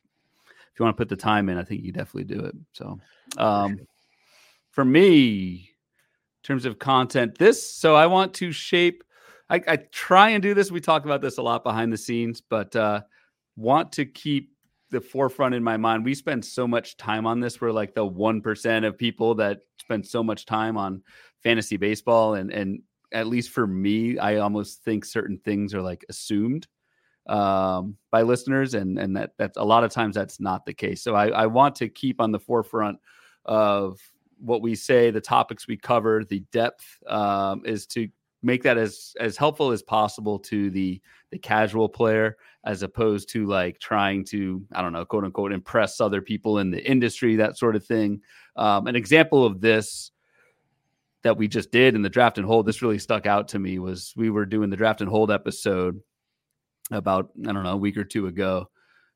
if 0.72 0.80
you 0.80 0.86
want 0.86 0.96
to 0.96 1.02
put 1.02 1.10
the 1.10 1.16
time 1.16 1.50
in 1.50 1.58
i 1.58 1.64
think 1.64 1.84
you 1.84 1.92
definitely 1.92 2.24
do 2.24 2.46
it 2.46 2.56
so 2.74 3.00
um 3.38 3.80
for 4.72 4.86
me 4.86 5.67
terms 6.44 6.66
of 6.66 6.80
content 6.80 7.38
this 7.38 7.72
so 7.76 7.96
i 7.96 8.06
want 8.06 8.34
to 8.34 8.52
shape 8.52 9.04
I, 9.50 9.62
I 9.68 9.76
try 9.92 10.30
and 10.30 10.44
do 10.44 10.54
this 10.54 10.72
we 10.72 10.82
talk 10.82 11.06
about 11.06 11.22
this 11.22 11.38
a 11.38 11.42
lot 11.42 11.64
behind 11.64 11.92
the 11.92 11.98
scenes 11.98 12.42
but 12.42 12.76
uh 12.76 13.02
want 13.56 13.92
to 13.94 14.06
keep 14.06 14.52
the 14.90 15.02
forefront 15.02 15.56
in 15.56 15.64
my 15.64 15.78
mind. 15.78 16.06
We 16.06 16.16
spend 16.16 16.46
so 16.46 16.68
much 16.68 16.98
time 16.98 17.26
on 17.26 17.40
this. 17.40 17.60
We're 17.60 17.72
like 17.72 17.94
the 17.94 18.06
one 18.06 18.42
percent 18.42 18.86
of 18.86 18.98
people 18.98 19.36
that 19.36 19.60
spend 19.80 20.06
so 20.06 20.24
much 20.24 20.46
time 20.46 20.78
on 20.78 21.04
fantasy 21.44 21.78
baseball, 21.78 22.36
and 22.36 22.52
and 22.52 22.82
at 23.12 23.28
least 23.28 23.52
for 23.52 23.68
me, 23.68 24.18
I 24.18 24.38
almost 24.38 24.84
think 24.84 25.06
certain 25.06 25.40
things 25.44 25.74
are 25.74 25.82
like 25.82 26.06
assumed 26.10 26.68
um, 27.28 27.98
by 28.12 28.22
listeners, 28.22 28.74
and 28.74 28.98
and 28.98 29.16
that 29.18 29.32
that's 29.38 29.58
a 29.58 29.64
lot 29.64 29.84
of 29.84 29.92
times 29.92 30.16
that's 30.16 30.40
not 30.40 30.66
the 30.66 30.74
case. 30.74 31.02
So 31.02 31.16
I, 31.16 31.28
I 31.30 31.46
want 31.48 31.76
to 31.76 31.90
keep 31.90 32.22
on 32.22 32.32
the 32.32 32.40
forefront 32.40 33.00
of 33.46 34.00
what 34.40 34.62
we 34.62 34.76
say, 34.76 35.12
the 35.12 35.22
topics 35.22 35.68
we 35.68 35.78
cover, 35.78 36.24
the 36.24 36.44
depth 36.52 36.86
um, 37.08 37.64
is 37.66 37.86
to 37.88 38.08
make 38.44 38.64
that 38.64 38.78
as 38.78 39.14
as 39.20 39.36
helpful 39.36 39.72
as 39.72 39.82
possible 39.82 40.38
to 40.38 40.70
the 40.70 41.02
the 41.32 41.40
casual 41.40 41.90
player 41.90 42.38
as 42.66 42.84
opposed 42.84 43.30
to 43.30 43.46
like 43.46 43.80
trying 43.80 44.24
to 44.24 44.64
i 44.74 44.82
don't 44.82 44.94
know 44.94 45.04
quote 45.04 45.24
unquote 45.24 45.52
impress 45.52 46.00
other 46.00 46.22
people 46.22 46.60
in 46.60 46.70
the 46.70 46.90
industry 46.90 47.36
that 47.36 47.58
sort 47.58 47.76
of 47.76 47.86
thing. 47.86 48.22
Um, 48.56 48.88
an 48.88 48.96
example 48.96 49.46
of 49.46 49.62
this 49.62 50.12
that 51.24 51.38
we 51.38 51.48
just 51.48 51.72
did 51.72 51.96
in 51.96 52.02
the 52.02 52.10
draft 52.10 52.38
and 52.38 52.46
hold 52.46 52.66
this 52.66 52.82
really 52.82 53.00
stuck 53.00 53.26
out 53.26 53.50
to 53.50 53.60
me 53.60 53.80
was 53.80 54.14
we 54.16 54.30
were 54.30 54.46
doing 54.46 54.70
the 54.70 54.78
draft 54.78 55.02
and 55.02 55.10
hold 55.10 55.32
episode 55.32 56.00
about 56.92 57.30
i 57.48 57.52
don't 57.52 57.64
know 57.64 57.72
a 57.72 57.78
week 57.78 57.98
or 57.98 58.04
two 58.04 58.28
ago. 58.28 58.70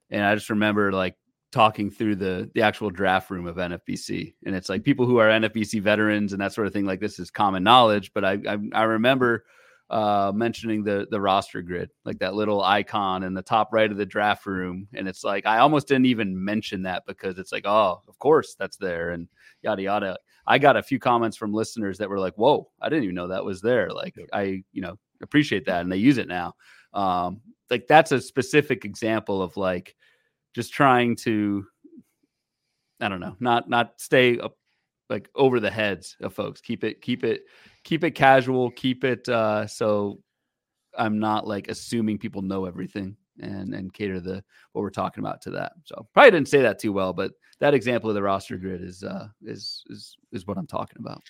And 0.10 0.24
i 0.24 0.34
just 0.36 0.50
remember 0.50 0.92
like 0.92 1.16
talking 1.52 1.92
through 1.92 2.16
the 2.16 2.50
the 2.54 2.62
actual 2.62 2.90
draft 2.90 3.30
room 3.30 3.48
of 3.48 3.58
NFBC, 3.58 4.34
and 4.46 4.56
it's 4.56 4.70
like 4.70 4.84
people 4.84 5.06
who 5.06 5.18
are 5.18 5.30
NFBC 5.30 5.82
veterans 5.82 6.34
and 6.34 6.42
that 6.42 6.54
sort 6.54 6.68
of 6.68 6.74
thing. 6.74 6.86
Like 6.86 7.00
this 7.00 7.20
is 7.20 7.32
common 7.32 7.64
knowledge, 7.64 8.12
but 8.14 8.24
I 8.26 8.40
I, 8.48 8.58
I 8.74 8.84
remember 8.84 9.46
uh, 9.90 10.32
mentioning 10.34 10.84
the 10.84 11.08
the 11.12 11.20
roster 11.20 11.62
grid, 11.62 11.90
like 12.06 12.20
that 12.20 12.34
little 12.34 12.64
icon 12.64 13.24
in 13.24 13.34
the 13.34 13.42
top 13.42 13.74
right 13.74 13.92
of 13.92 13.98
the 13.98 14.06
draft 14.06 14.46
room, 14.46 14.88
and 14.94 15.08
it's 15.08 15.24
like 15.24 15.46
I 15.46 15.60
almost 15.60 15.88
didn't 15.88 16.06
even 16.06 16.44
mention 16.44 16.84
that 16.84 17.04
because 17.06 17.38
it's 17.38 17.52
like 17.52 17.66
oh 17.66 18.02
of 18.08 18.18
course 18.18 18.56
that's 18.58 18.78
there 18.78 19.12
and 19.12 19.28
yada 19.62 19.82
yada. 19.82 20.18
I 20.48 20.58
got 20.58 20.78
a 20.78 20.84
few 20.84 20.98
comments 20.98 21.38
from 21.38 21.54
listeners 21.54 21.98
that 21.98 22.10
were 22.10 22.20
like, 22.20 22.36
"Whoa, 22.36 22.70
I 22.82 22.90
didn't 22.90 23.04
even 23.04 23.16
know 23.16 23.28
that 23.28 23.46
was 23.46 23.62
there." 23.62 23.90
Like 23.92 24.16
I 24.32 24.64
you 24.72 24.82
know 24.82 24.98
appreciate 25.22 25.66
that, 25.66 25.82
and 25.82 25.92
they 25.92 25.98
use 25.98 26.18
it 26.18 26.28
now. 26.28 26.54
Um, 26.94 27.42
like 27.70 27.88
that's 27.88 28.12
a 28.12 28.22
specific 28.22 28.86
example 28.86 29.42
of 29.42 29.58
like 29.58 29.96
just 30.54 30.74
trying 30.74 31.16
to 31.16 31.66
i 33.00 33.10
don't 33.10 33.20
know 33.20 33.36
not 33.40 33.70
not 33.70 34.00
stay 34.00 34.40
up 34.40 34.56
like 35.12 35.30
over 35.36 35.60
the 35.60 35.70
heads 35.70 36.16
of 36.22 36.34
folks. 36.34 36.62
Keep 36.62 36.86
it 36.86 37.02
keep 37.02 37.26
it 37.26 37.44
keep 37.84 38.04
it 38.06 38.12
casual 38.12 38.72
keep 38.72 39.04
it 39.04 39.28
uh 39.28 39.68
so 39.68 40.20
i'm 40.98 41.20
not 41.20 41.46
like 41.46 41.68
assuming 41.68 42.18
people 42.18 42.42
know 42.42 42.66
everything 42.66 43.18
and 43.42 43.74
and 43.74 43.94
cater 43.94 44.22
the 44.22 44.44
what 44.72 44.82
we're 44.82 44.90
talking 44.90 45.24
about 45.24 45.42
to 45.42 45.52
that. 45.52 45.74
So 45.86 46.08
probably 46.14 46.32
didn't 46.32 46.48
say 46.48 46.62
that 46.62 46.80
too 46.80 46.94
well 46.94 47.12
but 47.12 47.34
that 47.60 47.74
example 47.74 48.10
of 48.10 48.16
the 48.16 48.24
roster 48.24 48.58
grid 48.58 48.82
is 48.82 49.04
uh 49.04 49.28
is 49.44 49.84
is 49.90 50.16
is 50.32 50.48
what 50.48 50.58
i'm 50.58 50.68
talking 50.68 50.98
about 51.00 51.22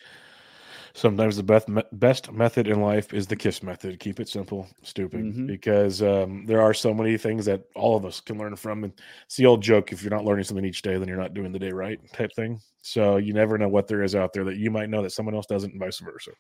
Sometimes 0.94 1.38
the 1.38 1.44
best 1.44 1.68
best 1.94 2.32
method 2.32 2.68
in 2.68 2.82
life 2.82 3.14
is 3.14 3.28
the 3.28 3.36
kiss 3.36 3.64
method. 3.64 4.00
Keep 4.00 4.20
it 4.20 4.28
simple, 4.30 4.68
stupid. 4.84 5.28
Mhm. 5.28 5.48
Because 5.48 6.02
um, 6.02 6.46
there 6.46 6.62
are 6.62 6.74
so 6.74 6.94
many 6.94 7.18
things 7.18 7.46
that 7.46 7.64
all 7.76 7.96
of 7.96 8.06
us 8.06 8.20
can 8.20 8.38
learn 8.38 8.56
from. 8.56 8.84
And 8.84 8.94
it's 9.26 9.36
the 9.38 9.46
old 9.46 9.62
joke: 9.62 9.92
if 9.92 10.02
you're 10.04 10.12
not 10.12 10.26
learning 10.26 10.44
something 10.46 10.66
each 10.66 10.82
day, 10.82 10.98
then 10.98 11.08
you're 11.08 11.18
not 11.18 11.34
doing 11.34 11.52
the 11.52 11.60
day 11.60 11.72
right, 11.72 12.00
type 12.14 12.34
thing. 12.36 12.60
So 12.82 13.18
you 13.18 13.34
never 13.34 13.58
know 13.58 13.70
what 13.70 13.88
there 13.88 14.04
is 14.04 14.16
out 14.16 14.34
there 14.34 14.44
that 14.46 14.58
you 14.58 14.72
might 14.72 14.90
know 14.90 15.02
that 15.04 15.12
someone 15.12 15.36
else 15.36 15.46
doesn't, 15.46 15.72
and 15.72 15.80
vice 15.80 16.00
versa. 16.00 16.32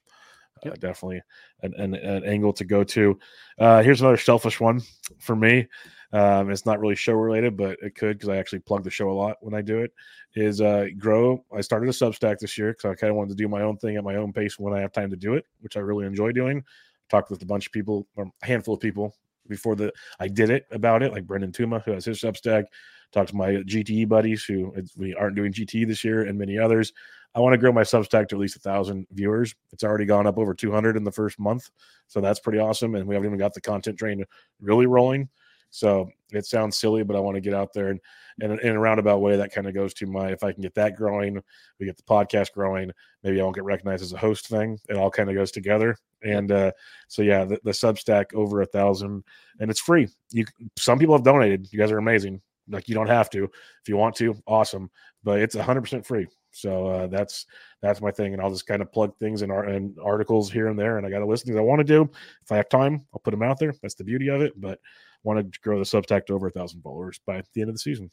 Uh, 0.65 0.71
definitely 0.79 1.21
an, 1.63 1.73
an, 1.75 1.95
an 1.95 2.23
angle 2.23 2.53
to 2.53 2.63
go 2.63 2.83
to. 2.83 3.17
Uh, 3.57 3.81
here's 3.81 4.01
another 4.01 4.17
selfish 4.17 4.59
one 4.59 4.81
for 5.19 5.35
me. 5.35 5.67
Um, 6.13 6.49
it's 6.49 6.65
not 6.65 6.79
really 6.79 6.95
show 6.95 7.13
related, 7.13 7.55
but 7.55 7.77
it 7.81 7.95
could 7.95 8.17
because 8.17 8.29
I 8.29 8.37
actually 8.37 8.59
plug 8.59 8.83
the 8.83 8.89
show 8.89 9.09
a 9.09 9.13
lot 9.13 9.37
when 9.41 9.53
I 9.53 9.61
do 9.61 9.79
it. 9.79 9.91
Is 10.35 10.61
uh, 10.61 10.87
grow. 10.97 11.43
I 11.55 11.61
started 11.61 11.89
a 11.89 11.93
Substack 11.93 12.39
this 12.39 12.57
year 12.57 12.71
because 12.73 12.91
I 12.91 12.95
kind 12.95 13.11
of 13.11 13.17
wanted 13.17 13.37
to 13.37 13.43
do 13.43 13.47
my 13.47 13.61
own 13.61 13.77
thing 13.77 13.95
at 13.95 14.03
my 14.03 14.15
own 14.15 14.33
pace 14.33 14.59
when 14.59 14.73
I 14.73 14.79
have 14.79 14.91
time 14.91 15.09
to 15.09 15.15
do 15.15 15.35
it, 15.35 15.45
which 15.61 15.77
I 15.77 15.79
really 15.79 16.05
enjoy 16.05 16.31
doing. 16.31 16.63
Talked 17.09 17.31
with 17.31 17.41
a 17.41 17.45
bunch 17.45 17.65
of 17.65 17.73
people, 17.73 18.07
or 18.15 18.25
a 18.41 18.45
handful 18.45 18.73
of 18.73 18.79
people 18.79 19.15
before 19.47 19.75
the 19.75 19.91
I 20.19 20.27
did 20.27 20.49
it 20.49 20.65
about 20.71 21.03
it, 21.03 21.11
like 21.11 21.27
Brendan 21.27 21.51
Tuma, 21.51 21.83
who 21.83 21.91
has 21.91 22.05
his 22.05 22.21
Substack. 22.21 22.65
Talked 23.11 23.29
to 23.29 23.35
my 23.35 23.49
GTE 23.49 24.07
buddies 24.07 24.43
who 24.43 24.73
we 24.95 25.13
aren't 25.15 25.35
doing 25.35 25.51
GTE 25.51 25.87
this 25.87 26.03
year, 26.03 26.23
and 26.23 26.37
many 26.37 26.57
others. 26.57 26.93
I 27.33 27.39
want 27.39 27.53
to 27.53 27.57
grow 27.57 27.71
my 27.71 27.83
Substack 27.83 28.27
to 28.29 28.35
at 28.35 28.41
least 28.41 28.57
a 28.57 28.59
thousand 28.59 29.07
viewers. 29.11 29.55
It's 29.71 29.83
already 29.83 30.05
gone 30.05 30.27
up 30.27 30.37
over 30.37 30.53
200 30.53 30.97
in 30.97 31.03
the 31.03 31.11
first 31.11 31.39
month, 31.39 31.69
so 32.07 32.19
that's 32.19 32.39
pretty 32.39 32.59
awesome. 32.59 32.95
And 32.95 33.07
we 33.07 33.15
haven't 33.15 33.29
even 33.29 33.39
got 33.39 33.53
the 33.53 33.61
content 33.61 33.97
train 33.97 34.23
really 34.59 34.85
rolling. 34.85 35.29
So 35.71 36.09
it 36.31 36.45
sounds 36.45 36.77
silly, 36.77 37.03
but 37.03 37.15
I 37.15 37.19
want 37.19 37.35
to 37.35 37.41
get 37.41 37.53
out 37.53 37.73
there 37.73 37.89
and, 37.89 37.99
and 38.41 38.59
in 38.59 38.75
a 38.75 38.79
roundabout 38.79 39.19
way 39.19 39.37
that 39.37 39.53
kind 39.53 39.67
of 39.67 39.73
goes 39.73 39.93
to 39.95 40.05
my 40.05 40.29
if 40.29 40.43
I 40.43 40.51
can 40.51 40.61
get 40.61 40.75
that 40.75 40.95
growing, 40.95 41.41
we 41.79 41.85
get 41.85 41.97
the 41.97 42.03
podcast 42.03 42.51
growing. 42.51 42.91
Maybe 43.23 43.39
I 43.39 43.43
won't 43.43 43.55
get 43.55 43.63
recognized 43.63 44.03
as 44.03 44.13
a 44.13 44.17
host 44.17 44.47
thing. 44.47 44.77
It 44.89 44.97
all 44.97 45.09
kind 45.09 45.29
of 45.29 45.35
goes 45.35 45.51
together. 45.51 45.97
And 46.23 46.51
uh, 46.51 46.71
so 47.07 47.21
yeah, 47.21 47.45
the, 47.45 47.59
the 47.63 47.71
Substack 47.71 48.33
over 48.33 48.61
a 48.61 48.65
thousand, 48.65 49.23
and 49.59 49.71
it's 49.71 49.79
free. 49.79 50.07
You 50.31 50.45
some 50.77 50.99
people 50.99 51.15
have 51.15 51.23
donated. 51.23 51.71
You 51.71 51.79
guys 51.79 51.91
are 51.91 51.97
amazing. 51.97 52.41
Like 52.67 52.87
you 52.89 52.95
don't 52.95 53.07
have 53.07 53.29
to. 53.31 53.45
If 53.45 53.87
you 53.87 53.97
want 53.97 54.15
to, 54.17 54.35
awesome. 54.45 54.91
But 55.23 55.39
it's 55.39 55.55
100% 55.55 56.05
free. 56.05 56.27
So 56.51 56.87
uh, 56.87 57.07
that's 57.07 57.45
that's 57.81 58.01
my 58.01 58.11
thing, 58.11 58.33
and 58.33 58.41
I'll 58.41 58.51
just 58.51 58.67
kind 58.67 58.81
of 58.81 58.91
plug 58.91 59.17
things 59.17 59.41
in, 59.41 59.49
our, 59.51 59.65
in 59.69 59.95
articles 60.03 60.51
here 60.51 60.67
and 60.67 60.77
there. 60.77 60.97
And 60.97 61.07
I 61.07 61.09
got 61.09 61.19
to 61.19 61.25
listen 61.25 61.47
things 61.47 61.57
I 61.57 61.61
want 61.61 61.79
to 61.79 61.85
do. 61.85 62.09
If 62.43 62.51
I 62.51 62.57
have 62.57 62.69
time, 62.69 63.05
I'll 63.13 63.19
put 63.19 63.31
them 63.31 63.43
out 63.43 63.57
there. 63.59 63.73
That's 63.81 63.95
the 63.95 64.03
beauty 64.03 64.27
of 64.29 64.41
it. 64.41 64.59
But 64.59 64.73
I 64.79 65.19
want 65.23 65.39
to 65.53 65.59
grow 65.61 65.79
the 65.79 65.85
Substack 65.85 66.25
to 66.27 66.33
over 66.33 66.47
a 66.47 66.51
thousand 66.51 66.81
followers 66.81 67.19
by 67.25 67.41
the 67.53 67.61
end 67.61 67.69
of 67.69 67.75
the 67.75 67.79
season. 67.79 68.11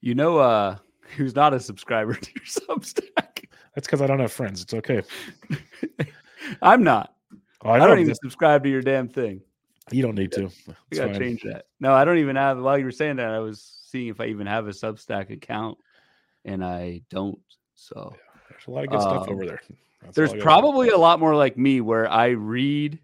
You 0.00 0.14
know, 0.14 0.38
uh, 0.38 0.76
who's 1.16 1.34
not 1.34 1.54
a 1.54 1.60
subscriber 1.60 2.14
to 2.14 2.30
your 2.34 2.44
Substack? 2.44 3.46
That's 3.74 3.86
because 3.86 4.02
I 4.02 4.06
don't 4.06 4.20
have 4.20 4.32
friends. 4.32 4.62
It's 4.62 4.74
okay. 4.74 5.02
I'm 6.62 6.82
not. 6.82 7.14
Oh, 7.64 7.70
I, 7.70 7.78
know, 7.78 7.88
don't 7.88 7.98
even 8.00 8.10
just- 8.10 8.22
subscribe 8.22 8.62
to 8.64 8.70
your 8.70 8.82
damn 8.82 9.08
thing. 9.08 9.40
You 9.90 10.02
don't 10.02 10.16
need 10.16 10.32
to. 10.32 10.42
We 10.42 10.74
It's 10.90 10.98
gotta 10.98 11.12
fine. 11.12 11.20
change 11.20 11.42
that. 11.44 11.64
No, 11.80 11.94
I 11.94 12.04
don't 12.04 12.18
even 12.18 12.36
have. 12.36 12.58
While 12.58 12.76
you 12.76 12.84
were 12.84 12.90
saying 12.92 13.16
that, 13.16 13.30
I 13.30 13.38
was 13.38 13.78
seeing 13.86 14.08
if 14.08 14.20
I 14.20 14.26
even 14.26 14.46
have 14.46 14.66
a 14.66 14.70
Substack 14.72 15.30
account, 15.30 15.78
and 16.48 16.64
I 16.64 17.02
don't. 17.10 17.38
So 17.74 18.14
There's 18.48 18.66
a 18.66 18.70
lot 18.70 18.84
of 18.84 18.90
good 18.90 19.00
stuff 19.00 19.28
Um, 19.28 19.34
over 19.34 19.46
there. 19.46 19.60
That's 20.02 20.16
there's 20.16 20.30
all 20.30 20.36
I 20.36 20.38
gotta 20.38 20.40
say. 20.40 20.44
probably 20.44 20.88
a 20.90 20.96
lot 20.98 21.20
more 21.20 21.34
like 21.36 21.56
me 21.58 21.80
where 21.80 22.10
I 22.10 22.28
read 22.28 22.98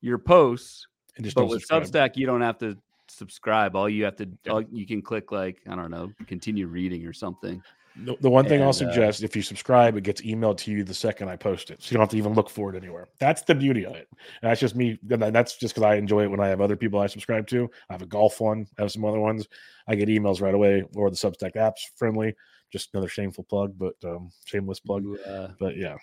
your 0.00 0.18
posts, 0.18 0.86
And 1.16 1.24
just 1.24 1.34
but 1.36 1.46
with 1.46 1.62
subscribe. 1.62 2.10
Substack 2.12 2.16
you 2.16 2.26
don't 2.26 2.40
have 2.42 2.58
to 2.58 2.76
subscribe. 3.08 3.74
All 3.76 3.88
you 3.88 4.04
have 4.04 4.16
to, 4.16 4.28
Yeah. 4.44 4.52
all, 4.52 4.62
you 4.62 4.86
can 4.86 5.02
click 5.02 5.32
like 5.32 5.60
I 5.68 5.74
don't 5.74 5.90
know, 5.90 6.12
continue 6.26 6.66
reading 6.66 7.06
or 7.06 7.12
something. 7.12 7.62
The, 7.96 8.16
the 8.20 8.30
one 8.30 8.46
thing 8.46 8.62
I'll 8.62 8.68
And, 8.68 8.76
uh, 8.76 8.92
suggest 8.92 9.22
if 9.22 9.34
you 9.34 9.42
subscribe, 9.42 9.96
it 9.96 10.02
gets 10.04 10.20
emailed 10.22 10.58
to 10.58 10.70
you 10.70 10.84
the 10.84 10.94
second 10.94 11.28
I 11.28 11.36
post 11.36 11.70
it, 11.70 11.82
so 11.82 11.90
you 11.90 11.96
don't 11.96 12.02
have 12.02 12.10
to 12.10 12.16
even 12.16 12.34
look 12.34 12.48
for 12.48 12.72
it 12.72 12.76
anywhere. 12.76 13.08
That's 13.18 13.42
the 13.42 13.54
beauty 13.54 13.84
of 13.84 13.94
it. 13.96 14.08
And 14.42 14.50
that's 14.50 14.60
just 14.60 14.76
me. 14.76 14.98
and 15.10 15.22
That's 15.22 15.56
just 15.56 15.74
because 15.74 15.86
I 15.86 15.96
enjoy 15.96 16.22
it 16.22 16.30
when 16.30 16.40
I 16.40 16.48
have 16.48 16.60
other 16.60 16.76
people 16.76 17.00
I 17.00 17.06
subscribe 17.08 17.46
to. 17.48 17.68
I 17.88 17.94
have 17.94 18.02
a 18.02 18.06
golf 18.06 18.40
one, 18.40 18.66
I 18.78 18.82
have 18.82 18.92
some 18.92 19.04
other 19.04 19.20
ones. 19.20 19.48
I 19.88 19.96
get 19.96 20.08
emails 20.08 20.40
right 20.40 20.54
away, 20.54 20.84
or 20.94 21.10
the 21.10 21.16
Substack 21.16 21.56
app's 21.56 21.90
friendly. 21.96 22.34
Just 22.72 22.90
another 22.94 23.08
shameful 23.08 23.44
plug, 23.44 23.74
but 23.76 23.94
um, 24.04 24.30
shameless 24.44 24.80
plug. 24.80 25.04
Uh, 25.26 25.48
But 25.58 25.76
yeah, 25.76 25.96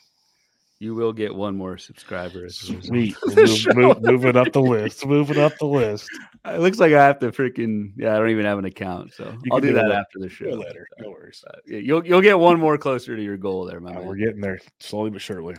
you 0.80 0.94
will 0.94 1.12
get 1.14 1.34
one 1.34 1.56
more 1.58 1.78
subscriber. 1.78 2.46
as 2.46 2.56
sweet. 2.58 3.16
Move, 3.36 3.66
move, 3.76 4.02
moving 4.04 4.36
up 4.38 4.52
the 4.54 4.62
list. 4.62 5.06
Moving 5.06 5.40
up 5.40 5.54
the 5.60 5.66
list. 5.66 6.08
It 6.46 6.62
looks 6.62 6.80
like 6.80 6.94
I 6.94 7.04
have 7.04 7.20
to 7.20 7.32
freaking 7.34 7.92
yeah. 7.98 8.16
I 8.16 8.20
don't 8.20 8.30
even 8.30 8.46
have 8.46 8.58
an 8.58 8.64
account, 8.64 9.12
so 9.14 9.26
You 9.44 9.52
I'll 9.52 9.60
do 9.60 9.68
do 9.68 9.74
that 9.74 9.88
later. 9.90 9.94
after 10.00 10.20
the 10.20 10.30
show. 10.30 10.46
later. 10.52 10.88
No 10.98 11.10
worries. 11.10 11.44
Uh, 11.46 11.58
yeah, 11.66 11.80
you'll 11.80 12.08
you'll 12.08 12.22
get 12.22 12.40
one 12.40 12.58
more 12.58 12.78
closer 12.78 13.18
to 13.18 13.22
your 13.22 13.36
goal 13.36 13.66
there, 13.66 13.82
my 13.82 13.92
Uh, 13.92 13.96
man. 13.96 14.06
we're 14.06 14.16
getting 14.16 14.40
there 14.40 14.60
slowly 14.80 15.10
but 15.10 15.22
surely. 15.22 15.56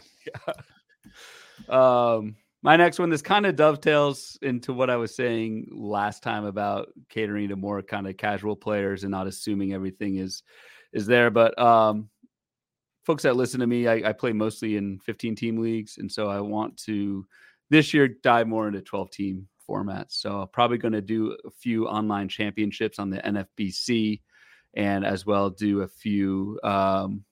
Um, 1.68 2.36
my 2.62 2.76
next 2.76 2.98
one, 2.98 3.10
this 3.10 3.20
kind 3.22 3.44
of 3.46 3.54
dovetails 3.56 4.38
into 4.42 4.72
what 4.72 4.88
I 4.90 4.96
was 4.96 5.14
saying 5.14 5.68
last 5.72 6.22
time 6.22 6.44
about 6.44 6.88
catering 7.08 7.48
to 7.50 7.56
more 7.56 7.82
kind 7.82 8.08
of 8.08 8.16
casual 8.16 8.56
players 8.56 9.04
and 9.04 9.10
not 9.10 9.26
assuming 9.26 9.74
everything 9.74 10.16
is 10.16 10.42
is 10.94 11.06
there. 11.06 11.30
But 11.30 11.58
um, 11.58 12.08
folks 13.08 13.22
that 13.22 13.36
listen 13.36 13.58
to 13.58 13.66
me, 13.66 13.88
I, 13.88 14.10
I 14.10 14.12
play 14.12 14.34
mostly 14.34 14.76
in 14.76 14.98
15 14.98 15.34
team 15.34 15.56
leagues, 15.56 15.96
and 15.96 16.12
so 16.12 16.28
I 16.28 16.40
want 16.42 16.76
to 16.84 17.26
this 17.70 17.94
year 17.94 18.06
dive 18.06 18.46
more 18.46 18.68
into 18.68 18.82
12 18.82 19.10
team 19.10 19.48
formats. 19.66 20.12
So 20.12 20.42
I'm 20.42 20.48
probably 20.48 20.76
going 20.76 20.92
to 20.92 21.00
do 21.00 21.34
a 21.46 21.50
few 21.50 21.88
online 21.88 22.28
championships 22.28 22.98
on 22.98 23.08
the 23.08 23.16
NFBC, 23.16 24.20
and 24.74 25.06
as 25.06 25.24
well 25.24 25.48
do 25.48 25.80
a 25.80 25.88
few. 25.88 26.60
Um, 26.62 27.24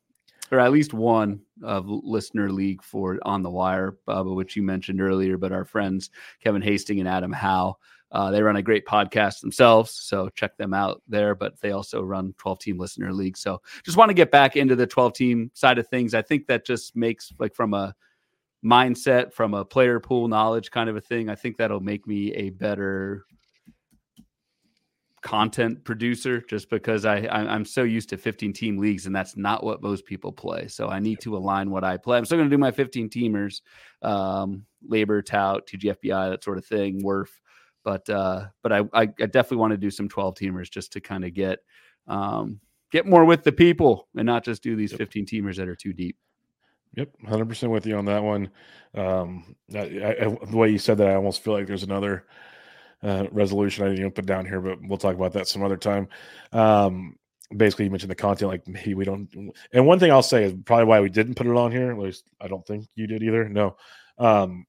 or 0.50 0.60
at 0.60 0.72
least 0.72 0.94
one 0.94 1.40
of 1.62 1.84
listener 1.88 2.50
league 2.50 2.82
for 2.82 3.18
on 3.22 3.42
the 3.42 3.50
wire, 3.50 3.98
Bubba, 4.08 4.34
which 4.34 4.56
you 4.56 4.62
mentioned 4.62 5.02
earlier. 5.02 5.36
But 5.36 5.52
our 5.52 5.66
friends 5.66 6.08
Kevin 6.42 6.62
Hasting 6.62 7.00
and 7.00 7.08
Adam 7.08 7.32
Howe, 7.32 7.76
uh, 8.12 8.30
they 8.30 8.42
run 8.42 8.56
a 8.56 8.62
great 8.62 8.86
podcast 8.86 9.40
themselves, 9.40 9.90
so 9.90 10.28
check 10.30 10.56
them 10.56 10.72
out 10.72 11.02
there. 11.08 11.34
But 11.34 11.60
they 11.60 11.72
also 11.72 12.02
run 12.02 12.34
12 12.38 12.58
team 12.60 12.78
listener 12.78 13.12
league. 13.12 13.36
So 13.36 13.60
just 13.84 13.96
want 13.96 14.10
to 14.10 14.14
get 14.14 14.30
back 14.30 14.56
into 14.56 14.76
the 14.76 14.86
12 14.86 15.12
team 15.12 15.50
side 15.54 15.78
of 15.78 15.88
things. 15.88 16.14
I 16.14 16.22
think 16.22 16.46
that 16.46 16.64
just 16.64 16.94
makes 16.96 17.32
like 17.38 17.54
from 17.54 17.74
a 17.74 17.94
mindset, 18.64 19.32
from 19.32 19.54
a 19.54 19.64
player 19.64 20.00
pool 20.00 20.28
knowledge 20.28 20.70
kind 20.70 20.88
of 20.88 20.96
a 20.96 21.00
thing. 21.00 21.28
I 21.28 21.34
think 21.34 21.56
that'll 21.56 21.80
make 21.80 22.06
me 22.06 22.32
a 22.34 22.50
better 22.50 23.24
content 25.22 25.82
producer 25.82 26.40
just 26.40 26.70
because 26.70 27.04
I, 27.04 27.22
I 27.22 27.40
I'm 27.40 27.64
so 27.64 27.82
used 27.82 28.08
to 28.10 28.16
15 28.16 28.52
team 28.52 28.78
leagues 28.78 29.06
and 29.06 29.16
that's 29.16 29.36
not 29.36 29.64
what 29.64 29.82
most 29.82 30.04
people 30.04 30.30
play. 30.30 30.68
So 30.68 30.88
I 30.88 31.00
need 31.00 31.18
to 31.22 31.36
align 31.36 31.70
what 31.70 31.82
I 31.82 31.96
play. 31.96 32.16
I'm 32.16 32.24
still 32.24 32.38
going 32.38 32.48
to 32.48 32.54
do 32.54 32.60
my 32.60 32.70
15 32.70 33.10
teamers, 33.10 33.62
um, 34.02 34.64
LABR, 34.88 35.26
tout, 35.26 35.66
TGFBI, 35.66 36.30
that 36.30 36.44
sort 36.44 36.58
of 36.58 36.64
thing, 36.64 37.02
WRF. 37.02 37.28
But 37.86 38.10
uh, 38.10 38.48
but 38.64 38.72
I, 38.72 38.78
I 38.92 39.02
I 39.02 39.04
definitely 39.06 39.58
want 39.58 39.70
to 39.70 39.76
do 39.76 39.92
some 39.92 40.08
12 40.08 40.34
teamers 40.34 40.68
just 40.68 40.92
to 40.94 41.00
kind 41.00 41.24
of 41.24 41.32
get 41.34 41.60
um, 42.08 42.58
get 42.90 43.06
more 43.06 43.24
with 43.24 43.44
the 43.44 43.52
people 43.52 44.08
and 44.16 44.26
not 44.26 44.42
just 44.44 44.60
do 44.60 44.74
these 44.74 44.90
Yep. 44.90 44.98
15 44.98 45.26
teamers 45.26 45.56
that 45.56 45.68
are 45.68 45.76
too 45.76 45.92
deep. 45.92 46.16
Yep, 46.96 47.10
hundred 47.28 47.48
percent 47.48 47.70
with 47.70 47.86
you 47.86 47.96
on 47.96 48.04
that 48.06 48.24
one. 48.24 48.50
Um, 48.96 49.54
I, 49.72 49.78
I, 49.78 50.36
the 50.50 50.56
way 50.56 50.70
you 50.70 50.78
said 50.78 50.98
that, 50.98 51.10
I 51.10 51.14
almost 51.14 51.44
feel 51.44 51.52
like 51.52 51.68
there's 51.68 51.84
another 51.84 52.26
uh, 53.04 53.26
resolution 53.30 53.84
I 53.84 53.88
didn't 53.88 54.00
even 54.00 54.10
put 54.12 54.26
down 54.26 54.46
here, 54.46 54.60
but 54.60 54.78
we'll 54.82 54.98
talk 54.98 55.14
about 55.14 55.32
that 55.34 55.46
some 55.46 55.62
other 55.62 55.76
time. 55.76 56.08
Um, 56.52 57.14
basically, 57.56 57.84
you 57.84 57.92
mentioned 57.92 58.10
the 58.10 58.16
content, 58.16 58.50
like 58.50 58.66
maybe 58.66 58.94
we 58.94 59.04
don't. 59.04 59.28
And 59.72 59.86
one 59.86 60.00
thing 60.00 60.10
I'll 60.10 60.22
say 60.22 60.42
is 60.42 60.54
probably 60.64 60.86
why 60.86 61.00
we 61.00 61.08
didn't 61.08 61.36
put 61.36 61.46
it 61.46 61.54
on 61.54 61.70
here. 61.70 61.92
At 61.92 61.98
least 61.98 62.24
I 62.40 62.48
don't 62.48 62.66
think 62.66 62.88
you 62.96 63.06
did 63.06 63.22
either. 63.22 63.48
No, 63.48 63.76
um, 64.18 64.66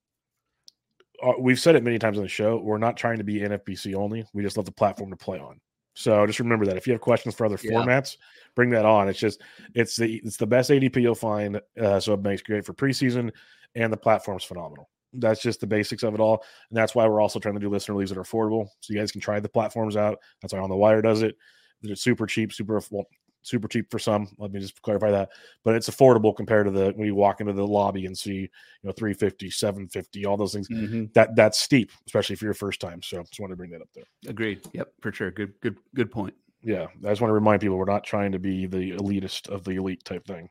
we've 1.39 1.59
said 1.59 1.76
it 1.76 1.84
many 1.84 1.99
times 1.99 2.18
on 2.18 2.24
the 2.24 2.30
show. 2.30 2.57
We're 2.57 2.78
not 2.78 2.97
trying 2.97 3.18
to 3.18 3.24
be 3.24 3.39
NFBC 3.39 3.95
only. 3.95 4.26
We 4.34 4.43
just 4.43 4.57
love 4.57 4.65
the 4.65 4.72
platform 4.72 5.09
to 5.09 5.15
play 5.18 5.39
on. 5.39 5.59
So 5.95 6.26
just 6.28 6.39
remember 6.39 6.65
that 6.68 6.78
if 6.78 6.86
you 6.86 6.93
have 6.93 7.01
questions 7.01 7.34
for 7.34 7.45
other 7.45 7.57
Yeah. 7.63 7.72
formats, 7.72 8.18
bring 8.55 8.70
that 8.70 8.86
on. 8.86 9.09
It's 9.09 9.18
just 9.20 9.41
it's 9.74 9.95
the 9.95 10.18
it's 10.24 10.38
the 10.38 10.45
best 10.45 10.70
ADP 10.70 11.01
you'll 11.01 11.15
find. 11.15 11.59
Uh, 11.80 11.99
so 11.99 12.13
it 12.13 12.22
makes 12.22 12.41
great 12.43 12.65
for 12.65 12.74
preseason, 12.74 13.32
and 13.74 13.91
the 13.91 13.97
platform's 13.97 14.43
phenomenal. 14.43 14.89
That's 15.13 15.41
just 15.41 15.59
the 15.59 15.65
basics 15.68 16.03
of 16.03 16.13
it 16.13 16.20
all, 16.20 16.43
and 16.70 16.78
that's 16.78 16.93
why 16.93 17.07
we're 17.07 17.22
also 17.22 17.39
trying 17.39 17.55
to 17.55 17.59
do 17.59 17.70
listener 17.70 17.95
leaves 17.95 18.11
that 18.11 18.20
are 18.20 18.24
affordable, 18.24 18.68
so 18.82 18.93
you 18.93 18.99
guys 18.99 19.11
can 19.11 19.22
try 19.22 19.39
the 19.39 19.49
platforms 19.49 19.97
out. 19.97 20.20
That's 20.41 20.53
why 20.53 20.59
On 20.59 20.70
the 20.70 20.76
Wire 20.76 21.01
does 21.01 21.24
it. 21.24 21.36
They're 21.82 21.95
super 21.95 22.28
cheap, 22.28 22.53
super 22.53 22.80
well, 22.91 23.07
super 23.42 23.68
cheap 23.68 23.90
for 23.92 24.00
some. 24.00 24.28
Let 24.38 24.52
me 24.52 24.60
just 24.60 24.82
clarify 24.82 25.12
that, 25.12 25.30
but 25.64 25.76
it's 25.76 25.90
affordable 25.90 26.36
compared 26.36 26.66
to 26.66 26.72
the 26.72 26.92
when 26.96 27.08
you 27.08 27.16
walk 27.16 27.40
into 27.42 27.54
the 27.54 27.66
lobby 27.66 28.06
and 28.06 28.18
see 28.18 28.34
you 28.34 28.50
know 28.84 28.92
350, 28.92 29.50
750, 29.50 30.26
all 30.26 30.38
those 30.38 30.54
things. 30.54 30.68
That 31.14 31.36
that's 31.36 31.60
steep, 31.60 31.92
especially 32.06 32.36
for 32.36 32.46
your 32.46 32.54
first 32.54 32.80
time. 32.82 33.02
So 33.02 33.22
just 33.24 33.40
want 33.40 33.52
to 33.52 33.58
bring 33.58 33.72
that 33.72 33.82
up 33.82 33.90
there. 33.96 34.06
Agreed. 34.28 34.62
Yep, 34.74 34.88
for 35.02 35.12
sure. 35.12 35.32
Good 35.32 35.54
good 35.62 35.78
good 35.96 36.12
point. 36.12 36.34
yeah 36.64 36.88
i 37.06 37.10
just 37.10 37.22
want 37.22 37.30
to 37.30 37.36
remind 37.36 37.62
people 37.62 37.78
we're 37.78 37.86
not 37.86 38.04
trying 38.04 38.32
to 38.32 38.40
be 38.40 38.66
the 38.66 38.92
elitist 38.94 39.48
of 39.50 39.64
the 39.64 39.72
elite 39.76 40.04
type 40.04 40.26
thing 40.26 40.50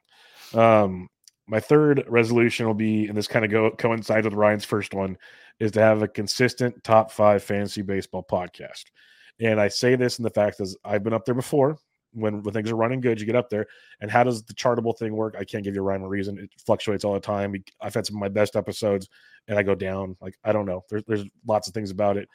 um 0.54 1.08
my 1.48 1.58
third 1.58 2.04
resolution 2.06 2.64
will 2.66 2.74
be 2.74 3.08
and 3.08 3.16
this 3.18 3.26
kind 3.26 3.44
of 3.44 3.50
go 3.50 3.70
coincides 3.72 4.24
with 4.24 4.32
ryan's 4.32 4.64
first 4.64 4.94
one 4.94 5.18
is 5.58 5.72
to 5.72 5.80
have 5.80 6.02
a 6.02 6.08
consistent 6.08 6.82
top 6.84 7.10
five 7.10 7.42
fantasy 7.42 7.82
baseball 7.82 8.24
podcast 8.30 8.84
and 9.40 9.60
i 9.60 9.66
say 9.66 9.96
this 9.96 10.18
in 10.20 10.22
the 10.22 10.30
fact 10.30 10.60
is 10.60 10.76
i've 10.84 11.02
been 11.02 11.12
up 11.12 11.24
there 11.24 11.34
before 11.34 11.76
when, 12.16 12.42
when 12.42 12.54
things 12.54 12.70
are 12.70 12.76
running 12.76 13.00
good 13.00 13.20
you 13.20 13.26
get 13.26 13.36
up 13.36 13.50
there 13.50 13.66
and 14.00 14.10
how 14.10 14.24
does 14.24 14.42
the 14.42 14.54
chartable 14.54 14.96
thing 14.96 15.14
work? 15.14 15.36
I 15.38 15.44
can't 15.44 15.62
give 15.62 15.74
you 15.74 15.80
a 15.80 15.84
rhyme 15.84 16.02
or 16.02 16.08
reason. 16.08 16.38
It 16.38 16.50
fluctuates 16.64 17.04
all 17.04 17.14
the 17.14 17.20
time. 17.20 17.54
I've 17.80 17.94
had 17.94 18.06
some 18.06 18.16
of 18.16 18.20
my 18.20 18.28
best 18.28 18.56
episodes 18.56 19.08
and 19.48 19.58
i 19.58 19.62
go 19.62 19.74
down. 19.74 20.16
Like 20.20 20.36
i 20.44 20.52
don't 20.52 20.66
know. 20.66 20.82
There's, 20.90 21.04
there's 21.06 21.24
lots 21.46 21.68
of 21.68 21.74
things 21.74 21.90
about 21.90 22.16
it. 22.16 22.28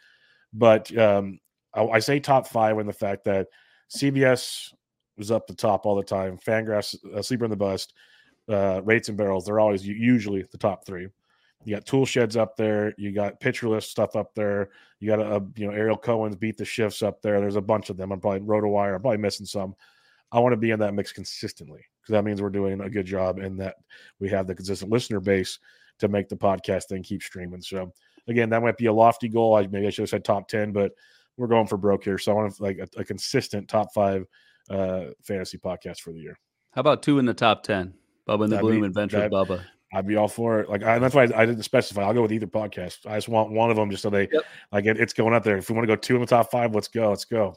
But 0.53 0.95
um 0.97 1.39
I, 1.73 1.83
I 1.83 1.99
say 1.99 2.19
top 2.19 2.47
five 2.47 2.77
in 2.79 2.87
the 2.87 2.93
fact 2.93 3.25
that 3.25 3.47
CBS 3.95 4.73
was 5.17 5.31
up 5.31 5.47
the 5.47 5.55
top 5.55 5.85
all 5.85 5.95
the 5.95 6.03
time. 6.03 6.37
Fangraphs, 6.37 6.95
uh, 7.13 7.21
Sleeper 7.21 7.45
and 7.45 7.51
the 7.51 7.57
Bust, 7.57 7.93
uh, 8.49 8.81
Rates 8.83 9.09
and 9.09 9.17
Barrels, 9.17 9.45
they're 9.45 9.59
always 9.59 9.85
usually 9.85 10.43
the 10.51 10.57
top 10.57 10.85
three. 10.85 11.07
You 11.63 11.75
got 11.75 11.85
Tool 11.85 12.05
Sheds 12.05 12.37
up 12.37 12.55
there. 12.55 12.93
You 12.97 13.11
got 13.11 13.39
Pitcher 13.39 13.69
List 13.69 13.91
stuff 13.91 14.15
up 14.15 14.33
there. 14.33 14.69
You 14.99 15.07
got 15.07 15.19
a, 15.19 15.35
a 15.35 15.41
you 15.55 15.67
know 15.67 15.73
Ariel 15.73 15.97
Cohen's 15.97 16.35
Beat 16.35 16.57
the 16.57 16.65
Shifts 16.65 17.03
up 17.03 17.21
there. 17.21 17.39
There's 17.39 17.55
a 17.55 17.61
bunch 17.61 17.89
of 17.89 17.97
them. 17.97 18.11
I'm 18.11 18.19
probably 18.19 18.41
RotoWire. 18.41 18.95
I'm 18.95 19.01
probably 19.01 19.17
missing 19.17 19.45
some. 19.45 19.75
I 20.31 20.39
want 20.39 20.53
to 20.53 20.57
be 20.57 20.71
in 20.71 20.79
that 20.79 20.93
mix 20.93 21.11
consistently 21.11 21.81
because 22.01 22.13
that 22.13 22.23
means 22.23 22.41
we're 22.41 22.49
doing 22.49 22.81
a 22.81 22.89
good 22.89 23.05
job 23.05 23.39
and 23.39 23.59
that 23.59 23.75
we 24.19 24.29
have 24.29 24.47
the 24.47 24.55
consistent 24.55 24.91
listener 24.91 25.19
base 25.19 25.59
to 25.99 26.07
make 26.07 26.29
the 26.29 26.37
podcast 26.37 26.85
thing 26.85 27.03
keep 27.03 27.21
streaming. 27.21 27.61
So 27.61 27.91
again, 28.27 28.49
that 28.49 28.61
might 28.61 28.77
be 28.77 28.85
a 28.87 28.93
lofty 28.93 29.27
goal. 29.29 29.55
I 29.55 29.67
maybe 29.67 29.87
I 29.87 29.89
should 29.89 30.03
have 30.03 30.09
said 30.09 30.23
top 30.23 30.47
ten, 30.47 30.71
but 30.71 30.93
we're 31.37 31.47
going 31.47 31.67
for 31.67 31.77
broke 31.77 32.03
here. 32.03 32.17
So 32.17 32.31
I 32.31 32.35
want 32.35 32.59
like 32.59 32.79
a, 32.79 32.99
a 32.99 33.03
consistent 33.03 33.67
top 33.67 33.93
five 33.93 34.25
uh 34.69 35.05
fantasy 35.21 35.57
podcast 35.57 35.99
for 35.99 36.11
the 36.11 36.19
year. 36.19 36.39
How 36.71 36.79
about 36.79 37.03
two 37.03 37.19
in 37.19 37.25
the 37.25 37.33
top 37.33 37.63
10? 37.63 37.93
Bubba 38.27 38.45
and 38.45 38.53
the 38.53 38.59
Bloom 38.59 38.81
be- 38.81 38.87
Adventure 38.87 39.19
that- 39.19 39.31
Bubba. 39.31 39.61
I'd 39.93 40.07
be 40.07 40.15
all 40.15 40.27
for 40.27 40.61
it. 40.61 40.69
Like 40.69 40.83
I, 40.83 40.99
that's 40.99 41.13
why 41.13 41.23
I, 41.23 41.41
I 41.41 41.45
didn't 41.45 41.63
specify. 41.63 42.03
I'll 42.03 42.13
go 42.13 42.21
with 42.21 42.31
either 42.31 42.47
podcast. 42.47 43.05
I 43.05 43.15
just 43.17 43.27
want 43.27 43.51
one 43.51 43.69
of 43.69 43.75
them 43.75 43.89
just 43.91 44.03
so 44.03 44.09
they 44.09 44.29
Yep. 44.31 44.43
like 44.71 44.85
it, 44.85 44.99
it's 44.99 45.13
going 45.13 45.33
up 45.33 45.43
there. 45.43 45.57
If 45.57 45.69
we 45.69 45.75
want 45.75 45.83
to 45.87 45.93
go 45.93 45.97
two 45.97 46.15
in 46.15 46.21
the 46.21 46.27
top 46.27 46.49
five, 46.49 46.73
let's 46.73 46.87
go. 46.87 47.09
Let's 47.09 47.25
go. 47.25 47.55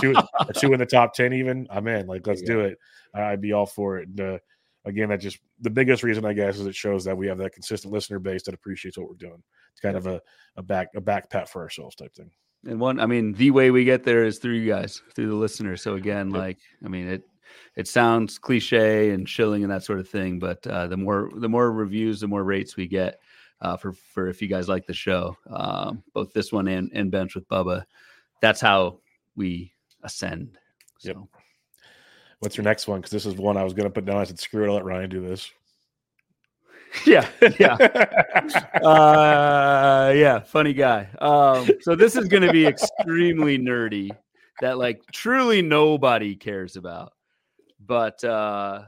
Two, 0.00 0.14
two 0.56 0.72
in 0.72 0.78
the 0.78 0.86
top 0.86 1.14
ten, 1.14 1.32
even. 1.32 1.66
I'm 1.70 1.86
in. 1.88 2.06
Like 2.06 2.26
let's 2.26 2.42
There 2.42 2.56
do 2.56 2.60
it. 2.66 2.78
I'd 3.14 3.40
be 3.40 3.52
all 3.52 3.66
for 3.66 3.98
it. 3.98 4.08
And, 4.08 4.20
uh, 4.20 4.38
again, 4.84 5.08
that 5.08 5.20
just 5.20 5.38
the 5.60 5.70
biggest 5.70 6.02
reason 6.02 6.24
I 6.24 6.32
guess 6.32 6.58
is 6.58 6.66
it 6.66 6.74
shows 6.74 7.04
that 7.04 7.16
we 7.16 7.26
have 7.28 7.38
that 7.38 7.52
consistent 7.52 7.92
listener 7.92 8.18
base 8.18 8.42
that 8.44 8.54
appreciates 8.54 8.98
what 8.98 9.08
we're 9.08 9.14
doing. 9.14 9.42
It's 9.72 9.80
kind 9.80 9.96
of 9.96 10.06
a 10.06 10.20
a 10.56 10.62
back 10.62 10.88
a 10.94 11.00
back 11.00 11.30
pat 11.30 11.48
for 11.48 11.62
ourselves 11.62 11.96
type 11.96 12.14
thing. 12.14 12.30
and 12.66 12.78
one, 12.78 13.00
I 13.00 13.06
mean, 13.06 13.32
the 13.32 13.52
way 13.52 13.70
we 13.70 13.84
get 13.84 14.04
there 14.04 14.24
is 14.24 14.38
through 14.38 14.54
you 14.54 14.68
guys, 14.70 15.02
through 15.14 15.28
the 15.28 15.34
listeners. 15.34 15.80
So 15.82 15.94
again, 15.94 16.30
yep. 16.30 16.38
like, 16.38 16.58
I 16.84 16.88
mean, 16.88 17.08
it 17.08 17.22
it 17.76 17.88
sounds 17.88 18.38
cliche 18.38 19.10
and 19.10 19.28
shilling 19.28 19.62
and 19.62 19.72
that 19.72 19.84
sort 19.84 20.00
of 20.00 20.08
thing, 20.08 20.38
but 20.38 20.66
uh, 20.66 20.86
the 20.86 20.96
more 20.96 21.30
the 21.36 21.48
more 21.48 21.72
reviews, 21.72 22.20
the 22.20 22.28
more 22.28 22.44
rates 22.44 22.76
we 22.76 22.86
get 22.86 23.20
uh, 23.60 23.76
for 23.76 23.92
for 23.92 24.28
if 24.28 24.40
you 24.42 24.48
guys 24.48 24.68
like 24.68 24.86
the 24.86 24.94
show, 24.94 25.36
um, 25.48 26.02
both 26.14 26.32
this 26.32 26.52
one 26.52 26.68
and 26.68 26.90
and 26.94 27.10
bench 27.10 27.34
with 27.34 27.48
Bubba, 27.48 27.84
that's 28.40 28.60
how 28.60 28.98
we 29.36 29.72
ascend. 30.02 30.58
So. 30.98 31.08
Yep. 31.08 31.16
What's 32.40 32.56
your 32.56 32.64
next 32.64 32.88
one? 32.88 33.00
Because 33.00 33.10
this 33.10 33.26
is 33.26 33.34
one 33.34 33.58
I 33.58 33.64
was 33.64 33.74
going 33.74 33.84
to 33.84 33.90
put 33.90 34.06
down. 34.06 34.16
I 34.16 34.24
said, 34.24 34.38
screw 34.38 34.64
it, 34.64 34.68
I'll 34.68 34.74
let 34.74 34.84
Ryan 34.84 35.10
do 35.10 35.20
this. 35.20 35.50
yeah, 37.06 37.28
yeah, 37.60 37.74
uh, 38.82 40.12
yeah. 40.14 40.40
Funny 40.40 40.72
guy. 40.72 41.08
Um, 41.20 41.68
so 41.82 41.94
this 41.94 42.16
is 42.16 42.26
going 42.26 42.42
to 42.42 42.52
be 42.52 42.66
extremely 42.66 43.58
nerdy. 43.58 44.10
That 44.60 44.76
like 44.76 45.00
truly 45.12 45.62
nobody 45.62 46.34
cares 46.34 46.76
about, 46.76 47.12
but 47.90 48.22
uh, 48.22 48.84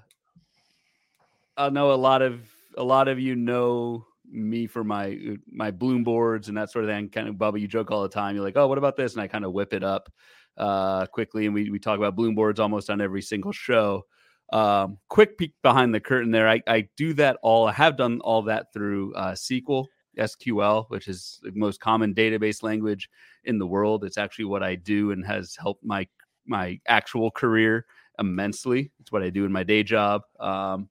I 1.56 1.70
know 1.70 1.90
a 1.90 1.94
lot 1.94 2.22
of 2.22 2.40
a 2.78 2.84
lot 2.84 3.08
of 3.08 3.18
you 3.18 3.34
know 3.34 4.06
me 4.30 4.68
for 4.68 4.84
my 4.84 5.18
my 5.50 5.72
bloom 5.72 6.04
boards 6.04 6.48
and 6.48 6.56
that 6.56 6.70
sort 6.70 6.84
of 6.84 6.90
thing. 6.90 7.08
Kind 7.08 7.26
of 7.26 7.34
Bubba, 7.34 7.60
you 7.60 7.66
joke 7.66 7.90
all 7.90 8.04
the 8.04 8.08
time. 8.08 8.36
You're 8.36 8.44
like, 8.44 8.56
oh, 8.56 8.68
what 8.68 8.78
about 8.78 8.96
this? 8.96 9.14
And 9.14 9.20
I 9.20 9.26
kind 9.26 9.44
of 9.44 9.52
whip 9.52 9.72
it 9.72 9.82
up 9.82 10.08
uh, 10.56 11.06
quickly, 11.06 11.46
and 11.46 11.54
we 11.54 11.68
we 11.68 11.80
talk 11.80 11.98
about 11.98 12.14
bloom 12.14 12.36
boards 12.36 12.60
almost 12.60 12.90
on 12.90 13.00
every 13.00 13.22
single 13.22 13.50
show. 13.50 14.06
Um, 14.52 14.98
quick 15.08 15.36
peek 15.36 15.54
behind 15.62 15.92
the 15.92 15.98
curtain 15.98 16.30
there. 16.30 16.48
I, 16.48 16.62
I 16.68 16.86
do 16.96 17.12
that 17.14 17.38
all. 17.42 17.66
I 17.66 17.72
have 17.72 17.96
done 17.96 18.20
all 18.20 18.42
that 18.42 18.72
through 18.72 19.14
uh, 19.14 19.32
SQL, 19.32 19.86
SQL, 20.16 20.84
which 20.90 21.08
is 21.08 21.40
the 21.42 21.50
most 21.56 21.80
common 21.80 22.14
database 22.14 22.62
language 22.62 23.10
in 23.42 23.58
the 23.58 23.66
world. 23.66 24.04
It's 24.04 24.18
actually 24.18 24.44
what 24.44 24.62
I 24.62 24.76
do 24.76 25.10
and 25.10 25.26
has 25.26 25.56
helped 25.60 25.84
my 25.84 26.06
my 26.46 26.78
actual 26.86 27.32
career 27.32 27.84
immensely. 28.18 28.90
It's 29.00 29.12
what 29.12 29.22
I 29.22 29.30
do 29.30 29.44
in 29.44 29.52
my 29.52 29.62
day 29.62 29.82
job. 29.82 30.22
Um, 30.38 30.88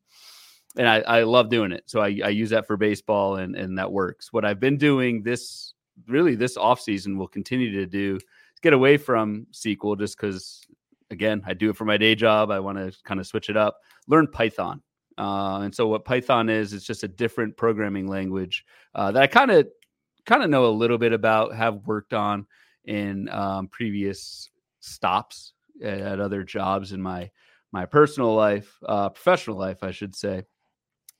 and 0.77 0.87
I, 0.87 0.99
I 1.01 1.23
love 1.23 1.49
doing 1.49 1.71
it. 1.71 1.83
So 1.85 2.01
I, 2.01 2.19
I 2.23 2.29
use 2.29 2.49
that 2.51 2.67
for 2.67 2.77
baseball 2.77 3.37
and, 3.37 3.55
and 3.55 3.77
that 3.77 3.91
works. 3.91 4.31
What 4.31 4.45
I've 4.45 4.59
been 4.59 4.77
doing 4.77 5.21
this 5.23 5.73
really 6.07 6.35
this 6.35 6.57
off 6.57 6.79
season 6.79 7.17
will 7.17 7.27
continue 7.27 7.71
to 7.71 7.85
do 7.85 8.15
is 8.15 8.23
get 8.61 8.73
away 8.73 8.97
from 8.97 9.45
SQL 9.51 9.99
just 9.99 10.17
because 10.17 10.61
again, 11.09 11.43
I 11.45 11.53
do 11.53 11.69
it 11.69 11.75
for 11.75 11.85
my 11.85 11.97
day 11.97 12.15
job. 12.15 12.51
I 12.51 12.59
want 12.59 12.77
to 12.77 12.97
kind 13.03 13.19
of 13.19 13.27
switch 13.27 13.49
it 13.49 13.57
up, 13.57 13.79
learn 14.07 14.27
Python. 14.27 14.81
Uh, 15.17 15.59
and 15.59 15.75
so 15.75 15.87
what 15.87 16.05
Python 16.05 16.49
is, 16.49 16.73
it's 16.73 16.85
just 16.85 17.03
a 17.03 17.07
different 17.07 17.57
programming 17.57 18.07
language 18.07 18.65
uh, 18.95 19.11
that 19.11 19.21
I 19.21 19.27
kind 19.27 19.51
of 19.51 19.67
kind 20.25 20.41
of 20.41 20.49
know 20.49 20.65
a 20.65 20.71
little 20.71 20.97
bit 20.97 21.11
about, 21.11 21.53
have 21.53 21.85
worked 21.85 22.13
on 22.13 22.47
in 22.85 23.27
um, 23.29 23.67
previous 23.67 24.49
stops 24.79 25.53
at, 25.83 26.19
other 26.19 26.43
jobs 26.43 26.91
in 26.91 27.01
my 27.01 27.29
my 27.71 27.85
personal 27.85 28.35
life, 28.35 28.77
uh, 28.85 29.09
professional 29.09 29.57
life, 29.57 29.81
I 29.81 29.91
should 29.91 30.15
say. 30.15 30.43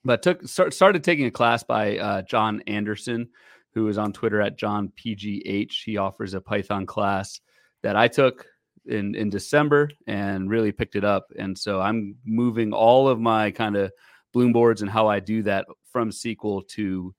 But 0.03 0.21
took 0.23 0.47
start, 0.47 0.73
started 0.73 1.03
taking 1.03 1.25
a 1.25 1.31
class 1.31 1.63
by 1.63 1.97
uh, 1.97 2.21
John 2.23 2.61
Anderson, 2.67 3.29
who 3.73 3.87
is 3.87 3.97
on 3.97 4.13
Twitter 4.13 4.41
at 4.41 4.57
John 4.57 4.91
PGH. 4.97 5.83
He 5.85 5.97
offers 5.97 6.33
a 6.33 6.41
Python 6.41 6.85
class 6.85 7.39
that 7.83 7.95
I 7.95 8.07
took 8.07 8.45
in 8.85 9.15
in 9.15 9.29
December 9.29 9.89
and 10.07 10.49
really 10.49 10.71
picked 10.71 10.95
it 10.95 11.03
up. 11.03 11.27
And 11.37 11.57
so 11.57 11.79
I'm 11.79 12.15
moving 12.25 12.73
all 12.73 13.07
of 13.07 13.19
my 13.19 13.51
kind 13.51 13.75
of 13.75 13.91
bloom 14.33 14.53
boards 14.53 14.81
and 14.81 14.89
how 14.89 15.07
I 15.07 15.19
do 15.19 15.43
that 15.43 15.67
from 15.91 16.09
SQL 16.09 16.67
to 16.69 17.13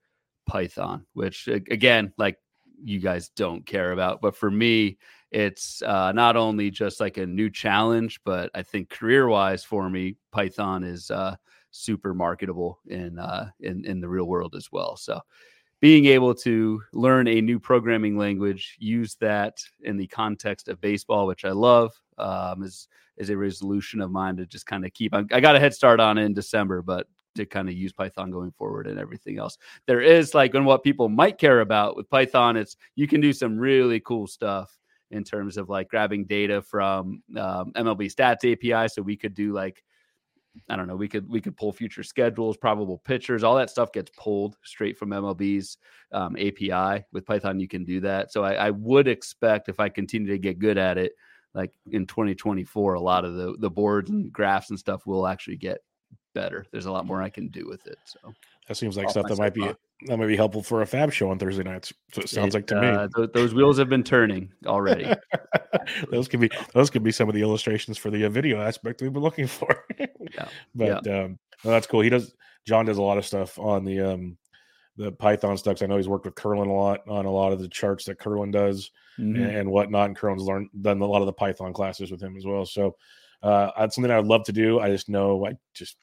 Python, 0.47 1.07
which 1.15 1.49
again, 1.49 2.13
like 2.19 2.37
you 2.83 3.01
guys 3.01 3.31
don't 3.31 3.65
care 3.65 3.93
about, 3.93 4.21
but 4.21 4.37
for 4.37 4.51
me, 4.51 4.99
it's 5.33 5.83
uh, 5.83 6.13
not 6.13 6.37
only 6.37 6.71
just 6.71 7.01
like 7.01 7.17
a 7.17 7.27
new 7.27 7.51
challenge, 7.51 8.21
but 8.25 8.51
I 8.55 8.63
think 8.63 8.91
career 8.91 9.29
wise 9.29 9.65
for 9.65 9.89
me, 9.89 10.17
Python 10.31 10.85
is 10.85 11.11
uh, 11.11 11.37
super 11.71 12.13
marketable 12.15 12.81
in 12.87 13.19
uh, 13.19 13.51
in 13.61 13.85
in 13.87 14.01
the 14.01 14.09
real 14.09 14.27
world 14.27 14.55
as 14.55 14.71
well. 14.71 14.97
So 14.97 15.21
being 15.81 16.05
able 16.07 16.35
to 16.35 16.83
learn 16.93 17.27
a 17.27 17.41
new 17.41 17.59
programming 17.59 18.17
language, 18.17 18.77
use 18.79 19.17
that 19.17 19.59
in 19.81 19.97
the 19.97 20.07
context 20.07 20.69
of 20.69 20.81
baseball, 20.81 21.27
which 21.27 21.45
I 21.45 21.51
love, 21.51 21.93
um, 22.19 22.63
is 22.63 22.89
is 23.17 23.31
a 23.31 23.37
resolution 23.37 24.03
of 24.03 24.11
mine 24.11 24.37
to 24.37 24.47
just 24.47 24.67
kind 24.67 24.85
of 24.85 24.93
keep. 24.93 25.15
I 25.15 25.41
got 25.41 25.57
a 25.57 25.61
head 25.61 25.75
start 25.75 25.99
on 25.99 26.19
it 26.19 26.25
in 26.25 26.35
December, 26.35 26.83
but 26.83 27.07
to 27.37 27.47
kind 27.47 27.71
of 27.71 27.75
use 27.75 27.95
Python 27.95 28.31
going 28.31 28.53
forward 28.53 28.87
and 28.87 28.99
everything 28.99 29.39
else. 29.39 29.57
There 29.87 30.03
is 30.03 30.35
like, 30.35 30.55
and 30.55 30.67
what 30.67 30.83
people 30.83 31.09
might 31.09 31.39
care 31.39 31.61
about 31.61 31.97
with 31.97 32.11
Python, 32.11 32.59
it's 32.59 32.77
you 32.95 33.09
can 33.09 33.23
do 33.23 33.33
some 33.33 33.57
really 33.57 34.01
cool 34.01 34.27
stuff 34.27 34.79
in 35.13 35.25
terms 35.25 35.57
of 35.57 35.69
like 35.69 35.89
grabbing 35.89 36.25
data 36.25 36.63
from 36.63 37.23
um, 37.37 37.73
MLB 37.75 38.13
Stats 38.13 38.51
API. 38.51 38.89
So 38.89 39.03
we 39.03 39.17
could 39.17 39.35
do 39.35 39.53
like 39.53 39.83
I 40.69 40.77
don't 40.77 40.87
know, 40.87 40.97
we 40.97 41.09
could 41.09 41.29
we 41.29 41.41
could 41.41 41.57
pull 41.57 41.73
future 41.73 42.03
schedules, 42.03 42.57
probable 42.57 42.99
pitchers, 42.99 43.43
all 43.43 43.57
that 43.57 43.71
stuff 43.71 43.93
gets 43.93 44.11
pulled 44.17 44.57
straight 44.63 44.99
from 44.99 45.11
MLB's 45.11 45.79
um, 46.13 46.37
API. 46.37 47.05
With 47.13 47.25
Python, 47.25 47.59
you 47.59 47.69
can 47.69 47.85
do 47.85 48.01
that. 48.01 48.33
So 48.33 48.45
I, 48.45 48.55
I, 48.55 48.71
would 48.71 49.09
expect 49.09 49.71
if 49.71 49.81
I 49.81 49.89
continue 49.89 50.31
to 50.31 50.39
get 50.39 50.59
good 50.59 50.77
at 50.77 50.99
it, 50.99 51.13
like 51.55 51.73
in 51.91 52.07
2024, 52.07 52.95
a 52.95 53.01
lot 53.01 53.25
of 53.25 53.35
the 53.35 53.57
the 53.61 53.71
boards 53.71 54.11
and 54.11 54.31
graphs 54.31 54.69
and 54.69 54.79
stuff 54.79 55.07
will 55.07 55.27
actually 55.27 55.57
get 55.57 55.79
better. 56.35 56.67
There's 56.73 56.87
a 56.87 56.93
lot 56.93 57.07
more 57.07 57.23
I 57.23 57.31
can 57.31 57.49
do 57.49 57.67
with 57.69 57.87
it. 57.87 57.99
So 58.05 58.19
that 58.69 58.77
seems 58.77 58.97
like 58.97 59.11
stuff 59.11 59.27
that 59.29 59.39
might 59.39 59.55
be 59.55 59.71
that 60.07 60.17
might 60.17 60.27
be 60.27 60.37
helpful 60.37 60.63
for 60.63 60.83
a 60.83 60.87
fab 60.87 61.13
show 61.13 61.31
on 61.31 61.39
Thursday 61.39 61.63
nights. 61.63 61.93
So 62.13 62.23
it 62.23 62.29
sounds 62.29 62.55
it, 62.55 62.59
like 62.59 62.67
to 62.69 62.79
uh, 62.79 63.03
me. 63.05 63.09
Th- 63.17 63.31
those 63.33 63.55
wheels 63.55 63.79
have 63.79 63.89
been 63.89 64.05
turning 64.05 64.51
already. 64.67 65.13
those 66.11 66.29
could 66.29 66.41
be 66.41 66.51
those 66.75 66.91
could 66.91 67.03
be 67.03 67.13
some 67.13 67.29
of 67.29 67.35
the 67.35 67.43
illustrations 67.43 67.99
for 67.99 68.11
the 68.11 68.25
uh, 68.25 68.29
video 68.29 68.61
aspect 68.61 69.03
we've 69.03 69.13
been 69.13 69.23
looking 69.23 69.47
for. 69.47 69.85
yeah, 69.99 70.49
but 70.75 71.07
yeah. 71.07 71.25
Um, 71.25 71.39
well, 71.65 71.75
that's 71.75 71.87
cool. 71.87 72.01
He 72.01 72.11
does. 72.11 72.35
John 72.67 72.87
does 72.87 72.99
a 72.99 73.03
lot 73.03 73.19
of 73.19 73.27
stuff 73.27 73.59
on 73.59 73.85
the 73.85 74.01
um 74.01 74.37
the 74.97 75.13
Python 75.13 75.57
stuff. 75.57 75.83
I 75.83 75.87
know 75.87 75.97
he's 75.97 76.09
worked 76.09 76.27
with 76.27 76.35
Curlin 76.35 76.69
a 76.69 76.75
lot 76.75 77.01
on 77.09 77.25
a 77.25 77.31
lot 77.31 77.53
of 77.53 77.61
the 77.61 77.69
charts 77.69 78.05
that 78.05 78.19
Curlin 78.19 78.51
does 78.51 78.91
mm-hmm. 79.19 79.43
and, 79.43 79.57
and, 79.57 79.71
whatnot. 79.71 80.07
And 80.07 80.17
Curlin's 80.17 80.43
learned 80.43 80.69
done 80.83 81.01
a 81.01 81.07
lot 81.07 81.23
of 81.23 81.27
the 81.27 81.33
Python 81.33 81.73
classes 81.73 82.11
with 82.11 82.23
him 82.23 82.37
as 82.37 82.45
well. 82.45 82.67
So 82.67 82.97
uh, 83.43 83.71
that's 83.79 83.95
something 83.95 84.11
I'd 84.11 84.27
love 84.27 84.45
to 84.45 84.53
do. 84.53 84.81
I 84.81 84.89
just 84.91 85.09
know 85.09 85.47
I 85.47 85.55
just 85.75 85.97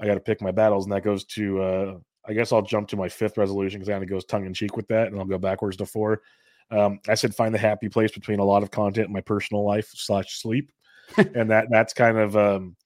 I 0.00 0.06
got 0.06 0.14
to 0.14 0.20
pick 0.20 0.40
my 0.40 0.50
battles, 0.50 0.84
and 0.84 0.92
that 0.92 1.04
goes 1.04 1.24
to 1.24 1.62
uh, 1.62 1.98
I 2.26 2.32
guess 2.32 2.52
I'll 2.52 2.62
jump 2.62 2.88
to 2.88 2.96
my 2.96 3.08
fifth 3.08 3.36
resolution 3.36 3.80
because 3.80 3.92
kind 3.92 4.02
of 4.02 4.08
goes 4.08 4.24
tongue 4.24 4.46
in 4.46 4.54
cheek 4.54 4.76
with 4.76 4.88
that, 4.88 5.08
and 5.08 5.18
I'll 5.18 5.24
go 5.24 5.38
backwards 5.38 5.76
to 5.78 5.86
four. 5.86 6.22
Um, 6.70 7.00
I 7.08 7.14
said 7.14 7.34
find 7.34 7.54
the 7.54 7.58
happy 7.58 7.88
place 7.88 8.12
between 8.12 8.38
a 8.38 8.44
lot 8.44 8.62
of 8.62 8.70
content 8.70 9.08
in 9.08 9.12
my 9.12 9.20
personal 9.20 9.64
life 9.64 9.90
slash 9.92 10.40
sleep, 10.40 10.72
and 11.16 11.50
that 11.50 11.66
that's 11.70 11.92
kind 11.92 12.18
of 12.18 12.36
um, 12.36 12.76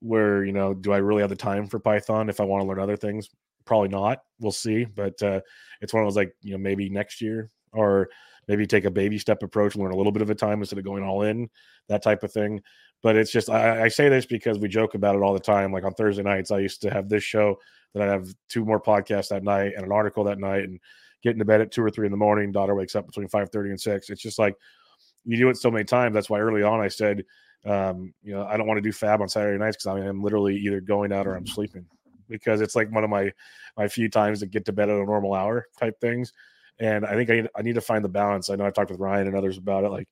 where 0.00 0.44
you 0.44 0.52
know, 0.52 0.74
do 0.74 0.92
I 0.92 0.98
really 0.98 1.20
have 1.20 1.30
the 1.30 1.36
time 1.36 1.66
for 1.66 1.78
Python 1.78 2.28
if 2.28 2.40
I 2.40 2.44
want 2.44 2.62
to 2.62 2.68
learn 2.68 2.80
other 2.80 2.96
things? 2.96 3.28
Probably 3.64 3.88
not. 3.88 4.20
We'll 4.40 4.52
see, 4.52 4.84
but 4.84 5.20
uh, 5.22 5.40
it's 5.80 5.92
one 5.92 6.02
of 6.02 6.06
those 6.06 6.16
like 6.16 6.34
you 6.42 6.52
know 6.52 6.58
maybe 6.58 6.88
next 6.88 7.20
year 7.20 7.50
or 7.72 8.08
maybe 8.48 8.66
take 8.66 8.84
a 8.84 8.90
baby 8.90 9.18
step 9.18 9.42
approach 9.42 9.74
and 9.74 9.82
learn 9.82 9.92
a 9.92 9.96
little 9.96 10.12
bit 10.12 10.22
of 10.22 10.30
a 10.30 10.34
time 10.34 10.60
instead 10.60 10.78
of 10.78 10.84
going 10.84 11.02
all 11.02 11.22
in, 11.22 11.48
that 11.88 12.02
type 12.02 12.22
of 12.22 12.32
thing. 12.32 12.60
But 13.02 13.16
it's 13.16 13.30
just 13.30 13.50
I, 13.50 13.84
I 13.84 13.88
say 13.88 14.08
this 14.08 14.26
because 14.26 14.58
we 14.58 14.68
joke 14.68 14.94
about 14.94 15.16
it 15.16 15.22
all 15.22 15.34
the 15.34 15.40
time. 15.40 15.72
Like 15.72 15.84
on 15.84 15.94
Thursday 15.94 16.22
nights, 16.22 16.50
I 16.50 16.58
used 16.58 16.82
to 16.82 16.90
have 16.90 17.08
this 17.08 17.22
show 17.22 17.58
then 17.96 18.08
I 18.08 18.12
have 18.12 18.28
two 18.48 18.64
more 18.64 18.80
podcasts 18.80 19.28
that 19.28 19.42
night 19.42 19.72
and 19.74 19.84
an 19.84 19.92
article 19.92 20.24
that 20.24 20.38
night 20.38 20.64
and 20.64 20.78
getting 21.22 21.38
to 21.38 21.46
bed 21.46 21.62
at 21.62 21.72
two 21.72 21.82
or 21.82 21.90
three 21.90 22.06
in 22.06 22.10
the 22.10 22.18
morning. 22.18 22.52
Daughter 22.52 22.74
wakes 22.74 22.94
up 22.94 23.06
between 23.06 23.28
5:30 23.28 23.70
and 23.70 23.80
6. 23.80 24.10
It's 24.10 24.20
just 24.20 24.38
like 24.38 24.54
you 25.24 25.38
do 25.38 25.48
it 25.48 25.56
so 25.56 25.70
many 25.70 25.84
times. 25.84 26.14
That's 26.14 26.28
why 26.28 26.40
early 26.40 26.62
on 26.62 26.80
I 26.80 26.88
said, 26.88 27.24
um, 27.64 28.12
you 28.22 28.34
know, 28.34 28.44
I 28.44 28.58
don't 28.58 28.66
want 28.66 28.78
to 28.78 28.82
do 28.82 28.92
fab 28.92 29.22
on 29.22 29.28
Saturday 29.28 29.58
nights 29.58 29.76
because 29.76 29.86
I 29.86 29.94
mean, 29.94 30.06
I'm 30.06 30.22
literally 30.22 30.56
either 30.56 30.80
going 30.80 31.10
out 31.10 31.26
or 31.26 31.36
I'm 31.36 31.46
sleeping 31.46 31.86
because 32.28 32.60
it's 32.60 32.76
like 32.76 32.92
one 32.92 33.02
of 33.02 33.10
my 33.10 33.32
my 33.78 33.88
few 33.88 34.10
times 34.10 34.40
to 34.40 34.46
get 34.46 34.66
to 34.66 34.72
bed 34.72 34.90
at 34.90 34.96
a 34.96 35.04
normal 35.04 35.32
hour 35.32 35.66
type 35.78 35.98
things. 36.00 36.34
And 36.78 37.06
I 37.06 37.14
think 37.14 37.30
I 37.30 37.34
need, 37.36 37.48
I 37.56 37.62
need 37.62 37.74
to 37.74 37.80
find 37.80 38.04
the 38.04 38.08
balance. 38.08 38.50
I 38.50 38.56
know 38.56 38.66
I've 38.66 38.74
talked 38.74 38.90
with 38.90 39.00
Ryan 39.00 39.28
and 39.28 39.36
others 39.36 39.58
about 39.58 39.84
it. 39.84 39.90
Like 39.90 40.08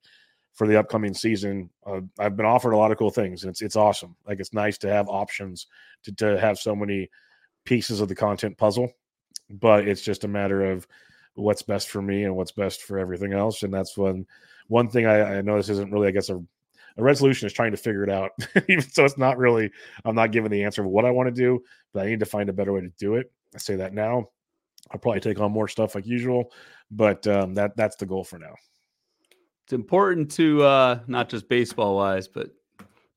for 0.55 0.67
the 0.67 0.79
upcoming 0.79 1.15
season, 1.15 1.71
uh, 1.87 2.01
I've 2.19 2.37
been 2.37 2.47
offered 2.47 2.73
a 2.73 2.77
lot 2.77 2.93
of 2.93 2.99
cool 2.99 3.11
things, 3.11 3.43
and 3.43 3.51
it's 3.51 3.61
it's 3.61 3.77
awesome. 3.77 4.17
Like 4.27 4.41
it's 4.41 4.55
nice 4.55 4.79
to 4.79 4.89
have 4.89 5.09
options 5.09 5.67
to 6.05 6.12
to 6.12 6.39
have 6.39 6.59
so 6.59 6.75
many 6.75 7.11
pieces 7.65 8.01
of 8.01 8.09
the 8.09 8.15
content 8.15 8.57
puzzle, 8.57 8.91
but 9.51 9.87
it's 9.87 10.03
just 10.03 10.25
a 10.25 10.29
matter 10.29 10.71
of 10.71 10.87
what's 11.35 11.62
best 11.62 11.89
for 11.89 12.01
me 12.01 12.25
and 12.25 12.37
what's 12.37 12.53
best 12.53 12.83
for 12.83 12.99
everything 12.99 13.33
else. 13.33 13.62
And 13.62 13.73
that's 13.73 13.97
when 13.97 14.27
one 14.69 14.89
thing 14.89 15.07
I, 15.07 15.39
I 15.39 15.43
know 15.43 15.57
this 15.57 15.69
isn't 15.69 15.93
really, 15.93 16.09
I 16.09 16.12
guess, 16.12 16.29
a, 16.29 16.37
a 16.37 17.03
resolution 17.03 17.47
is 17.47 17.53
trying 17.53 17.73
to 17.73 17.77
figure 17.77 18.05
it 18.05 18.11
out. 18.11 18.31
Even 18.69 18.83
so, 18.83 19.05
it's 19.05 19.19
not 19.19 19.39
really. 19.39 19.71
I'm 20.05 20.15
not 20.15 20.33
giving 20.33 20.51
the 20.51 20.62
answer 20.62 20.83
of 20.83 20.89
what 20.89 21.05
I 21.05 21.11
want 21.11 21.27
to 21.27 21.35
do, 21.35 21.62
but 21.93 22.05
I 22.05 22.07
need 22.07 22.21
to 22.21 22.27
find 22.27 22.49
a 22.49 22.53
better 22.53 22.73
way 22.73 22.83
to 22.83 22.93
do 22.99 23.15
it. 23.17 23.31
I 23.55 23.59
say 23.59 23.77
that 23.77 23.93
now. 23.93 24.29
I'll 24.91 25.01
probably 25.01 25.20
take 25.20 25.41
on 25.41 25.53
more 25.53 25.68
stuff 25.68 25.95
like 25.95 26.07
usual, 26.07 26.53
but 26.91 27.26
um, 27.26 27.55
that 27.55 27.76
that's 27.76 27.97
the 27.97 28.07
goal 28.07 28.24
for 28.24 28.39
now. 28.39 28.55
It's 29.64 29.72
important 29.72 30.30
to 30.32 30.62
uh, 30.62 31.01
not 31.07 31.28
just 31.28 31.49
baseball 31.49 31.97
wise, 31.97 32.28
but 32.28 32.51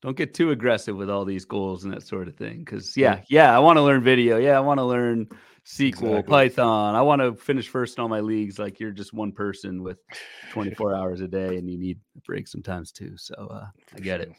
don't 0.02 0.16
get 0.16 0.34
too 0.34 0.52
aggressive 0.52 0.96
with 0.96 1.10
all 1.10 1.26
these 1.26 1.44
goals 1.44 1.84
and 1.84 1.94
that 1.94 2.04
sort 2.04 2.28
of 2.28 2.36
thing. 2.36 2.60
Because 2.60 2.96
yeah, 2.96 3.22
yeah, 3.30 3.56
I 3.56 3.60
want 3.60 3.78
to 3.78 3.82
learn 3.82 4.04
video. 4.04 4.38
Yeah, 4.38 4.58
I 4.58 4.62
want 4.62 4.80
to 4.80 4.86
learn 4.86 5.28
SQL, 5.66 5.90
exactly. 5.90 6.24
Python. 6.24 6.96
I 6.96 7.02
want 7.02 7.22
to 7.22 7.36
finish 7.36 7.68
first 7.68 7.98
in 7.98 8.02
all 8.02 8.08
my 8.08 8.22
leagues. 8.22 8.60
Like 8.60 8.80
you're 8.80 8.92
just 8.92 9.14
one 9.14 9.34
person 9.34 9.84
with 9.84 9.98
24 10.52 10.96
hours 10.96 11.22
a 11.22 11.28
day, 11.28 11.58
and 11.58 11.70
you 11.70 11.78
need 11.78 12.00
a 12.16 12.22
break 12.22 12.48
sometimes 12.48 12.92
too. 12.92 13.18
So 13.18 13.36
uh, 13.36 13.68
I 13.96 14.00
get 14.00 14.22
it. 14.22 14.32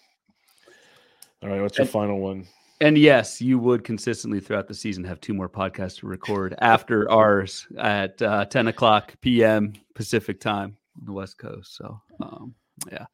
All 1.42 1.50
right, 1.50 1.60
what's 1.60 1.76
your 1.76 1.82
and, 1.82 1.90
final 1.90 2.18
one? 2.18 2.46
And 2.80 2.96
yes, 2.96 3.40
you 3.40 3.58
would 3.58 3.82
consistently 3.82 4.40
throughout 4.40 4.68
the 4.68 4.74
season 4.74 5.02
have 5.04 5.20
two 5.20 5.34
more 5.34 5.48
podcasts 5.48 5.98
to 5.98 6.06
record 6.06 6.54
after 6.60 7.10
ours 7.10 7.66
at 7.78 8.20
uh, 8.22 8.44
10 8.44 8.68
o'clock 8.68 9.14
p.m. 9.20 9.72
Pacific 9.94 10.40
time 10.40 10.76
on 10.96 11.04
the 11.04 11.12
West 11.12 11.38
Coast. 11.38 11.76
So 11.76 12.00
um, 12.20 12.54
yeah. 12.90 13.06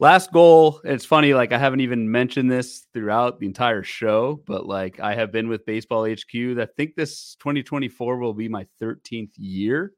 Last 0.00 0.32
goal, 0.32 0.80
it's 0.84 1.04
funny, 1.04 1.34
like 1.34 1.52
I 1.52 1.58
haven't 1.58 1.80
even 1.80 2.10
mentioned 2.10 2.50
this 2.50 2.86
throughout 2.92 3.38
the 3.38 3.46
entire 3.46 3.84
show, 3.84 4.42
but 4.44 4.66
like 4.66 4.98
I 5.00 5.14
have 5.14 5.30
been 5.30 5.48
with 5.48 5.66
Baseball 5.66 6.04
HQ. 6.04 6.34
I 6.34 6.66
think 6.76 6.94
this 6.96 7.36
2024 7.36 8.18
will 8.18 8.34
be 8.34 8.48
my 8.48 8.66
13th 8.82 9.30
year 9.36 9.92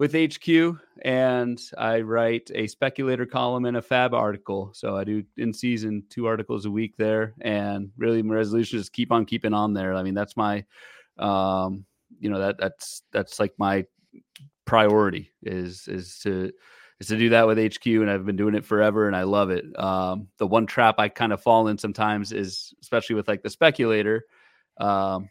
with 0.00 0.14
HQ, 0.14 0.78
and 1.02 1.60
I 1.76 2.00
write 2.00 2.50
a 2.54 2.66
speculator 2.68 3.26
column 3.26 3.66
and 3.66 3.76
a 3.76 3.82
fab 3.82 4.14
article. 4.14 4.70
So 4.72 4.96
I 4.96 5.04
do 5.04 5.22
in 5.36 5.52
season 5.52 6.04
two 6.08 6.26
articles 6.26 6.64
a 6.64 6.70
week 6.70 6.96
there, 6.96 7.34
and 7.42 7.90
really 7.98 8.22
my 8.22 8.34
resolution 8.34 8.78
is 8.78 8.88
keep 8.88 9.12
on 9.12 9.26
keeping 9.26 9.52
on 9.52 9.74
there. 9.74 9.94
I 9.94 10.02
mean, 10.02 10.14
that's 10.14 10.38
my, 10.38 10.64
um, 11.18 11.84
you 12.18 12.30
know, 12.30 12.38
that 12.38 12.56
that's 12.58 13.02
that's 13.12 13.38
like 13.38 13.52
my 13.58 13.84
priority 14.64 15.32
is 15.42 15.86
is 15.86 16.18
to 16.20 16.50
is 16.98 17.08
to 17.08 17.18
do 17.18 17.28
that 17.28 17.46
with 17.46 17.58
HQ, 17.58 17.84
and 17.84 18.10
I've 18.10 18.24
been 18.24 18.36
doing 18.36 18.54
it 18.54 18.64
forever, 18.64 19.06
and 19.06 19.14
I 19.14 19.24
love 19.24 19.50
it. 19.50 19.66
Um, 19.78 20.28
the 20.38 20.46
one 20.46 20.64
trap 20.66 20.94
I 20.96 21.10
kind 21.10 21.34
of 21.34 21.42
fall 21.42 21.68
in 21.68 21.76
sometimes 21.76 22.32
is, 22.32 22.72
especially 22.80 23.16
with 23.16 23.28
like 23.28 23.42
the 23.42 23.50
speculator, 23.50 24.24
um, 24.78 25.28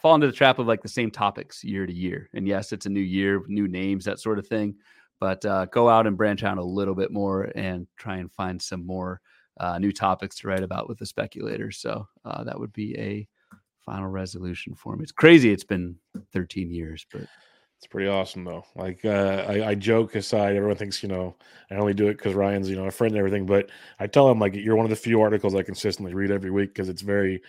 fall 0.00 0.14
into 0.14 0.26
the 0.26 0.32
trap 0.32 0.58
of 0.58 0.66
like 0.66 0.82
the 0.82 0.88
same 0.88 1.10
topics 1.10 1.62
year 1.62 1.86
to 1.86 1.92
year. 1.92 2.28
And 2.34 2.46
yes, 2.46 2.72
it's 2.72 2.86
a 2.86 2.90
new 2.90 3.00
year, 3.00 3.42
new 3.46 3.68
names, 3.68 4.04
that 4.04 4.20
sort 4.20 4.38
of 4.38 4.46
thing. 4.46 4.74
But 5.20 5.44
uh, 5.44 5.66
go 5.66 5.88
out 5.88 6.06
and 6.06 6.16
branch 6.16 6.44
out 6.44 6.58
a 6.58 6.64
little 6.64 6.94
bit 6.94 7.10
more 7.10 7.50
and 7.54 7.86
try 7.96 8.18
and 8.18 8.32
find 8.32 8.60
some 8.60 8.86
more 8.86 9.20
uh, 9.58 9.78
new 9.78 9.92
topics 9.92 10.36
to 10.38 10.48
write 10.48 10.62
about 10.62 10.88
with 10.88 10.98
the 10.98 11.06
speculator. 11.06 11.70
So 11.72 12.06
uh, 12.24 12.44
that 12.44 12.58
would 12.58 12.72
be 12.72 12.96
a 12.98 13.28
final 13.84 14.08
resolution 14.08 14.74
for 14.74 14.96
me. 14.96 15.02
It's 15.02 15.12
crazy. 15.12 15.50
It's 15.50 15.64
been 15.64 15.96
13 16.32 16.70
years, 16.70 17.06
but 17.12 17.22
it's 17.78 17.86
pretty 17.86 18.08
awesome 18.08 18.44
though. 18.44 18.64
Like 18.74 19.04
uh, 19.04 19.44
I, 19.48 19.68
I, 19.68 19.74
joke 19.76 20.16
aside, 20.16 20.56
everyone 20.56 20.76
thinks 20.76 21.00
you 21.00 21.08
know 21.08 21.36
I 21.70 21.76
only 21.76 21.94
do 21.94 22.08
it 22.08 22.18
because 22.18 22.34
Ryan's 22.34 22.68
you 22.68 22.74
know 22.76 22.86
a 22.86 22.90
friend 22.90 23.12
and 23.12 23.18
everything. 23.18 23.46
But 23.46 23.70
I 24.00 24.08
tell 24.08 24.28
him 24.28 24.40
like 24.40 24.54
you're 24.54 24.76
one 24.76 24.84
of 24.84 24.90
the 24.90 24.96
few 24.96 25.20
articles 25.20 25.54
I 25.54 25.62
consistently 25.62 26.12
read 26.12 26.32
every 26.32 26.50
week 26.50 26.74
because 26.74 26.88
it's 26.88 27.02
very 27.02 27.40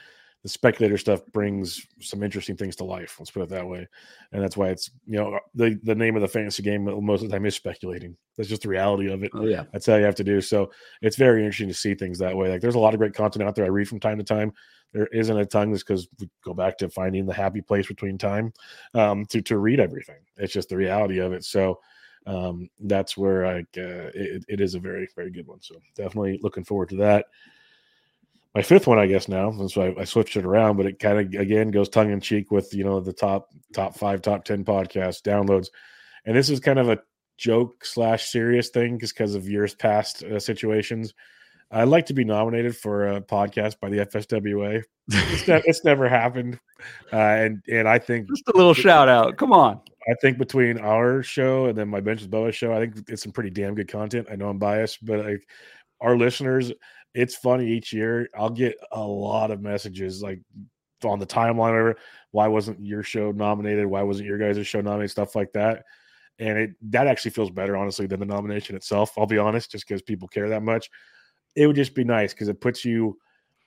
the 0.43 0.49
speculator 0.49 0.97
stuff 0.97 1.21
brings 1.33 1.85
some 1.99 2.23
interesting 2.23 2.55
things 2.55 2.75
to 2.77 2.85
life. 2.85 3.17
Let's 3.19 3.31
put 3.31 3.43
it 3.43 3.49
that 3.49 3.67
way, 3.67 3.87
and 4.31 4.41
that's 4.41 4.55
why 4.55 4.69
it's 4.69 4.89
you 5.05 5.17
know 5.17 5.39
the 5.53 5.79
the 5.83 5.95
name 5.95 6.15
of 6.15 6.21
the 6.21 6.27
fantasy 6.27 6.63
game 6.63 6.85
most 6.85 7.23
of 7.23 7.29
the 7.29 7.35
time 7.35 7.45
is 7.45 7.55
speculating. 7.55 8.15
That's 8.37 8.49
just 8.49 8.61
the 8.61 8.69
reality 8.69 9.11
of 9.11 9.23
it. 9.23 9.31
Oh 9.33 9.45
yeah, 9.45 9.63
that's 9.73 9.85
how 9.85 9.95
you 9.95 10.05
have 10.05 10.15
to 10.15 10.23
do. 10.23 10.41
So 10.41 10.71
it's 11.01 11.17
very 11.17 11.43
interesting 11.43 11.67
to 11.67 11.73
see 11.73 11.93
things 11.95 12.19
that 12.19 12.35
way. 12.35 12.49
Like 12.49 12.61
there's 12.61 12.75
a 12.75 12.79
lot 12.79 12.93
of 12.93 12.99
great 12.99 13.13
content 13.13 13.43
out 13.43 13.55
there 13.55 13.65
I 13.65 13.69
read 13.69 13.89
from 13.89 13.99
time 13.99 14.17
to 14.17 14.23
time 14.23 14.53
there 14.93 15.07
isn't 15.07 15.37
a 15.37 15.45
ton 15.45 15.71
just 15.71 15.85
because 15.87 16.07
we 16.19 16.29
go 16.43 16.53
back 16.53 16.77
to 16.79 16.89
finding 16.89 17.25
the 17.25 17.33
happy 17.33 17.61
place 17.61 17.87
between 17.87 18.17
time 18.17 18.53
um, 18.93 19.25
to 19.27 19.41
to 19.41 19.57
read 19.57 19.79
everything. 19.79 20.19
It's 20.37 20.53
just 20.53 20.69
the 20.69 20.77
reality 20.77 21.19
of 21.19 21.33
it. 21.33 21.43
So 21.43 21.79
um, 22.25 22.69
that's 22.79 23.15
where 23.17 23.45
I 23.45 23.59
uh, 23.59 24.11
it, 24.13 24.45
it 24.47 24.61
is 24.61 24.75
a 24.75 24.79
very 24.79 25.07
very 25.15 25.31
good 25.31 25.47
one. 25.47 25.61
So 25.61 25.75
definitely 25.95 26.39
looking 26.41 26.63
forward 26.63 26.89
to 26.89 26.97
that. 26.97 27.25
My 28.55 28.63
fifth 28.63 28.87
one, 28.87 28.97
I 28.97 29.05
guess 29.05 29.27
now, 29.27 29.51
so 29.67 29.81
I, 29.81 30.01
I 30.01 30.03
switched 30.05 30.35
it 30.35 30.45
around, 30.45 30.77
but 30.77 30.87
it 30.87 30.97
kind 30.97 31.19
of 31.19 31.39
again 31.39 31.69
goes 31.69 31.87
tongue 31.87 32.11
in 32.11 32.19
cheek 32.19 32.49
with 32.49 32.73
you 32.73 32.83
know 32.83 32.99
the 32.99 33.13
top 33.13 33.49
top 33.73 33.95
five, 33.95 34.21
top 34.21 34.43
ten 34.43 34.65
podcast 34.65 35.21
downloads, 35.21 35.67
and 36.25 36.35
this 36.35 36.49
is 36.49 36.59
kind 36.59 36.79
of 36.79 36.89
a 36.89 36.99
joke 37.37 37.85
slash 37.85 38.29
serious 38.29 38.69
thing 38.69 38.99
just 38.99 39.13
because 39.13 39.35
of 39.35 39.47
years 39.47 39.75
past 39.75 40.23
uh, 40.23 40.39
situations. 40.39 41.13
I'd 41.71 41.87
like 41.87 42.07
to 42.07 42.13
be 42.13 42.23
nominated 42.23 42.75
for 42.75 43.07
a 43.07 43.21
podcast 43.21 43.79
by 43.79 43.89
the 43.89 43.97
FSWA. 43.97 44.83
It's, 45.11 45.47
ne- 45.47 45.61
it's 45.65 45.83
never 45.83 46.09
happened, 46.09 46.59
uh, 47.13 47.17
and 47.17 47.63
and 47.67 47.87
I 47.87 47.99
think 47.99 48.29
just 48.29 48.47
a 48.47 48.57
little 48.57 48.73
shout 48.73 49.09
out. 49.09 49.37
Come 49.37 49.53
on. 49.53 49.79
I 50.09 50.13
think 50.21 50.39
between 50.39 50.79
our 50.79 51.21
show 51.21 51.65
and 51.65 51.77
then 51.77 51.87
my 51.87 51.99
Bench 51.99 52.21
with 52.21 52.31
Bubba 52.31 52.51
show, 52.51 52.73
I 52.73 52.79
think 52.79 53.07
it's 53.07 53.21
some 53.21 53.31
pretty 53.31 53.51
damn 53.51 53.75
good 53.75 53.87
content. 53.87 54.27
I 54.31 54.35
know 54.35 54.49
I'm 54.49 54.57
biased, 54.57 55.05
but 55.05 55.23
like 55.23 55.47
our 56.01 56.17
listeners, 56.17 56.71
it's 57.13 57.35
funny 57.35 57.67
each 57.67 57.93
year. 57.93 58.29
I'll 58.37 58.49
get 58.49 58.77
a 58.91 59.01
lot 59.01 59.51
of 59.51 59.61
messages 59.61 60.21
like 60.21 60.41
on 61.03 61.19
the 61.19 61.25
timeline 61.25 61.73
or 61.73 61.97
why 62.31 62.47
wasn't 62.47 62.83
your 62.85 63.03
show 63.03 63.31
nominated? 63.31 63.85
Why 63.85 64.03
wasn't 64.03 64.27
your 64.27 64.37
guys' 64.37 64.67
show 64.67 64.81
nominated? 64.81 65.11
Stuff 65.11 65.35
like 65.35 65.51
that. 65.53 65.83
And 66.37 66.57
it 66.57 66.71
that 66.91 67.07
actually 67.07 67.31
feels 67.31 67.49
better, 67.49 67.75
honestly, 67.75 68.07
than 68.07 68.19
the 68.19 68.25
nomination 68.25 68.75
itself. 68.75 69.11
I'll 69.17 69.25
be 69.25 69.37
honest, 69.37 69.71
just 69.71 69.87
because 69.87 70.01
people 70.01 70.27
care 70.27 70.49
that 70.49 70.63
much 70.63 70.89
it 71.55 71.67
would 71.67 71.75
just 71.75 71.95
be 71.95 72.03
nice 72.03 72.33
because 72.33 72.47
it 72.47 72.61
puts 72.61 72.85
you 72.85 73.17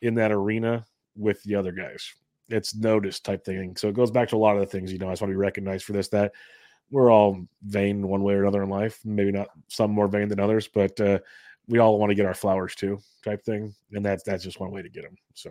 in 0.00 0.14
that 0.14 0.32
arena 0.32 0.84
with 1.16 1.42
the 1.42 1.54
other 1.54 1.72
guys. 1.72 2.12
It's 2.48 2.74
noticed 2.74 3.24
type 3.24 3.44
thing. 3.44 3.76
So 3.76 3.88
it 3.88 3.94
goes 3.94 4.10
back 4.10 4.28
to 4.30 4.36
a 4.36 4.38
lot 4.38 4.56
of 4.56 4.60
the 4.60 4.66
things, 4.66 4.92
you 4.92 4.98
know, 4.98 5.08
I 5.08 5.12
just 5.12 5.22
want 5.22 5.30
to 5.30 5.34
be 5.34 5.40
recognized 5.40 5.84
for 5.84 5.92
this, 5.92 6.08
that 6.08 6.32
we're 6.90 7.10
all 7.10 7.46
vain 7.64 8.06
one 8.06 8.22
way 8.22 8.34
or 8.34 8.42
another 8.42 8.62
in 8.62 8.68
life. 8.68 9.00
Maybe 9.04 9.32
not 9.32 9.48
some 9.68 9.90
more 9.90 10.08
vain 10.08 10.28
than 10.28 10.40
others, 10.40 10.68
but 10.68 10.98
uh, 11.00 11.18
we 11.72 11.78
all 11.78 11.98
want 11.98 12.10
to 12.10 12.14
get 12.14 12.26
our 12.26 12.34
flowers 12.34 12.74
too, 12.74 13.00
type 13.24 13.42
thing. 13.42 13.74
And 13.92 14.04
that's 14.04 14.22
that's 14.24 14.44
just 14.44 14.60
one 14.60 14.70
way 14.70 14.82
to 14.82 14.90
get 14.90 15.04
them. 15.04 15.16
So 15.32 15.50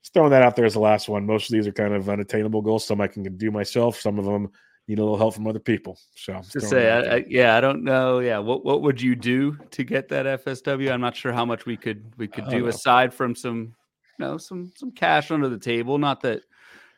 just 0.00 0.14
throwing 0.14 0.30
that 0.30 0.42
out 0.42 0.56
there 0.56 0.64
as 0.64 0.72
the 0.72 0.80
last 0.80 1.10
one. 1.10 1.26
Most 1.26 1.50
of 1.50 1.52
these 1.52 1.66
are 1.66 1.72
kind 1.72 1.94
of 1.94 2.08
unattainable 2.08 2.62
goals. 2.62 2.86
Some 2.86 3.02
I 3.02 3.06
can 3.06 3.36
do 3.36 3.50
myself. 3.50 4.00
Some 4.00 4.18
of 4.18 4.24
them 4.24 4.50
need 4.88 4.98
a 4.98 5.02
little 5.02 5.18
help 5.18 5.34
from 5.34 5.46
other 5.46 5.58
people. 5.58 5.98
So 6.16 6.40
to 6.52 6.60
say, 6.60 6.90
I, 6.90 7.16
I, 7.16 7.24
yeah, 7.28 7.54
I 7.54 7.60
don't 7.60 7.84
know. 7.84 8.20
Yeah, 8.20 8.38
what 8.38 8.64
what 8.64 8.80
would 8.80 9.00
you 9.00 9.14
do 9.14 9.58
to 9.72 9.84
get 9.84 10.08
that 10.08 10.24
FSW? 10.42 10.90
I'm 10.90 11.02
not 11.02 11.14
sure 11.14 11.32
how 11.32 11.44
much 11.44 11.66
we 11.66 11.76
could 11.76 12.02
we 12.16 12.26
could 12.26 12.48
do 12.48 12.66
aside 12.68 13.12
from 13.12 13.36
some, 13.36 13.74
you 14.18 14.24
know, 14.24 14.38
some 14.38 14.72
some 14.74 14.90
cash 14.90 15.30
under 15.30 15.50
the 15.50 15.58
table. 15.58 15.98
Not 15.98 16.22
that. 16.22 16.40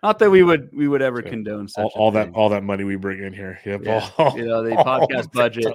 Not 0.04 0.18
that 0.18 0.30
we 0.30 0.42
would 0.42 0.68
we 0.70 0.86
would 0.86 1.00
ever 1.00 1.22
condone 1.22 1.66
all, 1.78 1.90
all 1.94 2.10
that 2.10 2.34
all 2.34 2.50
that 2.50 2.62
money 2.62 2.84
we 2.84 2.96
bring 2.96 3.24
in 3.24 3.32
here. 3.32 3.58
Yep, 3.64 3.84
yeah. 3.84 4.10
all, 4.18 4.36
you 4.36 4.44
know 4.44 4.62
the 4.62 4.72
podcast 4.72 5.32
budget, 5.32 5.74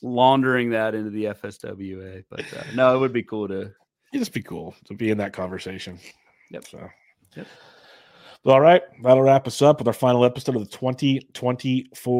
laundering 0.00 0.70
that 0.70 0.94
into 0.94 1.10
the 1.10 1.24
FSWA. 1.24 2.22
But 2.30 2.44
uh, 2.56 2.62
no, 2.76 2.94
it 2.94 3.00
would 3.00 3.12
be 3.12 3.24
cool 3.24 3.48
to. 3.48 3.62
It'd 3.62 4.20
just 4.20 4.32
be 4.32 4.42
cool 4.42 4.76
to 4.84 4.94
be 4.94 5.10
in 5.10 5.18
that 5.18 5.32
conversation. 5.32 5.98
Yep. 6.52 6.68
So. 6.68 6.88
Yep. 7.34 7.48
All 8.44 8.60
right, 8.60 8.82
that'll 9.02 9.24
wrap 9.24 9.48
us 9.48 9.60
up 9.60 9.80
with 9.80 9.88
our 9.88 9.92
final 9.92 10.24
episode 10.24 10.54
of 10.54 10.62
the 10.62 10.70
2024 10.70 12.14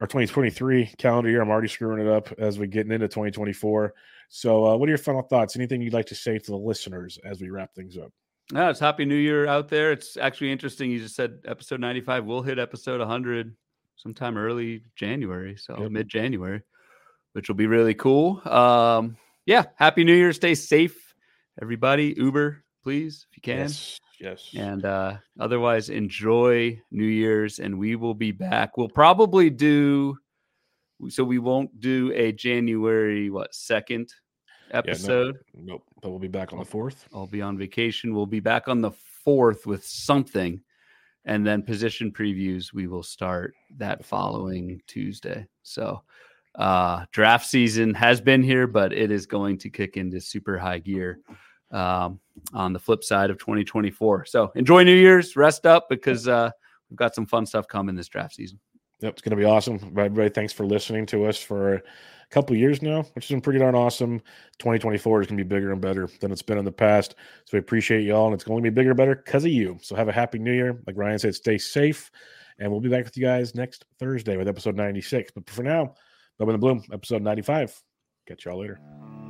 or 0.00 0.06
2023 0.06 0.94
calendar 0.96 1.28
year. 1.28 1.42
I'm 1.42 1.50
already 1.50 1.66
screwing 1.66 2.06
it 2.06 2.10
up 2.10 2.30
as 2.38 2.56
we're 2.56 2.66
getting 2.66 2.92
into 2.92 3.08
2024. 3.08 3.92
So, 4.28 4.64
uh, 4.64 4.76
what 4.76 4.88
are 4.88 4.90
your 4.90 4.98
final 4.98 5.22
thoughts? 5.22 5.56
Anything 5.56 5.82
you'd 5.82 5.92
like 5.92 6.06
to 6.06 6.14
say 6.14 6.38
to 6.38 6.50
the 6.52 6.56
listeners 6.56 7.18
as 7.24 7.40
we 7.40 7.50
wrap 7.50 7.74
things 7.74 7.98
up? 7.98 8.12
No, 8.52 8.68
it's 8.68 8.80
Happy 8.80 9.04
New 9.04 9.16
Year 9.16 9.46
out 9.46 9.68
there. 9.68 9.90
It's 9.90 10.16
actually 10.16 10.52
interesting. 10.52 10.90
You 10.90 11.00
just 11.00 11.16
said 11.16 11.38
episode 11.46 11.80
95. 11.80 12.26
We'll 12.26 12.42
hit 12.42 12.58
episode 12.58 13.00
100 13.00 13.56
sometime 13.96 14.36
early 14.36 14.82
January, 14.96 15.56
so 15.56 15.80
yep. 15.80 15.90
mid 15.90 16.08
January, 16.08 16.60
which 17.32 17.48
will 17.48 17.54
be 17.54 17.66
really 17.66 17.94
cool. 17.94 18.46
Um, 18.46 19.16
yeah, 19.46 19.64
Happy 19.76 20.04
New 20.04 20.14
Year. 20.14 20.32
Stay 20.34 20.54
safe, 20.54 21.14
everybody. 21.62 22.14
Uber, 22.18 22.62
please, 22.82 23.26
if 23.30 23.36
you 23.38 23.40
can. 23.40 23.60
Yes. 23.60 23.98
Yes. 24.20 24.50
And 24.56 24.84
uh, 24.84 25.16
otherwise, 25.40 25.88
enjoy 25.88 26.80
New 26.90 27.04
Year's, 27.04 27.58
and 27.58 27.78
we 27.78 27.96
will 27.96 28.14
be 28.14 28.30
back. 28.30 28.76
We'll 28.76 28.88
probably 28.88 29.50
do. 29.50 30.18
So 31.08 31.24
we 31.24 31.38
won't 31.38 31.80
do 31.80 32.12
a 32.14 32.32
January 32.32 33.28
what 33.28 33.54
second 33.54 34.12
episode. 34.70 35.36
Yeah, 35.54 35.60
no, 35.60 35.72
nope. 35.72 35.82
But 36.02 36.10
we'll 36.10 36.18
be 36.18 36.28
back 36.28 36.52
on 36.52 36.58
the 36.58 36.64
fourth. 36.64 37.08
I'll 37.14 37.26
be 37.26 37.42
on 37.42 37.58
vacation. 37.58 38.14
We'll 38.14 38.26
be 38.26 38.40
back 38.40 38.68
on 38.68 38.80
the 38.80 38.92
fourth 39.24 39.66
with 39.66 39.84
something, 39.84 40.60
and 41.24 41.46
then 41.46 41.62
position 41.62 42.12
previews. 42.12 42.72
We 42.72 42.86
will 42.86 43.02
start 43.02 43.54
that 43.76 44.04
following 44.04 44.80
Tuesday. 44.86 45.46
So 45.62 46.02
uh 46.56 47.04
draft 47.10 47.46
season 47.46 47.92
has 47.94 48.20
been 48.20 48.40
here, 48.40 48.68
but 48.68 48.92
it 48.92 49.10
is 49.10 49.26
going 49.26 49.58
to 49.58 49.70
kick 49.70 49.96
into 49.96 50.20
super 50.20 50.56
high 50.56 50.78
gear 50.78 51.18
um, 51.74 52.20
on 52.52 52.72
the 52.72 52.78
flip 52.78 53.04
side 53.04 53.30
of 53.30 53.38
2024. 53.38 54.26
So 54.26 54.52
enjoy 54.54 54.84
New 54.84 54.94
Year's, 54.94 55.36
rest 55.36 55.66
up 55.66 55.88
because 55.88 56.28
uh, 56.28 56.50
we've 56.88 56.96
got 56.96 57.14
some 57.14 57.26
fun 57.26 57.44
stuff 57.44 57.66
coming 57.68 57.94
this 57.94 58.08
draft 58.08 58.34
season. 58.36 58.58
Yep, 59.00 59.14
it's 59.14 59.22
going 59.22 59.30
to 59.30 59.36
be 59.36 59.44
awesome. 59.44 59.74
Everybody, 59.76 60.30
thanks 60.30 60.52
for 60.52 60.64
listening 60.64 61.04
to 61.06 61.26
us 61.26 61.36
for 61.36 61.82
couple 62.34 62.56
years 62.56 62.82
now, 62.82 63.02
which 63.14 63.28
has 63.28 63.30
been 63.30 63.40
pretty 63.40 63.60
darn 63.60 63.76
awesome. 63.76 64.18
2024 64.58 65.22
is 65.22 65.26
going 65.28 65.38
to 65.38 65.44
be 65.44 65.48
bigger 65.48 65.72
and 65.72 65.80
better 65.80 66.08
than 66.20 66.32
it's 66.32 66.42
been 66.42 66.58
in 66.58 66.64
the 66.64 66.72
past. 66.72 67.14
So 67.44 67.50
we 67.52 67.60
appreciate 67.60 68.02
y'all, 68.02 68.26
and 68.26 68.34
it's 68.34 68.44
going 68.44 68.62
to 68.62 68.70
be 68.70 68.74
bigger 68.74 68.90
and 68.90 68.96
better 68.96 69.14
because 69.14 69.44
of 69.44 69.52
you. 69.52 69.78
So 69.80 69.94
have 69.94 70.08
a 70.08 70.12
happy 70.12 70.38
new 70.40 70.52
year. 70.52 70.82
Like 70.86 70.96
Ryan 70.96 71.18
said, 71.18 71.36
stay 71.36 71.58
safe, 71.58 72.10
and 72.58 72.70
we'll 72.70 72.80
be 72.80 72.88
back 72.88 73.04
with 73.04 73.16
you 73.16 73.24
guys 73.24 73.54
next 73.54 73.84
Thursday 74.00 74.36
with 74.36 74.48
episode 74.48 74.76
96. 74.76 75.30
But 75.32 75.48
for 75.48 75.62
now, 75.62 75.94
Bubba 76.40 76.52
the 76.52 76.58
Bloom, 76.58 76.82
episode 76.92 77.22
95. 77.22 77.80
Catch 78.26 78.46
y'all 78.46 78.58
later. 78.58 79.23